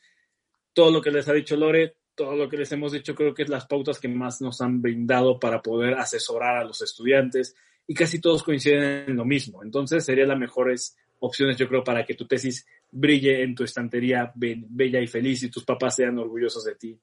todo 0.73 0.91
lo 0.91 1.01
que 1.01 1.11
les 1.11 1.29
ha 1.29 1.33
dicho 1.33 1.57
Lore, 1.57 1.97
todo 2.15 2.37
lo 2.37 2.49
que 2.49 2.59
les 2.59 2.71
hemos 2.73 2.93
dicho 2.93 3.15
creo 3.15 3.33
que 3.33 3.45
es 3.45 3.49
las 3.49 3.67
pautas 3.67 3.99
que 3.99 4.09
más 4.09 4.41
nos 4.41 4.61
han 4.61 4.83
brindado 4.83 5.39
para 5.39 5.63
poder 5.63 5.95
asesorar 5.95 6.59
a 6.59 6.65
los 6.65 6.83
estudiantes 6.83 7.57
y 7.87 7.95
casi 7.95 8.21
todos 8.21 8.43
coinciden 8.43 9.09
en 9.09 9.17
lo 9.17 9.25
mismo. 9.25 9.63
Entonces 9.63 10.05
serían 10.05 10.29
las 10.29 10.39
mejores 10.39 10.97
opciones 11.21 11.57
yo 11.57 11.69
creo 11.69 11.85
para 11.85 12.05
que 12.05 12.15
tu 12.15 12.27
tesis 12.27 12.67
brille 12.91 13.43
en 13.43 13.55
tu 13.55 13.65
estantería 13.65 14.33
bella 14.35 15.01
y 15.01 15.07
feliz 15.07 15.43
y 15.43 15.51
tus 15.51 15.65
papás 15.65 15.97
sean 15.97 16.19
orgullosos 16.19 16.65
de 16.65 16.75
ti. 16.75 16.99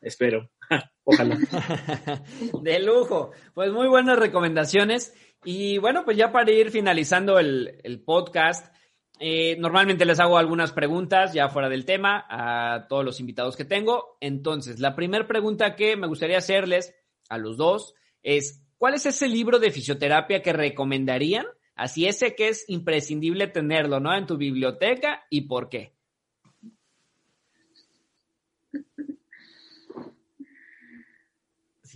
Espero. 0.00 0.50
Ojalá. 1.04 1.36
de 2.62 2.78
lujo. 2.80 3.32
Pues 3.54 3.72
muy 3.72 3.88
buenas 3.88 4.18
recomendaciones. 4.18 5.14
Y 5.44 5.78
bueno, 5.78 6.04
pues 6.04 6.16
ya 6.16 6.32
para 6.32 6.50
ir 6.50 6.70
finalizando 6.70 7.38
el, 7.38 7.80
el 7.82 8.02
podcast, 8.02 8.74
eh, 9.22 9.56
normalmente 9.58 10.06
les 10.06 10.18
hago 10.18 10.38
algunas 10.38 10.72
preguntas 10.72 11.34
ya 11.34 11.50
fuera 11.50 11.68
del 11.68 11.84
tema 11.84 12.24
a 12.28 12.86
todos 12.88 13.04
los 13.04 13.20
invitados 13.20 13.54
que 13.54 13.66
tengo. 13.66 14.16
Entonces, 14.20 14.80
la 14.80 14.96
primera 14.96 15.26
pregunta 15.26 15.76
que 15.76 15.96
me 15.96 16.06
gustaría 16.06 16.38
hacerles 16.38 16.94
a 17.28 17.36
los 17.36 17.58
dos 17.58 17.94
es, 18.22 18.64
¿cuál 18.78 18.94
es 18.94 19.04
ese 19.04 19.28
libro 19.28 19.58
de 19.58 19.70
fisioterapia 19.70 20.40
que 20.40 20.54
recomendarían? 20.54 21.46
Así 21.74 22.06
ese 22.06 22.34
que 22.34 22.48
es 22.48 22.64
imprescindible 22.68 23.46
tenerlo, 23.46 24.00
¿no? 24.00 24.14
En 24.16 24.26
tu 24.26 24.38
biblioteca 24.38 25.24
y 25.28 25.42
por 25.42 25.68
qué. 25.68 25.94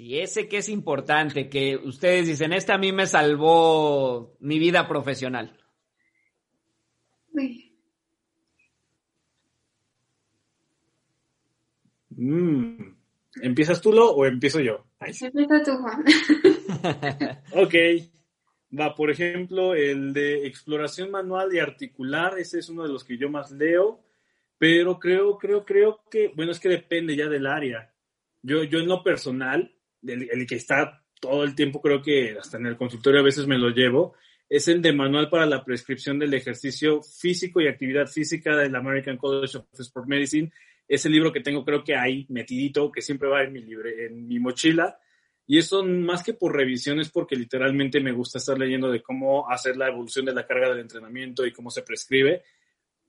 Sí, 0.04 0.18
ese 0.18 0.48
que 0.48 0.58
es 0.58 0.68
importante, 0.68 1.48
que 1.48 1.76
ustedes 1.76 2.26
dicen, 2.26 2.52
este 2.52 2.74
a 2.74 2.76
mí 2.76 2.92
me 2.92 3.06
salvó 3.06 4.36
mi 4.40 4.58
vida 4.58 4.86
profesional. 4.86 5.58
Mm. 12.10 12.82
¿Empiezas 13.40 13.80
tú 13.80 13.92
lo 13.92 14.10
o 14.10 14.26
empiezo 14.26 14.60
yo? 14.60 14.84
Empieza 15.00 15.62
tú, 15.62 15.72
Juan. 15.78 16.04
ok. 17.54 17.74
Va, 18.78 18.94
por 18.94 19.10
ejemplo, 19.10 19.74
el 19.74 20.12
de 20.12 20.46
exploración 20.46 21.10
manual 21.12 21.54
y 21.54 21.60
articular, 21.60 22.38
ese 22.38 22.58
es 22.58 22.68
uno 22.68 22.82
de 22.82 22.90
los 22.90 23.04
que 23.04 23.16
yo 23.16 23.30
más 23.30 23.50
leo, 23.50 24.04
pero 24.58 24.98
creo, 24.98 25.38
creo, 25.38 25.64
creo 25.64 26.02
que, 26.10 26.30
bueno, 26.36 26.52
es 26.52 26.60
que 26.60 26.68
depende 26.68 27.16
ya 27.16 27.30
del 27.30 27.46
área. 27.46 27.90
Yo, 28.42 28.64
yo 28.64 28.80
en 28.80 28.88
lo 28.88 29.02
personal, 29.02 29.73
el, 30.06 30.46
que 30.46 30.56
está 30.56 31.02
todo 31.20 31.44
el 31.44 31.54
tiempo, 31.54 31.80
creo 31.80 32.02
que 32.02 32.36
hasta 32.38 32.58
en 32.58 32.66
el 32.66 32.76
consultorio 32.76 33.20
a 33.20 33.24
veces 33.24 33.46
me 33.46 33.58
lo 33.58 33.70
llevo, 33.70 34.14
es 34.48 34.68
el 34.68 34.82
de 34.82 34.92
manual 34.92 35.30
para 35.30 35.46
la 35.46 35.64
prescripción 35.64 36.18
del 36.18 36.34
ejercicio 36.34 37.02
físico 37.02 37.60
y 37.60 37.68
actividad 37.68 38.06
física 38.06 38.56
del 38.56 38.74
American 38.74 39.16
College 39.16 39.58
of 39.58 39.66
Sport 39.72 40.06
Medicine. 40.06 40.52
Es 40.86 41.06
el 41.06 41.12
libro 41.12 41.32
que 41.32 41.40
tengo 41.40 41.64
creo 41.64 41.82
que 41.82 41.96
ahí 41.96 42.26
metidito, 42.28 42.92
que 42.92 43.00
siempre 43.00 43.28
va 43.28 43.42
en 43.42 43.52
mi, 43.52 43.62
libre, 43.62 44.06
en 44.06 44.28
mi 44.28 44.38
mochila. 44.38 44.98
Y 45.46 45.58
eso 45.58 45.84
más 45.84 46.22
que 46.22 46.34
por 46.34 46.54
revisiones, 46.54 47.10
porque 47.10 47.36
literalmente 47.36 48.00
me 48.00 48.12
gusta 48.12 48.38
estar 48.38 48.58
leyendo 48.58 48.90
de 48.90 49.02
cómo 49.02 49.50
hacer 49.50 49.76
la 49.76 49.88
evolución 49.88 50.26
de 50.26 50.34
la 50.34 50.46
carga 50.46 50.68
del 50.68 50.80
entrenamiento 50.80 51.46
y 51.46 51.52
cómo 51.52 51.70
se 51.70 51.82
prescribe. 51.82 52.42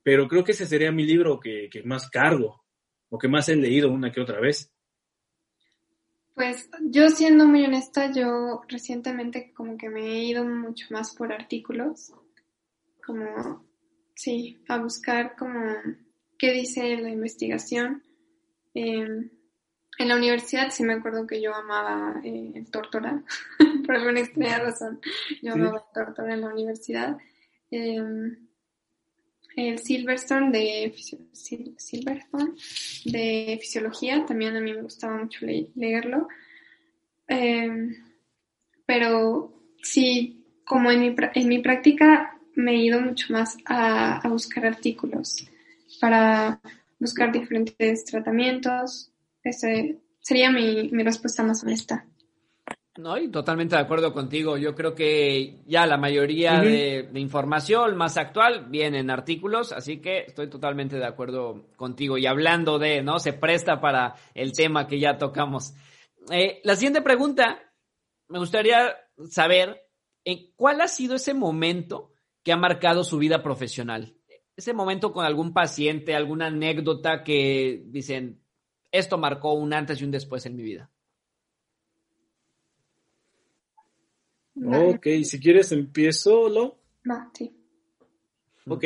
Pero 0.03 0.27
creo 0.27 0.43
que 0.43 0.53
ese 0.53 0.65
sería 0.65 0.91
mi 0.91 1.05
libro 1.05 1.39
que 1.39 1.69
más 1.83 2.09
cargo 2.09 2.65
o 3.09 3.17
que 3.17 3.27
más 3.27 3.49
he 3.49 3.55
leído 3.55 3.89
una 3.89 4.11
que 4.11 4.21
otra 4.21 4.39
vez. 4.39 4.74
Pues 6.35 6.69
yo 6.81 7.07
siendo 7.09 7.47
muy 7.47 7.63
honesta, 7.63 8.11
yo 8.11 8.61
recientemente 8.67 9.53
como 9.53 9.77
que 9.77 9.89
me 9.89 10.01
he 10.01 10.23
ido 10.25 10.43
mucho 10.43 10.85
más 10.89 11.15
por 11.15 11.31
artículos, 11.31 12.11
como, 13.05 13.65
sí, 14.15 14.61
a 14.67 14.77
buscar 14.77 15.37
como 15.37 15.77
qué 16.37 16.51
dice 16.51 16.97
la 16.97 17.09
investigación. 17.09 18.03
Em, 18.73 19.29
en 19.97 20.07
la 20.09 20.17
universidad 20.17 20.71
sí 20.71 20.83
me 20.83 20.95
acuerdo 20.95 21.25
que 21.25 21.41
yo 21.41 21.55
amaba 21.55 22.19
eh, 22.21 22.51
el 22.53 22.69
Tortora, 22.69 23.23
por 23.85 23.95
alguna 23.95 24.19
extraña 24.19 24.59
razón, 24.59 24.99
yo 25.41 25.53
amaba 25.53 25.77
el 25.77 25.93
Tortora 25.93 26.33
en 26.33 26.41
la 26.41 26.49
universidad. 26.49 27.17
Em, 27.71 28.45
el 29.55 29.79
Silverstone 29.79 30.51
de, 30.51 30.95
Silverstone 31.33 32.53
de 33.05 33.57
fisiología, 33.61 34.25
también 34.25 34.55
a 34.55 34.61
mí 34.61 34.73
me 34.73 34.81
gustaba 34.81 35.17
mucho 35.17 35.45
leerlo. 35.75 36.27
Em, 37.27 37.95
pero 38.85 39.53
sí, 39.81 40.45
como 40.65 40.91
en 40.91 40.99
mi, 41.01 41.15
en 41.33 41.47
mi 41.47 41.59
práctica 41.59 42.39
me 42.55 42.73
he 42.73 42.85
ido 42.85 42.99
mucho 43.01 43.33
más 43.33 43.57
a, 43.65 44.17
a 44.17 44.29
buscar 44.29 44.65
artículos 44.65 45.47
para 45.99 46.59
buscar 46.99 47.31
diferentes 47.31 48.05
tratamientos. 48.05 49.11
Ese 49.43 49.99
sería 50.19 50.51
mi, 50.51 50.89
mi 50.91 51.03
respuesta 51.03 51.43
más 51.43 51.63
honesta. 51.63 52.05
No, 52.97 53.17
y 53.17 53.29
totalmente 53.29 53.75
de 53.75 53.81
acuerdo 53.81 54.13
contigo. 54.13 54.57
Yo 54.57 54.73
creo 54.73 54.95
que 54.95 55.61
ya 55.65 55.85
la 55.85 55.97
mayoría 55.97 56.61
de, 56.61 57.09
información 57.15 57.97
más 57.97 58.15
actual 58.15 58.67
viene 58.69 58.99
en 58.99 59.09
artículos, 59.09 59.73
así 59.73 59.99
que 59.99 60.19
estoy 60.19 60.49
totalmente 60.49 60.95
de 60.95 61.05
acuerdo 61.05 61.67
contigo. 61.75 62.17
Y 62.17 62.25
hablando 62.25 62.79
de, 62.79 63.03
¿no? 63.03 63.19
Se 63.19 63.33
presta 63.33 63.81
para 63.81 64.15
el 64.33 64.53
tema 64.53 64.87
que 64.87 64.99
ya 64.99 65.17
tocamos. 65.17 65.73
Eh, 66.31 66.61
la 66.63 66.75
siguiente 66.75 67.01
pregunta, 67.01 67.61
me 68.29 68.39
gustaría 68.39 68.95
saber, 69.29 69.89
eh, 70.23 70.53
¿cuál 70.55 70.79
ha 70.79 70.87
sido 70.87 71.15
ese 71.15 71.33
momento 71.33 72.13
que 72.43 72.53
ha 72.53 72.57
marcado 72.57 73.03
su 73.03 73.17
vida 73.17 73.43
profesional? 73.43 74.15
Ese 74.55 74.73
momento 74.73 75.11
con 75.11 75.25
algún 75.25 75.51
paciente, 75.51 76.15
alguna 76.15 76.47
anécdota 76.47 77.23
que 77.23 77.83
dicen, 77.87 78.41
esto 78.89 79.17
marcó 79.17 79.51
un 79.53 79.73
antes 79.73 79.99
y 79.99 80.05
un 80.05 80.11
después 80.11 80.45
en 80.45 80.55
mi 80.55 80.63
vida. 80.63 80.89
Ok, 84.63 85.07
si 85.23 85.39
quieres 85.39 85.71
empiezo, 85.71 86.49
¿lo? 86.49 86.79
Va, 87.09 87.29
sí. 87.33 87.55
Ok, 88.67 88.83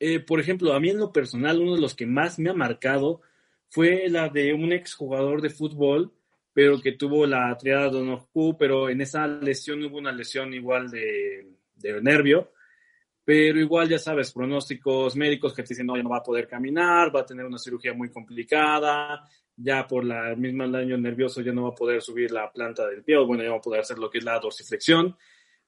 eh, 0.00 0.20
por 0.20 0.40
ejemplo, 0.40 0.72
a 0.72 0.80
mí 0.80 0.90
en 0.90 0.98
lo 0.98 1.12
personal, 1.12 1.60
uno 1.60 1.74
de 1.74 1.80
los 1.80 1.94
que 1.94 2.06
más 2.06 2.38
me 2.38 2.50
ha 2.50 2.54
marcado 2.54 3.22
fue 3.70 4.08
la 4.08 4.28
de 4.28 4.52
un 4.52 4.72
exjugador 4.72 5.40
de 5.40 5.50
fútbol, 5.50 6.12
pero 6.52 6.80
que 6.80 6.92
tuvo 6.92 7.26
la 7.26 7.56
triada 7.56 7.88
Donohu, 7.88 8.56
pero 8.58 8.88
en 8.88 9.00
esa 9.00 9.26
lesión 9.26 9.82
hubo 9.84 9.98
una 9.98 10.12
lesión 10.12 10.52
igual 10.52 10.90
de, 10.90 11.48
de 11.76 12.00
nervio, 12.00 12.52
pero 13.24 13.58
igual 13.58 13.88
ya 13.88 13.98
sabes, 13.98 14.32
pronósticos 14.32 15.16
médicos 15.16 15.54
que 15.54 15.62
te 15.62 15.70
dicen, 15.70 15.86
no, 15.86 15.96
ya 15.96 16.02
no 16.02 16.10
va 16.10 16.18
a 16.18 16.22
poder 16.22 16.46
caminar, 16.46 17.14
va 17.14 17.20
a 17.20 17.26
tener 17.26 17.46
una 17.46 17.58
cirugía 17.58 17.94
muy 17.94 18.10
complicada, 18.10 19.24
ya 19.56 19.86
por 19.86 20.04
la 20.04 20.34
misma 20.36 20.66
daño 20.68 20.96
nervioso 20.98 21.40
ya 21.40 21.52
no 21.52 21.64
va 21.64 21.68
a 21.70 21.74
poder 21.74 22.02
subir 22.02 22.30
la 22.30 22.50
planta 22.50 22.86
del 22.86 23.04
pie, 23.04 23.16
o 23.16 23.26
bueno, 23.26 23.42
ya 23.42 23.50
va 23.50 23.56
a 23.56 23.60
poder 23.60 23.80
hacer 23.80 23.98
lo 23.98 24.10
que 24.10 24.18
es 24.18 24.24
la 24.24 24.38
dorsiflexión, 24.38 25.16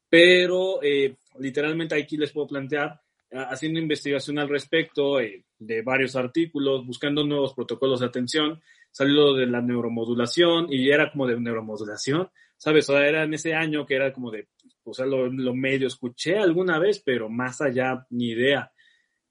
pero 0.09 0.82
eh, 0.82 1.16
literalmente 1.39 1.95
aquí 1.95 2.16
les 2.16 2.32
puedo 2.32 2.49
plantear, 2.49 3.01
haciendo 3.30 3.80
investigación 3.80 4.39
al 4.39 4.49
respecto 4.49 5.20
eh, 5.20 5.45
de 5.59 5.82
varios 5.82 6.16
artículos, 6.16 6.87
buscando 6.87 7.24
nuevos 7.24 7.55
protocolos 7.55 8.01
de 8.01 8.07
atención, 8.07 8.62
salió 8.91 9.34
de 9.34 9.47
la 9.47 9.61
neuromodulación 9.61 10.72
y 10.72 10.91
era 10.91 11.11
como 11.11 11.26
de 11.26 11.39
neuromodulación, 11.39 12.30
¿sabes? 12.57 12.89
O 12.89 12.95
sea, 12.95 13.07
era 13.07 13.24
en 13.24 13.34
ese 13.34 13.55
año 13.55 13.84
que 13.84 13.97
era 13.97 14.12
como 14.12 14.30
de, 14.30 14.49
o 14.84 14.95
sea, 14.95 15.07
lo 15.07 15.55
medio 15.55 15.87
escuché 15.87 16.39
alguna 16.39 16.78
vez, 16.78 17.03
pero 17.05 17.28
más 17.28 17.61
allá, 17.61 18.07
ni 18.11 18.30
idea. 18.30 18.72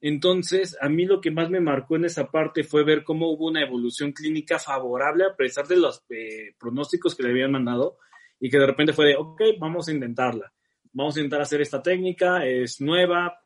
Entonces, 0.02 0.78
a 0.82 0.89
mí 0.89 1.06
lo 1.06 1.22
que 1.22 1.32
más 1.32 1.50
me 1.50 1.60
marcó 1.60 1.96
en 1.96 2.06
esa 2.06 2.30
parte 2.30 2.64
fue 2.64 2.84
ver 2.84 3.04
cómo 3.04 3.30
hubo 3.32 3.48
una 3.48 3.62
evolución 3.62 4.12
clínica 4.12 4.60
favorable 4.60 5.26
a 5.26 5.36
pesar 5.36 5.68
de 5.68 5.78
los 5.78 6.04
eh, 6.10 6.54
pronósticos 6.60 7.16
que 7.16 7.24
le 7.24 7.30
habían 7.30 7.52
mandado 7.52 7.98
y 8.39 8.50
que 8.50 8.60
de 8.60 8.68
repente 8.68 8.93
fue 8.93 9.08
de, 9.08 9.16
ok, 9.16 9.41
vamos 9.60 9.88
a 9.88 9.93
intentarla. 9.93 10.52
Vamos 10.91 11.16
a 11.16 11.20
intentar 11.20 11.41
hacer 11.41 11.62
esta 11.62 11.82
técnica, 11.82 12.46
es 12.46 12.80
nueva, 12.82 13.41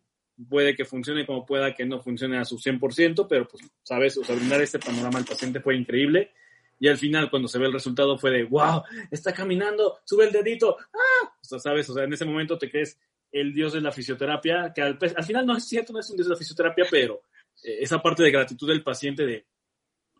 puede 0.47 0.76
que 0.76 0.86
funcione 0.86 1.26
como 1.26 1.45
pueda 1.45 1.74
que 1.74 1.86
no 1.86 2.02
funcione 2.02 2.38
a 2.38 2.45
su 2.45 2.58
100%, 2.58 3.28
pero 3.28 3.47
pues, 3.47 3.64
sabes, 3.84 4.18
o 4.18 4.24
sea, 4.24 4.36
brindar 4.36 4.62
este 4.62 4.80
panorama 4.80 5.20
al 5.20 5.26
paciente 5.26 5.60
fue 5.60 5.76
increíble. 5.76 6.32
Y 6.80 6.88
al 6.88 6.97
final, 6.97 7.30
cuando 7.30 7.47
se 7.47 7.60
ve 7.60 7.66
el 7.66 7.74
resultado, 7.74 8.18
fue 8.18 8.32
de, 8.32 8.43
wow, 8.43 8.84
está 9.12 9.34
caminando, 9.34 10.00
sube 10.06 10.26
el 10.26 10.32
dedito, 10.32 10.78
ah, 10.80 11.30
o 11.41 11.43
sea, 11.43 11.60
sabes, 11.60 11.89
o 11.89 11.93
sea, 11.93 12.06
en 12.06 12.14
ese 12.14 12.24
momento 12.24 12.58
te 12.58 12.70
crees 12.70 12.97
el 13.32 13.54
dios 13.54 13.74
de 13.74 13.82
la 13.82 13.92
fisioterapia, 13.92 14.72
que 14.74 14.82
al, 14.82 14.98
final 14.98 15.46
no 15.46 15.56
es 15.56 15.68
cierto, 15.68 15.94
no 15.94 16.00
es 16.00 16.10
un 16.10 16.18
dios 16.18 16.28
de 16.28 16.34
la 16.34 16.38
fisioterapia, 16.38 16.86
pero 16.90 17.24
eh, 17.64 17.78
esa 17.82 18.02
parte 18.02 18.24
de 18.24 18.32
gratitud 18.32 18.68
del 18.68 18.84
paciente 18.84 19.26
de 19.26 19.46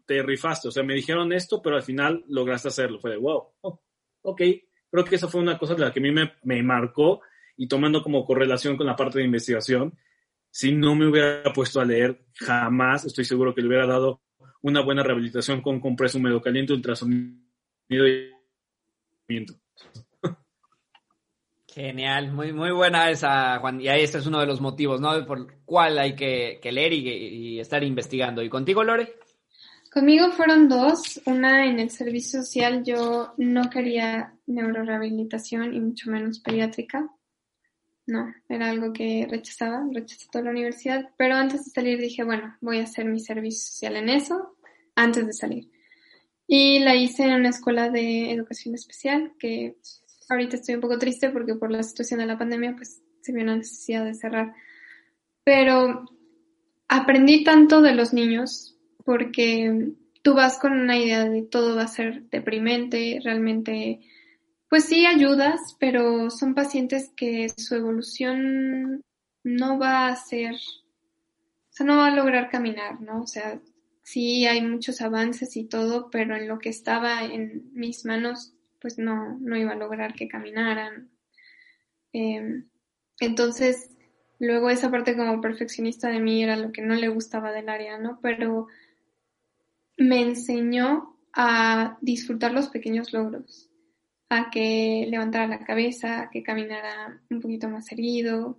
te 0.05 0.24
rifaste, 0.24 0.68
o 0.68 0.72
sea, 0.72 0.82
me 0.82 0.95
dijeron 0.95 1.32
esto, 1.32 1.62
pero 1.62 1.76
al 1.76 1.84
final 1.84 2.24
lograste 2.28 2.70
hacerlo, 2.70 2.99
fue 2.99 3.12
de 3.12 3.18
wow, 3.18 3.53
oh, 3.62 3.82
ok, 4.24 4.41
creo 4.89 5.05
que 5.05 5.16
esa 5.16 5.28
fue 5.28 5.39
una 5.39 5.57
cosa 5.57 5.76
de 5.76 5.82
la 5.82 5.93
que 5.93 5.99
a 5.99 6.01
mí 6.01 6.12
me, 6.12 6.34
me 6.43 6.64
marcó 6.64 7.22
y 7.55 7.68
tomando 7.68 8.01
como 8.01 8.26
correlación 8.26 8.76
con 8.76 8.88
la 8.88 8.95
parte 8.95 9.20
de 9.20 9.26
investigación, 9.26 9.95
si 10.49 10.72
no 10.72 10.95
me 10.95 11.07
hubiera 11.07 11.53
puesto 11.53 11.80
a 11.80 11.86
leer, 11.86 12.26
jamás 12.34 13.05
estoy 13.05 13.24
seguro 13.24 13.53
que 13.53 13.62
le 13.62 13.68
hubiera 13.68 13.86
dado 13.86 14.22
una 14.62 14.82
buena 14.82 15.03
rehabilitación 15.03 15.62
con 15.62 15.80
compreso 15.80 16.18
húmedo 16.18 16.41
caliente, 16.41 16.74
ultrasonido 16.74 17.38
y 17.89 18.32
Genial, 21.74 22.32
muy, 22.32 22.51
muy 22.51 22.72
buena 22.72 23.11
esa, 23.11 23.59
Juan. 23.59 23.80
Y 23.80 23.88
ahí 23.88 24.01
este 24.01 24.17
es 24.17 24.26
uno 24.26 24.39
de 24.39 24.47
los 24.47 24.59
motivos, 24.59 24.99
¿no? 24.99 25.26
Por 25.26 25.61
cuál 25.65 25.99
hay 25.99 26.15
que, 26.15 26.59
leer 26.63 26.93
y, 26.93 27.59
estar 27.59 27.84
investigando. 27.84 28.41
¿Y 28.41 28.49
contigo, 28.49 28.84
Lore? 28.84 29.13
Conmigo 29.91 30.32
fueron 30.32 30.67
dos. 30.67 31.22
Una 31.26 31.65
en 31.67 31.80
el 31.80 31.91
servicio 31.91 32.41
social, 32.41 32.84
yo 32.84 33.34
no 33.38 33.70
quería 33.70 34.34
neurorehabilitación 34.47 35.74
y 35.74 35.80
mucho 35.80 36.09
menos 36.09 36.39
pediátrica. 36.39 37.07
No, 38.07 38.34
era 38.47 38.72
algo 38.72 38.91
que 38.91 39.28
rechazaba, 39.30 39.84
rechazé 39.93 40.28
toda 40.32 40.45
la 40.45 40.51
universidad. 40.51 41.11
Pero 41.17 41.36
antes 41.36 41.65
de 41.65 41.72
salir 41.72 41.99
dije, 41.99 42.24
bueno, 42.24 42.57
voy 42.61 42.80
a 42.80 42.84
hacer 42.84 43.05
mi 43.05 43.20
servicio 43.20 43.72
social 43.72 43.95
en 43.95 44.09
eso, 44.09 44.55
antes 44.95 45.28
de 45.28 45.34
salir. 45.34 45.70
Y 46.47 46.80
la 46.80 46.95
hice 46.95 47.26
en 47.26 47.34
una 47.36 47.49
escuela 47.49 47.91
de 47.91 48.32
educación 48.32 48.74
especial 48.74 49.34
que 49.38 49.78
ahorita 50.30 50.57
estoy 50.57 50.75
un 50.75 50.82
poco 50.82 50.97
triste 50.97 51.30
porque 51.30 51.55
por 51.55 51.71
la 51.71 51.84
situación 51.84 52.19
de 52.19 52.27
la 52.27 52.38
pandemia 52.38 52.75
pues 52.75 53.01
se 53.21 53.34
vio 53.34 53.43
una 53.43 53.57
necesidad 53.57 54.05
de 54.05 54.13
cerrar. 54.13 54.53
Pero 55.43 56.05
aprendí 56.88 57.43
tanto 57.43 57.82
de 57.82 57.93
los 57.93 58.13
niños 58.13 58.77
porque 59.03 59.93
tú 60.21 60.34
vas 60.34 60.59
con 60.59 60.73
una 60.73 60.97
idea 60.97 61.27
de 61.27 61.41
todo 61.41 61.75
va 61.75 61.84
a 61.84 61.88
ser 61.88 62.23
deprimente, 62.30 63.19
realmente 63.23 63.99
pues 64.69 64.86
sí 64.86 65.05
ayudas, 65.05 65.75
pero 65.80 66.30
son 66.30 66.53
pacientes 66.53 67.11
que 67.15 67.49
su 67.49 67.75
evolución 67.75 69.01
no 69.43 69.80
va 69.80 70.07
a 70.07 70.15
ser, 70.15 70.53
o 70.53 71.71
sea, 71.71 71.86
no 71.88 71.97
va 71.97 72.07
a 72.07 72.15
lograr 72.15 72.51
caminar, 72.51 73.01
¿no? 73.01 73.23
O 73.23 73.27
sea, 73.27 73.59
sí 74.03 74.45
hay 74.45 74.61
muchos 74.61 75.01
avances 75.01 75.57
y 75.57 75.63
todo, 75.63 76.11
pero 76.11 76.36
en 76.36 76.47
lo 76.47 76.59
que 76.59 76.69
estaba 76.69 77.23
en 77.23 77.71
mis 77.73 78.05
manos 78.05 78.53
pues 78.80 78.97
no, 78.97 79.38
no 79.39 79.57
iba 79.57 79.71
a 79.73 79.75
lograr 79.75 80.13
que 80.13 80.27
caminaran. 80.27 81.09
Em, 82.13 82.69
entonces, 83.19 83.89
luego 84.39 84.69
esa 84.69 84.89
parte 84.89 85.15
como 85.15 85.41
perfeccionista 85.41 86.09
de 86.09 86.19
mí 86.19 86.43
era 86.43 86.55
lo 86.55 86.71
que 86.71 86.82
no 86.82 86.95
le 86.95 87.09
gustaba 87.09 87.51
del 87.51 87.69
área, 87.69 87.97
¿no? 87.97 88.19
Pero 88.21 88.67
me 89.97 90.21
enseñó 90.21 91.17
a 91.34 91.97
disfrutar 92.01 92.53
los 92.53 92.69
pequeños 92.69 93.13
logros, 93.13 93.69
a 94.30 94.49
que 94.49 95.05
levantara 95.09 95.47
la 95.47 95.65
cabeza, 95.65 96.21
a 96.21 96.30
que 96.30 96.43
caminara 96.43 97.21
un 97.30 97.41
poquito 97.41 97.69
más 97.69 97.91
herido. 97.91 98.57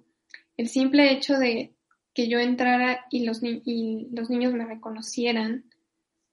El 0.56 0.68
simple 0.68 1.12
hecho 1.12 1.38
de 1.38 1.74
que 2.14 2.28
yo 2.28 2.38
entrara 2.38 3.06
y 3.10 3.24
los, 3.24 3.40
y 3.42 4.08
los 4.12 4.30
niños 4.30 4.52
me 4.52 4.66
reconocieran, 4.66 5.64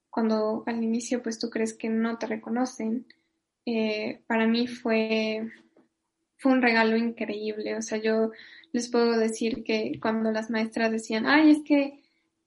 cuando 0.09 0.63
al 0.65 0.83
inicio 0.83 1.21
pues 1.21 1.39
tú 1.39 1.49
crees 1.49 1.73
que 1.77 1.89
no 1.89 2.17
te 2.17 2.25
reconocen, 2.27 3.05
eh, 3.69 4.21
para 4.27 4.47
mí 4.47 4.65
fue, 4.65 5.51
fue 6.37 6.53
un 6.53 6.61
regalo 6.61 6.95
increíble. 6.95 7.75
O 7.75 7.81
sea, 7.81 7.97
yo 7.97 8.31
les 8.71 8.87
puedo 8.87 9.19
decir 9.19 9.65
que 9.65 9.99
cuando 10.01 10.31
las 10.31 10.49
maestras 10.49 10.89
decían, 10.89 11.25
ay, 11.27 11.51
es 11.51 11.59
que 11.65 12.01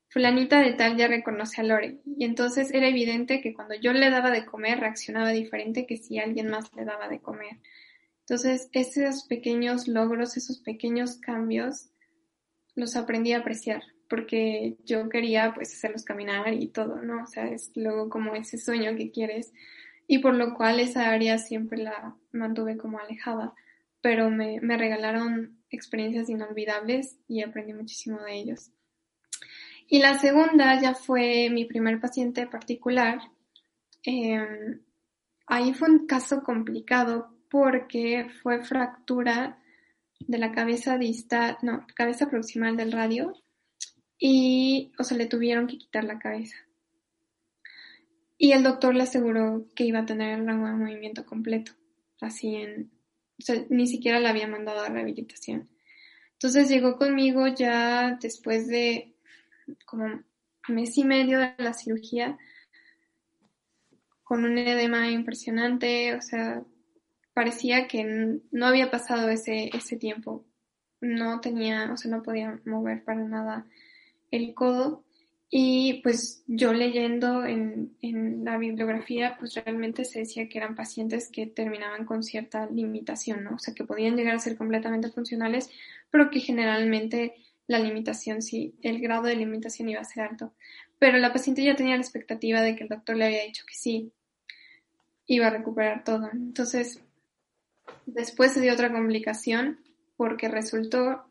fulanita 0.09 0.61
de 0.63 0.73
tal 0.73 0.97
ya 0.97 1.09
reconoce 1.09 1.61
a 1.61 1.65
Lore. 1.65 2.01
Y 2.07 2.25
entonces 2.25 2.73
era 2.73 2.89
evidente 2.89 3.43
que 3.43 3.53
cuando 3.53 3.75
yo 3.75 3.93
le 3.93 4.09
daba 4.09 4.31
de 4.31 4.47
comer 4.47 4.81
reaccionaba 4.81 5.29
diferente 5.29 5.85
que 5.85 5.99
si 5.99 6.19
alguien 6.19 6.49
más 6.49 6.75
le 6.75 6.87
daba 6.87 7.07
de 7.07 7.21
comer. 7.21 7.59
Entonces, 8.21 8.71
esos 8.73 9.25
pequeños 9.25 9.89
logros, 9.89 10.39
esos 10.39 10.59
pequeños 10.61 11.19
cambios, 11.19 11.91
los 12.75 12.97
aprendí 12.97 13.35
a 13.35 13.41
apreciar 13.41 13.83
porque 14.09 14.77
yo 14.85 15.09
quería 15.09 15.53
pues 15.55 15.73
hacerlos 15.75 16.05
caminar 16.05 16.53
y 16.55 16.69
todo, 16.69 17.03
¿no? 17.03 17.23
O 17.23 17.27
sea, 17.27 17.47
es 17.47 17.71
luego 17.75 18.09
como 18.09 18.35
ese 18.35 18.57
sueño 18.57 18.97
que 18.97 19.11
quieres 19.11 19.53
y 20.11 20.19
por 20.19 20.35
lo 20.35 20.55
cual 20.55 20.81
esa 20.81 21.09
área 21.09 21.39
siempre 21.39 21.79
la 21.79 22.17
mantuve 22.33 22.77
como 22.77 22.99
alejada, 22.99 23.55
pero 24.01 24.29
me, 24.29 24.61
me 24.61 24.77
regalaron 24.77 25.61
experiencias 25.71 26.29
inolvidables 26.29 27.21
y 27.29 27.45
aprendí 27.45 27.75
muchísimo 27.75 28.19
de 28.25 28.35
ellos. 28.35 28.73
Y 29.87 30.01
la 30.01 30.19
segunda 30.19 30.81
ya 30.81 30.97
fue 30.97 31.49
mi 31.51 31.65
primer 31.65 32.01
paciente 32.01 32.49
particular. 32.49 33.21
Em, 34.03 34.81
ahí 35.47 35.75
fue 35.75 35.89
un 35.89 36.09
caso 36.09 36.43
complicado 36.43 37.33
porque 37.49 38.27
fue 38.43 38.65
fractura 38.65 39.63
de 40.19 40.39
la 40.39 40.51
cabeza 40.51 40.99
distal, 40.99 41.57
no, 41.63 41.87
cabeza 41.95 42.29
proximal 42.29 42.77
del 42.77 42.91
radio 42.91 43.33
y, 44.19 44.91
o 44.99 45.05
sea, 45.05 45.17
le 45.17 45.27
tuvieron 45.27 45.69
que 45.69 45.79
quitar 45.79 46.03
la 46.03 46.19
cabeza. 46.19 46.57
Y 48.43 48.53
el 48.53 48.63
doctor 48.63 48.95
le 48.95 49.03
aseguró 49.03 49.67
que 49.75 49.85
iba 49.85 49.99
a 49.99 50.07
tener 50.07 50.39
el 50.39 50.47
rango 50.47 50.67
de 50.67 50.73
movimiento 50.73 51.27
completo, 51.27 51.73
así 52.23 52.57
en, 52.57 52.91
o 53.39 53.43
sea, 53.43 53.63
ni 53.69 53.87
siquiera 53.87 54.19
le 54.19 54.29
había 54.29 54.49
mandado 54.49 54.81
a 54.81 54.89
rehabilitación. 54.89 55.69
Entonces 56.33 56.71
llegó 56.71 56.97
conmigo 56.97 57.47
ya 57.49 58.17
después 58.19 58.67
de 58.67 59.15
como 59.85 60.23
mes 60.69 60.97
y 60.97 61.05
medio 61.05 61.39
de 61.39 61.53
la 61.59 61.75
cirugía, 61.75 62.39
con 64.25 64.47
un 64.47 64.57
edema 64.57 65.11
impresionante, 65.11 66.15
o 66.15 66.23
sea, 66.23 66.65
parecía 67.35 67.89
que 67.89 68.41
no 68.51 68.67
había 68.67 68.91
pasado 68.91 69.29
ese, 69.29 69.69
ese 69.75 69.99
tiempo. 69.99 70.47
No 71.03 71.43
tenía, 71.43 71.93
o 71.93 71.99
sea, 71.99 72.11
no 72.11 72.23
podía 72.23 72.59
mover 72.65 73.05
para 73.05 73.23
nada 73.23 73.67
el 74.31 74.55
codo. 74.55 75.05
Y 75.53 76.01
pues 76.03 76.45
yo 76.47 76.73
leyendo 76.73 77.45
en, 77.45 77.97
en, 78.03 78.45
la 78.45 78.57
bibliografía, 78.57 79.37
pues 79.37 79.55
realmente 79.57 80.05
se 80.05 80.21
decía 80.21 80.49
que 80.49 80.59
eran 80.59 80.77
pacientes 80.77 81.29
que 81.29 81.47
terminaban 81.47 82.07
con 82.07 82.23
cierta 82.23 82.67
limitación, 82.67 83.43
¿no? 83.43 83.57
O 83.57 83.59
sea, 83.59 83.75
que 83.75 83.85
podían 83.85 84.17
llegar 84.17 84.37
a 84.37 84.39
ser 84.39 84.57
completamente 84.57 85.11
funcionales, 85.11 85.69
pero 86.09 86.31
que 86.31 86.39
generalmente 86.39 87.35
la 87.67 87.81
limitación, 87.81 88.43
sí, 88.43 88.75
el 88.83 89.01
grado 89.01 89.25
de 89.25 89.35
limitación 89.35 89.89
iba 89.89 90.01
a 90.01 90.05
ser 90.05 90.25
alto. 90.25 90.55
Pero 91.01 91.19
la 91.19 91.33
paciente 91.33 91.65
ya 91.65 91.75
tenía 91.75 91.97
la 91.97 92.03
expectativa 92.03 92.63
de 92.63 92.77
que 92.77 92.85
el 92.85 92.89
doctor 92.89 93.17
le 93.17 93.27
había 93.27 93.45
dicho 93.45 93.65
que 93.67 93.75
sí, 93.75 94.13
iba 95.27 95.47
a 95.47 95.51
recuperar 95.51 96.05
todo. 96.05 96.29
Entonces, 96.33 97.01
después 98.07 98.53
se 98.53 98.61
dio 98.61 98.73
otra 98.73 98.93
complicación 98.93 99.81
porque 100.17 100.49
resultó 100.49 101.30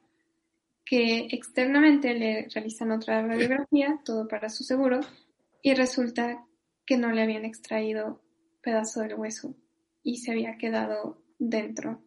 que 0.90 1.28
externamente 1.30 2.16
le 2.16 2.48
realizan 2.52 2.90
otra 2.90 3.22
radiografía, 3.22 4.00
todo 4.04 4.28
para 4.28 4.50
su 4.50 4.64
seguro, 4.64 5.02
y 5.62 5.76
resulta 5.76 6.44
que 6.84 6.98
no 6.98 7.12
le 7.12 7.22
habían 7.22 7.46
extraído 7.46 8.24
pedazo 8.64 9.02
del 9.02 9.14
hueso 9.14 9.56
y 10.02 10.18
se 10.18 10.32
había 10.32 10.58
quedado 10.58 11.22
dentro. 11.38 12.02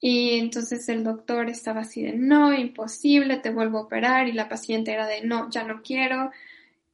Y 0.00 0.38
entonces 0.38 0.88
el 0.88 1.04
doctor 1.04 1.50
estaba 1.50 1.82
así 1.82 2.02
de, 2.02 2.14
no, 2.14 2.54
imposible, 2.54 3.36
te 3.36 3.50
vuelvo 3.50 3.76
a 3.76 3.82
operar, 3.82 4.28
y 4.28 4.32
la 4.32 4.48
paciente 4.48 4.90
era 4.90 5.06
de, 5.06 5.20
no, 5.20 5.50
ya 5.50 5.64
no 5.64 5.82
quiero. 5.82 6.30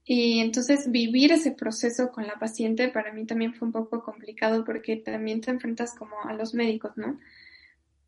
Y 0.05 0.41
entonces 0.41 0.91
vivir 0.91 1.31
ese 1.31 1.53
proceso 1.53 2.11
con 2.11 2.27
la 2.27 2.35
paciente 2.41 2.89
para 2.89 3.13
mí 3.13 3.27
también 3.27 3.55
fue 3.55 3.67
un 3.67 3.73
poco 3.73 4.03
complicado 4.03 4.65
porque 4.65 4.97
también 4.97 5.41
te 5.41 5.53
enfrentas 5.53 5.95
como 5.95 6.21
a 6.25 6.33
los 6.33 6.53
médicos, 6.53 6.97
¿no? 6.97 7.21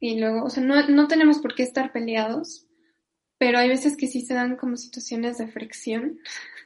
Y 0.00 0.18
luego, 0.18 0.42
o 0.42 0.50
sea, 0.50 0.64
no, 0.64 0.88
no 0.88 1.06
tenemos 1.06 1.38
por 1.38 1.54
qué 1.54 1.62
estar 1.62 1.92
peleados, 1.92 2.66
pero 3.42 3.58
hay 3.58 3.68
veces 3.68 3.96
que 3.96 4.06
sí 4.06 4.20
se 4.20 4.34
dan 4.34 4.54
como 4.54 4.76
situaciones 4.76 5.36
de 5.36 5.48
fricción, 5.48 6.20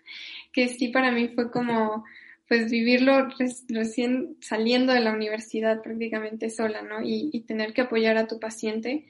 que 0.53 0.69
sí 0.69 0.89
para 0.89 1.11
mí 1.11 1.29
fue 1.29 1.51
como, 1.51 2.05
pues 2.49 2.71
vivirlo 2.71 3.29
recién 3.71 4.37
saliendo 4.43 4.93
de 4.93 5.01
la 5.01 5.15
universidad 5.15 5.81
prácticamente 5.81 6.51
sola, 6.51 6.83
¿no? 6.83 7.01
Y, 7.01 7.31
y, 7.33 7.41
tener 7.45 7.73
que 7.73 7.81
apoyar 7.81 8.19
a 8.19 8.27
tu 8.27 8.39
paciente. 8.39 9.07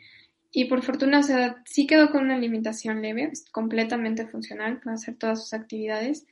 Y 0.52 0.66
por 0.66 0.84
fortuna, 0.84 1.18
o 1.18 1.22
sea, 1.24 1.60
sí 1.64 1.88
quedó 1.88 2.12
con 2.12 2.22
una 2.26 2.38
limitación 2.38 3.02
leve, 3.02 3.30
es 3.32 3.50
completamente 3.50 4.28
funcional, 4.28 4.78
puede 4.78 4.94
hacer 4.94 5.16
todas 5.16 5.42
sus 5.42 5.52
actividades, 5.52 6.24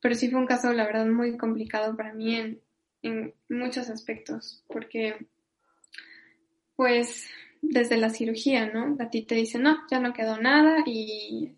pero 0.00 0.14
sí 0.14 0.30
fue 0.30 0.38
un 0.38 0.46
caso, 0.46 0.72
la 0.72 0.86
verdad, 0.86 1.06
muy 1.06 1.36
complicado 1.36 1.96
para 1.96 2.14
mí 2.14 2.36
en, 2.36 2.60
en 3.02 3.34
muchos 3.48 3.90
aspectos, 3.90 4.62
porque, 4.68 5.16
pues, 6.76 7.26
desde 7.62 7.96
la 7.96 8.10
cirugía, 8.10 8.66
¿no? 8.66 8.96
A 8.98 9.10
ti 9.10 9.22
te 9.22 9.34
dicen, 9.34 9.62
no, 9.62 9.78
ya 9.90 10.00
no 10.00 10.12
quedó 10.12 10.38
nada 10.38 10.82
y 10.86 11.52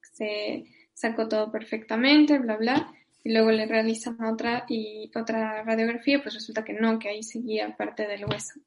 se 0.00 0.64
sacó 0.94 1.28
todo 1.28 1.50
perfectamente, 1.50 2.38
bla, 2.38 2.56
bla, 2.56 2.92
y 3.22 3.32
luego 3.32 3.50
le 3.50 3.66
realizan 3.66 4.22
otra 4.24 4.64
y 4.68 5.10
otra 5.14 5.62
radiografía, 5.62 6.22
pues 6.22 6.34
resulta 6.34 6.64
que 6.64 6.72
no, 6.72 6.98
que 6.98 7.08
ahí 7.08 7.22
seguía 7.22 7.76
parte 7.76 8.06
del 8.06 8.24
hueso. 8.24 8.60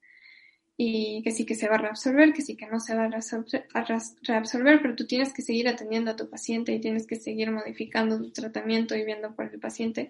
Y 0.78 1.22
que 1.24 1.32
sí 1.32 1.46
que 1.46 1.56
se 1.56 1.68
va 1.68 1.76
a 1.76 1.80
reabsorber, 1.80 2.34
que 2.34 2.42
sí 2.42 2.56
que 2.56 2.66
no 2.66 2.80
se 2.80 2.96
va 2.96 3.06
a 3.06 3.86
reabsorber, 4.24 4.82
pero 4.82 4.96
tú 4.96 5.06
tienes 5.06 5.34
que 5.34 5.42
seguir 5.42 5.68
atendiendo 5.68 6.12
a 6.12 6.16
tu 6.16 6.30
paciente 6.30 6.72
y 6.74 6.80
tienes 6.80 7.06
que 7.06 7.18
seguir 7.18 7.52
modificando 7.52 8.18
tu 8.18 8.32
tratamiento 8.32 8.96
y 8.96 9.06
viendo 9.06 9.36
por 9.36 9.52
el 9.54 9.60
paciente. 9.60 10.10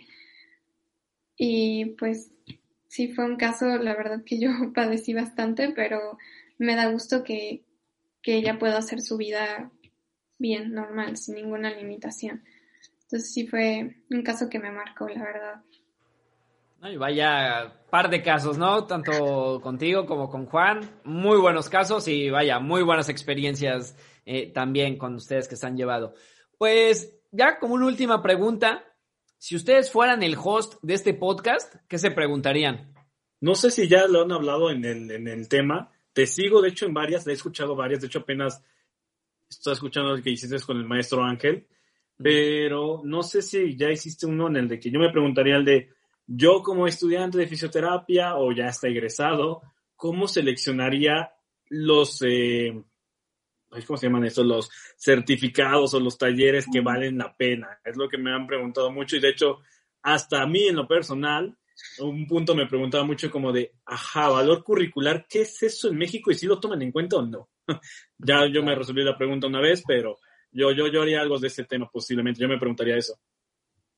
Y 1.35 1.95
pues 1.97 2.31
sí 2.87 3.07
fue 3.07 3.25
un 3.25 3.37
caso, 3.37 3.65
la 3.77 3.95
verdad 3.95 4.23
que 4.25 4.37
yo 4.39 4.49
padecí 4.75 5.13
bastante, 5.13 5.71
pero 5.75 6.17
me 6.61 6.75
da 6.75 6.89
gusto 6.89 7.23
que, 7.23 7.65
ella 8.23 8.59
pueda 8.59 8.77
hacer 8.77 9.01
su 9.01 9.17
vida 9.17 9.71
bien, 10.37 10.73
normal, 10.73 11.17
sin 11.17 11.35
ninguna 11.35 11.71
limitación. 11.71 12.43
Entonces 13.03 13.33
sí 13.33 13.47
fue 13.47 13.95
un 14.11 14.21
caso 14.21 14.47
que 14.47 14.59
me 14.59 14.71
marcó, 14.71 15.09
la 15.09 15.23
verdad. 15.23 15.63
y 16.83 16.97
vaya 16.97 17.73
par 17.89 18.09
de 18.11 18.21
casos, 18.21 18.59
¿no? 18.59 18.85
Tanto 18.85 19.59
contigo 19.61 20.05
como 20.05 20.29
con 20.29 20.45
Juan. 20.45 20.81
Muy 21.03 21.39
buenos 21.39 21.67
casos 21.67 22.07
y 22.07 22.29
vaya, 22.29 22.59
muy 22.59 22.83
buenas 22.83 23.09
experiencias 23.09 23.97
eh, 24.25 24.51
también 24.53 24.97
con 24.97 25.15
ustedes 25.15 25.47
que 25.47 25.55
se 25.55 25.65
han 25.65 25.75
llevado. 25.75 26.13
Pues 26.59 27.11
ya 27.31 27.57
como 27.57 27.73
una 27.73 27.87
última 27.87 28.21
pregunta, 28.21 28.83
si 29.39 29.55
ustedes 29.55 29.91
fueran 29.91 30.21
el 30.21 30.37
host 30.41 30.75
de 30.83 30.93
este 30.93 31.15
podcast, 31.15 31.75
¿qué 31.87 31.97
se 31.97 32.11
preguntarían? 32.11 32.93
No 33.39 33.55
sé 33.55 33.71
si 33.71 33.87
ya 33.87 34.05
lo 34.07 34.21
han 34.21 34.31
hablado 34.31 34.69
en 34.69 34.85
el, 34.85 35.09
en 35.09 35.27
el 35.27 35.49
tema, 35.49 35.91
te 36.13 36.25
sigo, 36.25 36.61
de 36.61 36.69
hecho, 36.69 36.85
en 36.85 36.93
varias, 36.93 37.25
he 37.27 37.33
escuchado 37.33 37.75
varias, 37.75 38.01
de 38.01 38.07
hecho, 38.07 38.19
apenas 38.19 38.63
estoy 39.49 39.73
escuchando 39.73 40.13
el 40.13 40.23
que 40.23 40.31
hiciste 40.31 40.59
con 40.61 40.77
el 40.77 40.85
maestro 40.85 41.23
Ángel, 41.23 41.67
pero 42.17 43.01
no 43.03 43.23
sé 43.23 43.41
si 43.41 43.75
ya 43.75 43.89
hiciste 43.89 44.25
uno 44.25 44.47
en 44.47 44.57
el 44.57 44.67
de 44.67 44.79
que 44.79 44.91
yo 44.91 44.99
me 44.99 45.11
preguntaría 45.11 45.55
el 45.55 45.65
de 45.65 45.89
yo 46.27 46.61
como 46.61 46.87
estudiante 46.87 47.37
de 47.37 47.47
fisioterapia 47.47 48.35
o 48.35 48.51
ya 48.51 48.67
está 48.67 48.87
egresado, 48.87 49.61
¿cómo 49.95 50.27
seleccionaría 50.27 51.33
los, 51.67 52.21
eh, 52.21 52.81
¿cómo 53.85 53.97
se 53.97 54.07
llaman 54.07 54.25
estos? 54.25 54.45
Los 54.45 54.69
certificados 54.97 55.93
o 55.93 55.99
los 55.99 56.17
talleres 56.17 56.67
que 56.71 56.81
valen 56.81 57.17
la 57.17 57.35
pena. 57.35 57.79
Es 57.83 57.97
lo 57.97 58.07
que 58.07 58.17
me 58.17 58.33
han 58.33 58.47
preguntado 58.47 58.91
mucho 58.91 59.17
y 59.17 59.19
de 59.19 59.29
hecho, 59.29 59.59
hasta 60.01 60.41
a 60.41 60.47
mí 60.47 60.67
en 60.67 60.75
lo 60.75 60.87
personal, 60.87 61.57
un 61.99 62.27
punto 62.27 62.55
me 62.55 62.67
preguntaba 62.67 63.03
mucho 63.03 63.29
como 63.29 63.51
de, 63.51 63.73
ajá, 63.85 64.29
valor 64.29 64.63
curricular, 64.63 65.25
¿qué 65.29 65.41
es 65.41 65.61
eso 65.63 65.89
en 65.89 65.97
México 65.97 66.31
y 66.31 66.35
si 66.35 66.47
lo 66.47 66.59
toman 66.59 66.81
en 66.81 66.91
cuenta 66.91 67.17
o 67.17 67.25
no? 67.25 67.49
ya 68.17 68.47
yo 68.47 68.63
me 68.63 68.75
resolví 68.75 69.03
la 69.03 69.17
pregunta 69.17 69.47
una 69.47 69.61
vez, 69.61 69.83
pero 69.85 70.17
yo, 70.51 70.71
yo, 70.71 70.87
yo 70.87 71.01
haría 71.01 71.21
algo 71.21 71.39
de 71.39 71.47
ese 71.47 71.63
tema 71.65 71.89
posiblemente, 71.91 72.41
yo 72.41 72.47
me 72.47 72.57
preguntaría 72.57 72.97
eso. 72.97 73.19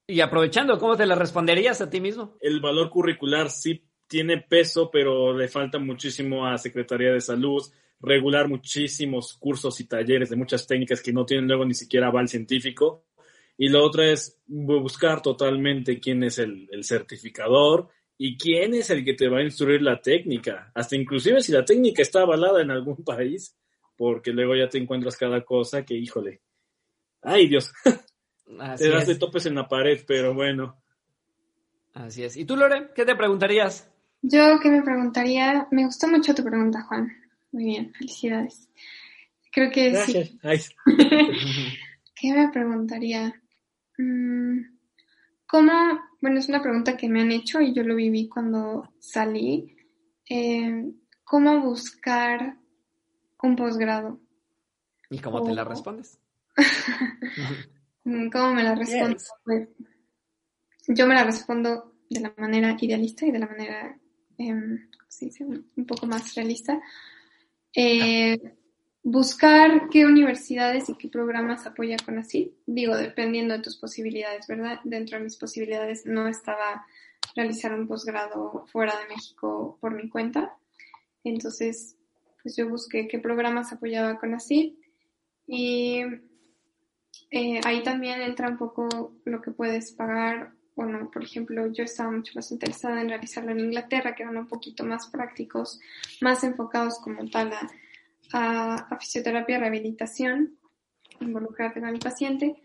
Y 0.08 0.20
aprovechando, 0.20 0.78
¿cómo 0.78 0.98
te 0.98 1.06
la 1.06 1.16
responderías 1.16 1.80
a 1.82 1.90
ti 1.90 2.02
mismo? 2.02 2.38
El 2.42 2.60
valor 2.60 2.90
curricular 2.90 3.50
sí 3.50 3.88
tiene 4.08 4.38
peso, 4.38 4.92
pero 4.92 5.36
le 5.36 5.48
falta 5.48 5.80
muchísimo 5.80 6.46
a 6.46 6.58
Secretaría 6.58 7.12
de 7.12 7.22
Salud, 7.22 7.64
regular 8.00 8.50
muchísimos 8.50 9.34
cursos 9.34 9.80
y 9.80 9.88
talleres 9.88 10.30
de 10.30 10.36
muchas 10.36 10.68
técnicas 10.68 11.02
que 11.02 11.14
no 11.14 11.26
tienen 11.26 11.48
luego 11.48 11.66
ni 11.66 11.74
siquiera 11.74 12.08
aval 12.08 12.28
científico 12.28 13.06
y 13.58 13.70
la 13.70 13.82
otra 13.82 14.12
es 14.12 14.42
buscar 14.46 15.22
totalmente 15.22 16.00
quién 16.00 16.24
es 16.24 16.40
el, 16.40 16.68
certificador 16.84 17.90
y 18.18 18.38
quién 18.38 18.74
es 18.74 18.90
el 18.90 19.04
que 19.06 19.14
te 19.14 19.28
va 19.28 19.40
a 19.40 19.44
instruir 19.44 19.82
la 19.82 20.02
técnica. 20.02 20.72
Hasta 20.74 20.96
inclusive 20.96 21.42
si 21.42 21.52
la 21.52 21.66
técnica 21.66 22.02
está 22.02 22.22
avalada 22.22 22.62
en 22.62 22.72
algún 22.72 22.98
país, 23.06 23.56
porque 23.96 24.32
luego 24.32 24.56
ya 24.56 24.70
te 24.70 24.78
encuentras 24.78 25.18
cada 25.18 25.44
cosa 25.44 25.86
que, 25.86 25.96
híjole, 25.96 26.42
ay 27.22 27.48
Dios, 27.48 27.72
te 28.78 28.90
das 28.90 29.08
de 29.08 29.16
topes 29.16 29.46
en 29.46 29.56
la 29.56 29.68
pared, 29.68 30.02
pero 30.08 30.34
bueno. 30.34 30.82
Así 31.94 32.24
es. 32.24 32.38
¿Y 32.38 32.46
tú, 32.46 32.56
Lore, 32.56 32.90
qué 32.96 33.06
te 33.06 33.16
preguntarías? 33.16 33.90
Yo, 34.24 34.60
¿qué 34.62 34.70
me 34.70 34.82
preguntaría? 34.82 35.68
Me 35.70 35.86
gustó 35.86 36.08
mucho 36.08 36.34
tu 36.34 36.44
pregunta, 36.44 36.82
Juan. 36.84 37.12
Muy 37.52 37.66
bien, 37.66 37.94
felicidades. 37.94 38.68
Creo 39.52 39.70
que 39.70 39.96
sí. 39.98 40.38
¿Qué 42.16 42.34
me 42.34 42.50
preguntaría? 42.50 43.43
Mm, 44.04 44.78
¿Cómo? 45.48 45.72
Bueno, 46.22 46.40
es 46.40 46.50
una 46.50 46.62
pregunta 46.62 46.98
que 46.98 47.10
me 47.10 47.22
han 47.22 47.32
hecho 47.32 47.62
y 47.62 47.74
yo 47.74 47.84
lo 47.84 47.96
viví 47.96 48.28
cuando 48.28 48.94
salí. 49.00 49.76
Eh, 50.30 50.92
¿Cómo 51.24 51.62
buscar 51.62 52.58
un 53.42 53.56
posgrado? 53.56 54.20
¿Y 55.10 55.20
cómo 55.20 55.44
te 55.44 55.54
la 55.54 55.64
respondes? 55.64 56.20
¿Cómo 58.04 58.54
me 58.54 58.64
la 58.64 58.76
respondo? 58.76 59.18
Pues, 59.44 59.70
yo 60.88 61.08
me 61.08 61.16
la 61.16 61.24
respondo 61.24 61.96
de 62.10 62.20
la 62.20 62.34
manera 62.38 62.76
idealista 62.80 63.26
y 63.26 63.32
de 63.32 63.40
la 63.40 63.48
manera, 63.48 63.98
¿cómo 64.38 64.78
se 65.08 65.30
un 65.44 65.86
poco 65.86 66.08
más 66.08 66.34
realista. 66.36 66.82
Eh, 67.76 68.40
buscar 69.04 69.90
qué 69.90 70.06
universidades 70.06 70.88
y 70.90 70.96
qué 70.96 71.10
programas 71.10 71.66
apoya 71.68 71.98
con 72.04 72.18
así, 72.18 72.56
digo, 72.66 72.96
dependiendo 72.96 73.54
de 73.54 73.62
tus 73.62 73.78
posibilidades, 73.78 74.48
¿verdad? 74.48 74.80
Dentro 74.86 75.18
de 75.18 75.26
mis 75.26 75.36
posibilidades 75.36 76.06
no 76.06 76.28
estaba 76.28 76.86
realizar 77.36 77.74
un 77.74 77.88
posgrado 77.88 78.66
fuera 78.72 78.98
de 78.98 79.14
México 79.14 79.78
por 79.82 79.94
mi 79.94 80.10
cuenta, 80.10 80.56
entonces 81.24 81.98
pues 82.42 82.56
yo 82.56 82.70
busqué 82.70 83.08
qué 83.08 83.20
programas 83.20 83.72
apoyaba 83.72 84.18
con 84.20 84.34
así 84.34 84.80
y 85.48 86.02
eh, 87.30 87.62
ahí 87.66 87.84
también 87.84 88.22
entra 88.22 88.50
un 88.50 88.58
poco 88.58 89.14
lo 89.26 89.42
que 89.42 89.52
puedes 89.52 89.92
pagar 89.92 90.54
o 90.76 90.86
no. 90.86 91.10
Por 91.12 91.24
ejemplo, 91.24 91.68
yo 91.68 91.84
estaba 91.84 92.12
mucho 92.12 92.34
más 92.36 92.52
interesada 92.52 93.02
en 93.02 93.10
realizarlo 93.10 93.52
en 93.52 93.60
Inglaterra, 93.60 94.16
que 94.16 94.24
eran 94.24 94.38
un 94.38 94.48
poquito 94.48 94.84
más 94.84 95.08
prácticos, 95.08 95.80
más 96.22 96.44
enfocados 96.44 97.00
como 97.00 97.30
tal 97.30 97.54
a 97.54 97.70
a, 98.34 98.98
fisioterapia 99.00 99.58
y 99.58 99.60
rehabilitación, 99.60 100.58
involucrarte 101.22 101.80
con 101.80 101.90
el 101.90 102.00
paciente, 102.00 102.56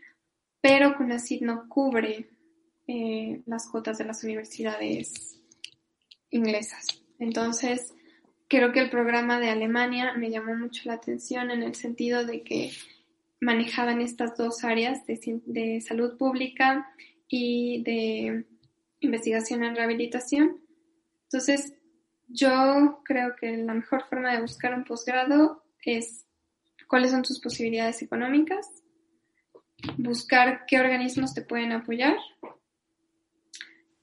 pero 0.61 0.97
CONACYT 0.97 1.43
no 1.43 1.69
cubre 1.69 2.31
eh, 2.87 3.43
las 3.47 3.69
cuotas 3.69 3.99
de 3.99 4.05
las 4.05 4.25
universidades 4.25 5.39
inglesas. 6.31 6.87
Entonces, 7.19 7.95
creo 8.49 8.73
que 8.73 8.81
el 8.81 8.91
programa 8.91 9.39
de 9.39 9.51
Alemania 9.51 10.15
me 10.15 10.31
llamó 10.31 10.57
mucho 10.57 10.83
la 10.87 10.95
atención 10.95 11.51
en 11.51 11.63
el 11.63 11.75
sentido 11.75 12.25
de 12.25 12.43
que 12.43 12.73
manejaban 13.41 14.01
estas 14.01 14.37
dos 14.37 14.65
áreas 14.65 15.07
de, 15.07 15.41
de 15.47 15.81
salud 15.81 16.17
pública 16.17 16.91
y 17.29 17.83
de 17.85 18.45
investigación 19.01 19.63
en 19.63 19.77
rehabilitación. 19.77 20.61
Entonces, 21.25 21.75
yo 22.29 23.01
creo 23.05 23.35
que 23.37 23.57
la 23.57 23.75
mejor 23.75 24.05
forma 24.09 24.33
de 24.33 24.41
buscar 24.41 24.75
un 24.75 24.85
posgrado 24.85 25.65
es 25.83 26.27
cuáles 26.87 27.11
son 27.11 27.23
tus 27.23 27.41
posibilidades 27.41 28.03
económicas, 28.03 28.67
buscar 29.97 30.65
qué 30.67 30.79
organismos 30.79 31.35
te 31.35 31.43
pueden 31.43 31.73
apoyar 31.73 32.17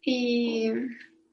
y 0.02 0.72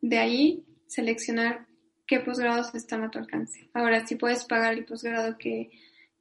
de 0.01 0.19
ahí 0.19 0.67
seleccionar 0.87 1.67
qué 2.07 2.21
posgrados 2.21 2.75
están 2.75 3.05
a 3.05 3.11
tu 3.11 3.19
alcance. 3.19 3.71
Ahora, 3.73 4.07
si 4.07 4.17
puedes 4.17 4.45
pagar 4.45 4.75
el 4.75 4.85
posgrado 4.85 5.39
que, 5.39 5.71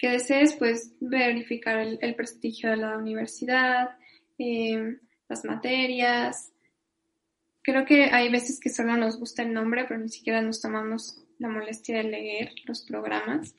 desees, 0.02 0.56
pues 0.56 0.94
verificar 1.00 1.78
el, 1.78 2.16
prestigio 2.16 2.72
de 2.72 2.78
la 2.78 2.98
universidad, 2.98 3.98
eh, 4.40 4.98
las 5.30 5.46
materias, 5.46 6.52
creo 7.64 7.86
que 7.86 8.06
hay 8.06 8.30
veces 8.30 8.60
que 8.60 8.70
solo 8.70 8.98
nos 8.98 9.20
gusta 9.20 9.44
el 9.44 9.54
nombre, 9.54 9.86
pero 9.88 10.00
ni 10.00 10.10
siquiera 10.10 10.42
nos 10.42 10.62
tomamos 10.62 11.24
la 11.38 11.50
molestia 11.50 11.98
de 11.98 12.04
leer 12.04 12.52
los 12.66 12.84
programas 12.84 13.56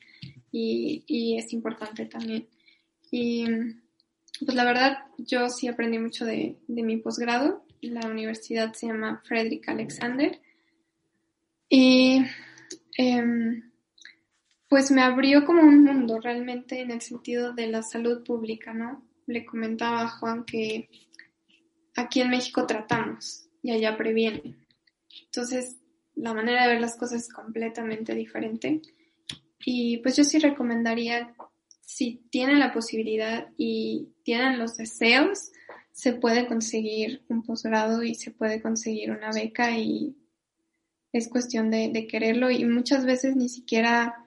y, 0.51 1.35
es 1.37 1.51
importante 1.53 2.05
también. 2.05 2.47
Y 3.11 3.45
pues 4.45 4.55
la 4.55 4.65
verdad, 4.65 4.99
yo 5.17 5.49
sí 5.49 5.67
aprendí 5.67 5.99
mucho 5.99 6.25
de, 6.25 6.57
mi 6.67 6.97
posgrado. 6.97 7.65
La 7.81 8.07
universidad 8.07 8.73
se 8.73 8.87
llama 8.87 9.21
Frederick 9.25 9.67
Alexander. 9.67 10.39
Y 11.69 12.21
em, 12.97 13.71
pues 14.69 14.91
me 14.91 15.01
abrió 15.01 15.45
como 15.45 15.61
un 15.63 15.83
mundo 15.83 16.19
realmente 16.19 16.81
en 16.81 16.91
el 16.91 17.01
sentido 17.01 17.53
de 17.53 17.67
la 17.67 17.81
salud 17.81 18.23
pública, 18.23 18.73
¿no? 18.73 19.03
Le 19.25 19.45
comentaba 19.45 20.03
a 20.03 20.09
Juan 20.09 20.45
que 20.45 20.89
aquí 21.95 22.21
en 22.21 22.29
México 22.29 22.65
tratamos 22.65 23.49
y 23.63 23.71
allá 23.71 23.97
previenen. 23.97 24.67
Entonces, 25.25 25.77
la 26.15 26.33
manera 26.33 26.63
de 26.63 26.73
ver 26.73 26.81
las 26.81 26.97
cosas 26.97 27.23
es 27.23 27.33
completamente 27.33 28.13
diferente. 28.13 28.81
Y 29.65 29.97
pues 29.97 30.15
yo 30.17 30.23
sí 30.23 30.37
recomendaría, 30.37 31.33
si 31.81 32.27
tienen 32.29 32.59
la 32.59 32.73
posibilidad 32.73 33.47
y 33.57 34.09
tienen 34.23 34.59
los 34.59 34.75
deseos, 34.75 35.51
se 35.91 36.13
puede 36.13 36.47
conseguir 36.47 37.23
un 37.29 37.43
posgrado 37.43 38.03
y 38.03 38.15
se 38.15 38.31
puede 38.31 38.61
conseguir 38.61 39.11
una 39.11 39.31
beca 39.31 39.77
y 39.77 40.15
es 41.13 41.29
cuestión 41.29 41.69
de, 41.69 42.07
quererlo 42.07 42.49
y 42.49 42.65
muchas 42.65 43.05
veces 43.05 43.35
ni 43.35 43.47
siquiera 43.47 44.19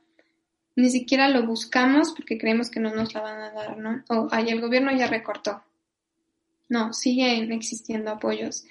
ni 0.77 0.91
siquiera 0.91 1.29
lo 1.29 1.47
buscamos 1.47 2.13
porque 2.13 2.39
creemos 2.39 2.71
que 2.71 2.81
no 2.81 2.95
nos 2.95 3.15
la 3.15 3.23
van 3.23 3.41
a 3.41 3.51
dar, 3.51 3.79
¿no? 3.79 4.05
O 4.09 4.29
el 4.31 4.61
gobierno 4.61 4.97
ya 4.97 5.07
recortó. 5.07 5.63
No, 6.69 6.93
siguen 6.93 7.51
existiendo 7.51 8.11
apoyos. 8.11 8.65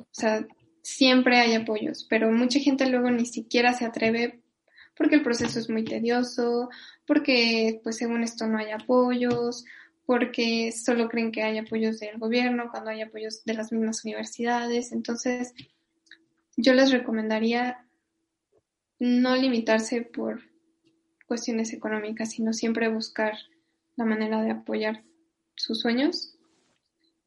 O 0.00 0.08
sea, 0.12 0.46
siempre 0.82 1.38
hay 1.38 1.54
apoyos, 1.54 2.06
pero 2.08 2.30
mucha 2.30 2.58
gente 2.58 2.88
luego 2.88 3.10
ni 3.10 3.26
siquiera 3.26 3.74
se 3.74 3.84
atreve 3.84 4.40
porque 4.96 5.16
el 5.16 5.22
proceso 5.22 5.58
es 5.58 5.70
muy 5.70 5.84
tedioso, 5.84 6.68
porque 7.06 7.80
pues 7.82 7.96
según 7.96 8.22
esto 8.22 8.46
no 8.46 8.58
hay 8.58 8.70
apoyos, 8.70 9.64
porque 10.04 10.72
solo 10.72 11.08
creen 11.08 11.32
que 11.32 11.42
hay 11.42 11.56
apoyos 11.56 12.00
del 12.00 12.18
gobierno 12.18 12.68
cuando 12.70 12.90
hay 12.90 13.00
apoyos 13.00 13.44
de 13.44 13.54
las 13.54 13.72
mismas 13.72 14.04
universidades. 14.04 14.92
Entonces, 14.92 15.54
yo 16.56 16.74
les 16.74 16.90
recomendaría 16.90 17.86
no 18.98 19.36
limitarse 19.36 20.02
por 20.02 20.42
cuestiones 21.26 21.72
económicas, 21.72 22.32
sino 22.32 22.52
siempre 22.52 22.88
buscar 22.88 23.34
la 23.96 24.04
manera 24.04 24.42
de 24.42 24.50
apoyar 24.50 25.02
sus 25.54 25.80
sueños 25.80 26.36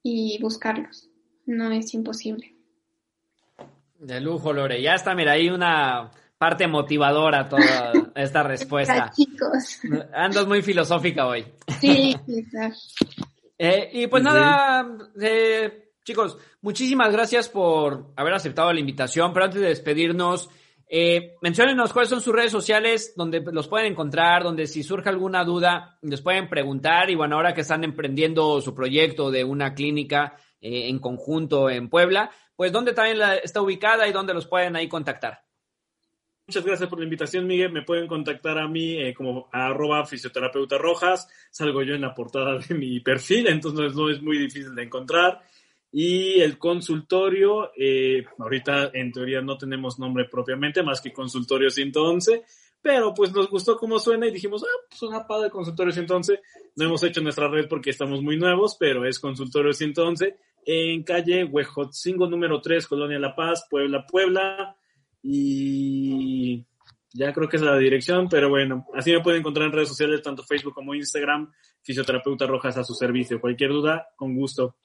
y 0.04 0.38
buscarlos. 0.42 1.10
No 1.46 1.72
es 1.72 1.94
imposible. 1.94 2.53
De 4.04 4.20
lujo, 4.20 4.52
Lore. 4.52 4.82
Ya 4.82 4.96
está, 4.96 5.16
mira, 5.16 5.34
hay 5.34 5.50
una 5.50 6.12
parte 6.38 6.68
motivadora 6.68 7.48
toda 7.48 7.94
esta 8.16 8.44
respuesta. 8.44 9.12
chicos. 9.16 9.80
Andas 10.14 10.46
muy 10.46 10.62
filosófica 10.62 11.26
hoy. 11.26 11.46
Sí, 11.80 12.16
eh, 13.58 13.90
y 13.94 14.08
pues 14.08 14.22
nada, 14.22 14.86
eh, 15.22 15.92
chicos, 16.04 16.38
muchísimas 16.62 17.14
gracias 17.14 17.48
por 17.48 18.12
haber 18.18 18.34
aceptado 18.34 18.74
la 18.74 18.80
invitación, 18.80 19.32
pero 19.32 19.46
antes 19.46 19.62
de 19.62 19.70
despedirnos, 19.70 20.50
eh, 20.96 21.38
menciónenos 21.42 21.94
cuáles 21.94 22.10
son 22.10 22.22
sus 22.22 22.36
redes 22.36 22.52
sociales, 22.52 23.14
donde 23.16 23.40
los 23.52 23.68
pueden 23.68 23.94
encontrar, 23.94 24.44
donde 24.44 24.68
si 24.68 24.84
surge 24.84 25.10
alguna 25.10 25.44
duda, 25.44 25.98
les 26.02 26.22
pueden 26.22 26.50
preguntar. 26.50 27.10
Y 27.10 27.16
bueno, 27.16 27.38
ahora 27.38 27.54
que 27.54 27.62
están 27.62 27.84
emprendiendo 27.84 28.60
su 28.62 28.76
proyecto 28.76 29.32
de 29.32 29.44
una 29.44 29.74
clínica 29.74 30.36
eh, 30.62 30.90
en 30.90 31.00
conjunto 31.00 31.70
en 31.70 31.90
Puebla, 31.90 32.30
pues 32.64 32.72
dónde 32.72 32.94
también 32.94 33.20
está 33.44 33.62
ubicada 33.62 34.08
y 34.08 34.14
dónde 34.14 34.34
los 34.34 34.48
pueden 34.48 34.78
ahí 34.78 34.88
contactar. 34.88 35.44
Muchas 36.48 36.64
gracias 36.64 36.90
por 36.90 36.98
la 36.98 37.04
invitación, 37.04 37.46
Miguel. 37.46 37.74
Me 37.74 37.82
pueden 37.82 38.08
contactar 38.08 38.58
a 38.58 38.70
mí 38.70 38.94
eh, 39.02 39.14
como 39.14 39.50
arroba 39.52 40.06
fisioterapeuta 40.06 40.78
rojas. 40.78 41.28
Salgo 41.52 41.84
yo 41.84 41.94
en 41.94 42.00
la 42.00 42.16
portada 42.16 42.58
de 42.60 42.74
mi 42.74 43.02
perfil, 43.02 43.48
entonces 43.48 43.94
no 43.96 44.10
es 44.10 44.22
muy 44.22 44.38
difícil 44.38 44.74
de 44.76 44.84
encontrar. 44.84 45.42
Y 45.92 46.40
el 46.40 46.58
consultorio, 46.58 47.72
eh, 47.76 48.24
ahorita 48.40 48.92
en 48.94 49.12
teoría 49.12 49.42
no 49.42 49.58
tenemos 49.58 50.00
nombre 50.00 50.24
propiamente, 50.32 50.84
más 50.84 51.02
que 51.02 51.12
consultorio 51.12 51.70
111, 51.70 52.46
pero 52.82 53.14
pues 53.14 53.34
nos 53.34 53.50
gustó 53.50 53.76
cómo 53.76 54.00
suena 54.00 54.26
y 54.26 54.32
dijimos, 54.32 54.64
ah, 54.64 54.86
pues 54.88 55.00
suena 55.00 55.28
padre 55.28 55.50
consultorio 55.50 55.92
111. 55.92 56.40
No 56.78 56.86
hemos 56.86 57.04
hecho 57.04 57.20
nuestra 57.20 57.50
red 57.50 57.68
porque 57.68 57.90
estamos 57.90 58.22
muy 58.22 58.38
nuevos, 58.38 58.78
pero 58.80 59.06
es 59.06 59.20
consultorio 59.20 59.74
111 59.74 60.38
en 60.66 61.04
calle 61.04 61.44
Huejotzingo 61.44 62.28
número 62.28 62.62
3, 62.62 62.88
Colonia 62.88 63.20
La 63.20 63.36
Paz, 63.36 63.66
Puebla, 63.70 64.06
Puebla. 64.06 64.76
Y 65.22 66.66
ya 67.14 67.32
creo 67.32 67.48
que 67.48 67.58
es 67.58 67.64
la 67.64 67.78
dirección, 67.78 68.28
pero 68.28 68.50
bueno, 68.50 68.88
así 68.96 69.12
me 69.12 69.22
pueden 69.22 69.40
encontrar 69.40 69.68
en 69.68 69.74
redes 69.74 69.90
sociales, 69.90 70.22
tanto 70.22 70.44
Facebook 70.44 70.74
como 70.74 70.96
Instagram, 70.96 71.52
Fisioterapeuta 71.82 72.48
Rojas 72.48 72.78
a 72.78 72.84
su 72.84 72.94
servicio. 72.94 73.40
Cualquier 73.40 73.72
duda, 73.72 74.08
con 74.16 74.36
gusto. 74.36 74.76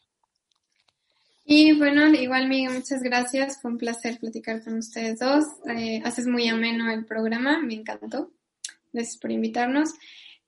Y 1.51 1.73
bueno, 1.73 2.07
igual 2.09 2.47
Miguel, 2.47 2.75
muchas 2.75 3.03
gracias. 3.03 3.63
Fue 3.63 3.71
un 3.71 3.79
placer 3.79 4.19
platicar 4.19 4.63
con 4.63 4.77
ustedes 4.77 5.19
dos. 5.19 5.45
Eh, 5.67 6.03
haces 6.05 6.27
muy 6.27 6.47
ameno 6.47 6.91
el 6.91 7.07
programa, 7.07 7.59
me 7.61 7.73
encantó. 7.73 8.31
Gracias 8.93 9.17
por 9.17 9.31
invitarnos. 9.31 9.95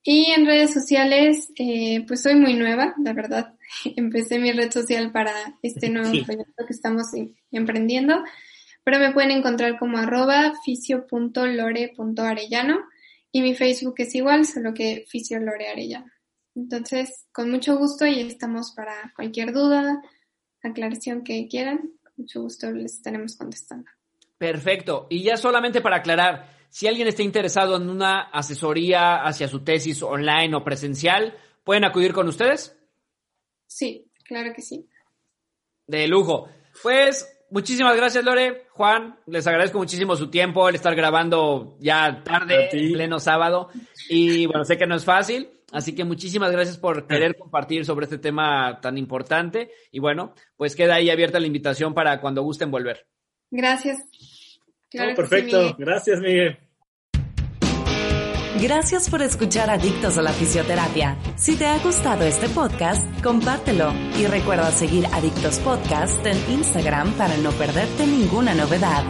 Y 0.02 0.32
en 0.32 0.46
redes 0.46 0.72
sociales, 0.72 1.52
eh, 1.56 2.06
pues 2.06 2.22
soy 2.22 2.36
muy 2.36 2.54
nueva, 2.54 2.94
la 3.02 3.12
verdad. 3.12 3.54
Empecé 3.96 4.38
mi 4.38 4.52
red 4.52 4.70
social 4.70 5.10
para 5.12 5.32
este 5.62 5.90
nuevo 5.90 6.10
proyecto 6.24 6.64
que 6.66 6.72
estamos 6.72 7.12
em, 7.14 7.34
emprendiendo, 7.50 8.22
pero 8.84 8.98
me 8.98 9.12
pueden 9.12 9.32
encontrar 9.32 9.78
como 9.78 9.98
arroba 9.98 10.54
fisio.lore.arellano 10.64 12.78
y 13.32 13.42
mi 13.42 13.54
Facebook 13.54 13.96
es 13.98 14.14
igual, 14.14 14.46
solo 14.46 14.72
que 14.74 15.04
fisiolorearellano. 15.08 16.10
Entonces, 16.54 17.26
con 17.32 17.50
mucho 17.50 17.76
gusto 17.76 18.06
y 18.06 18.20
estamos 18.20 18.72
para 18.72 19.12
cualquier 19.14 19.52
duda, 19.52 20.02
aclaración 20.62 21.22
que 21.22 21.46
quieran, 21.48 21.78
con 22.02 22.12
mucho 22.16 22.42
gusto 22.42 22.70
les 22.72 22.94
estaremos 22.94 23.36
contestando. 23.36 23.88
Perfecto. 24.36 25.06
Y 25.10 25.22
ya 25.22 25.36
solamente 25.36 25.80
para 25.80 25.96
aclarar, 25.96 26.59
si 26.70 26.86
alguien 26.86 27.08
está 27.08 27.22
interesado 27.22 27.76
en 27.76 27.90
una 27.90 28.20
asesoría 28.20 29.22
hacia 29.24 29.48
su 29.48 29.64
tesis 29.64 30.02
online 30.02 30.54
o 30.54 30.64
presencial, 30.64 31.36
¿pueden 31.64 31.84
acudir 31.84 32.12
con 32.12 32.28
ustedes? 32.28 32.76
Sí, 33.66 34.10
claro 34.24 34.52
que 34.54 34.62
sí. 34.62 34.88
De 35.86 36.06
lujo. 36.06 36.48
Pues 36.82 37.28
muchísimas 37.50 37.96
gracias, 37.96 38.24
Lore. 38.24 38.66
Juan, 38.70 39.18
les 39.26 39.46
agradezco 39.46 39.78
muchísimo 39.78 40.14
su 40.14 40.30
tiempo, 40.30 40.68
el 40.68 40.76
estar 40.76 40.94
grabando 40.94 41.76
ya 41.80 42.22
tarde, 42.22 42.68
en 42.72 42.92
pleno 42.92 43.18
sábado. 43.18 43.68
Y 44.08 44.46
bueno, 44.46 44.64
sé 44.64 44.78
que 44.78 44.86
no 44.86 44.94
es 44.94 45.04
fácil, 45.04 45.50
así 45.72 45.94
que 45.94 46.04
muchísimas 46.04 46.52
gracias 46.52 46.78
por 46.78 47.08
querer 47.08 47.36
compartir 47.36 47.84
sobre 47.84 48.04
este 48.04 48.18
tema 48.18 48.80
tan 48.80 48.96
importante. 48.96 49.72
Y 49.90 49.98
bueno, 49.98 50.34
pues 50.56 50.76
queda 50.76 50.94
ahí 50.94 51.10
abierta 51.10 51.40
la 51.40 51.48
invitación 51.48 51.94
para 51.94 52.20
cuando 52.20 52.42
gusten 52.42 52.70
volver. 52.70 53.06
Gracias. 53.50 53.98
Perfecto. 54.90 55.76
gracias, 55.78 56.20
Miguel. 56.20 56.58
Gracias 58.60 59.08
por 59.08 59.22
escuchar 59.22 59.70
Adictos 59.70 60.18
a 60.18 60.22
la 60.22 60.32
Fisioterapia. 60.32 61.16
Si 61.36 61.56
te 61.56 61.66
ha 61.66 61.78
gustado 61.78 62.24
este 62.24 62.48
podcast, 62.48 63.02
compártelo 63.22 63.92
y 64.18 64.26
recuerda 64.26 64.70
seguir 64.70 65.06
Adictos 65.12 65.58
Podcast 65.60 66.24
en 66.26 66.36
Instagram 66.52 67.12
para 67.12 67.38
no 67.38 67.52
perderte 67.52 68.06
ninguna 68.06 68.52
novedad. 68.54 69.02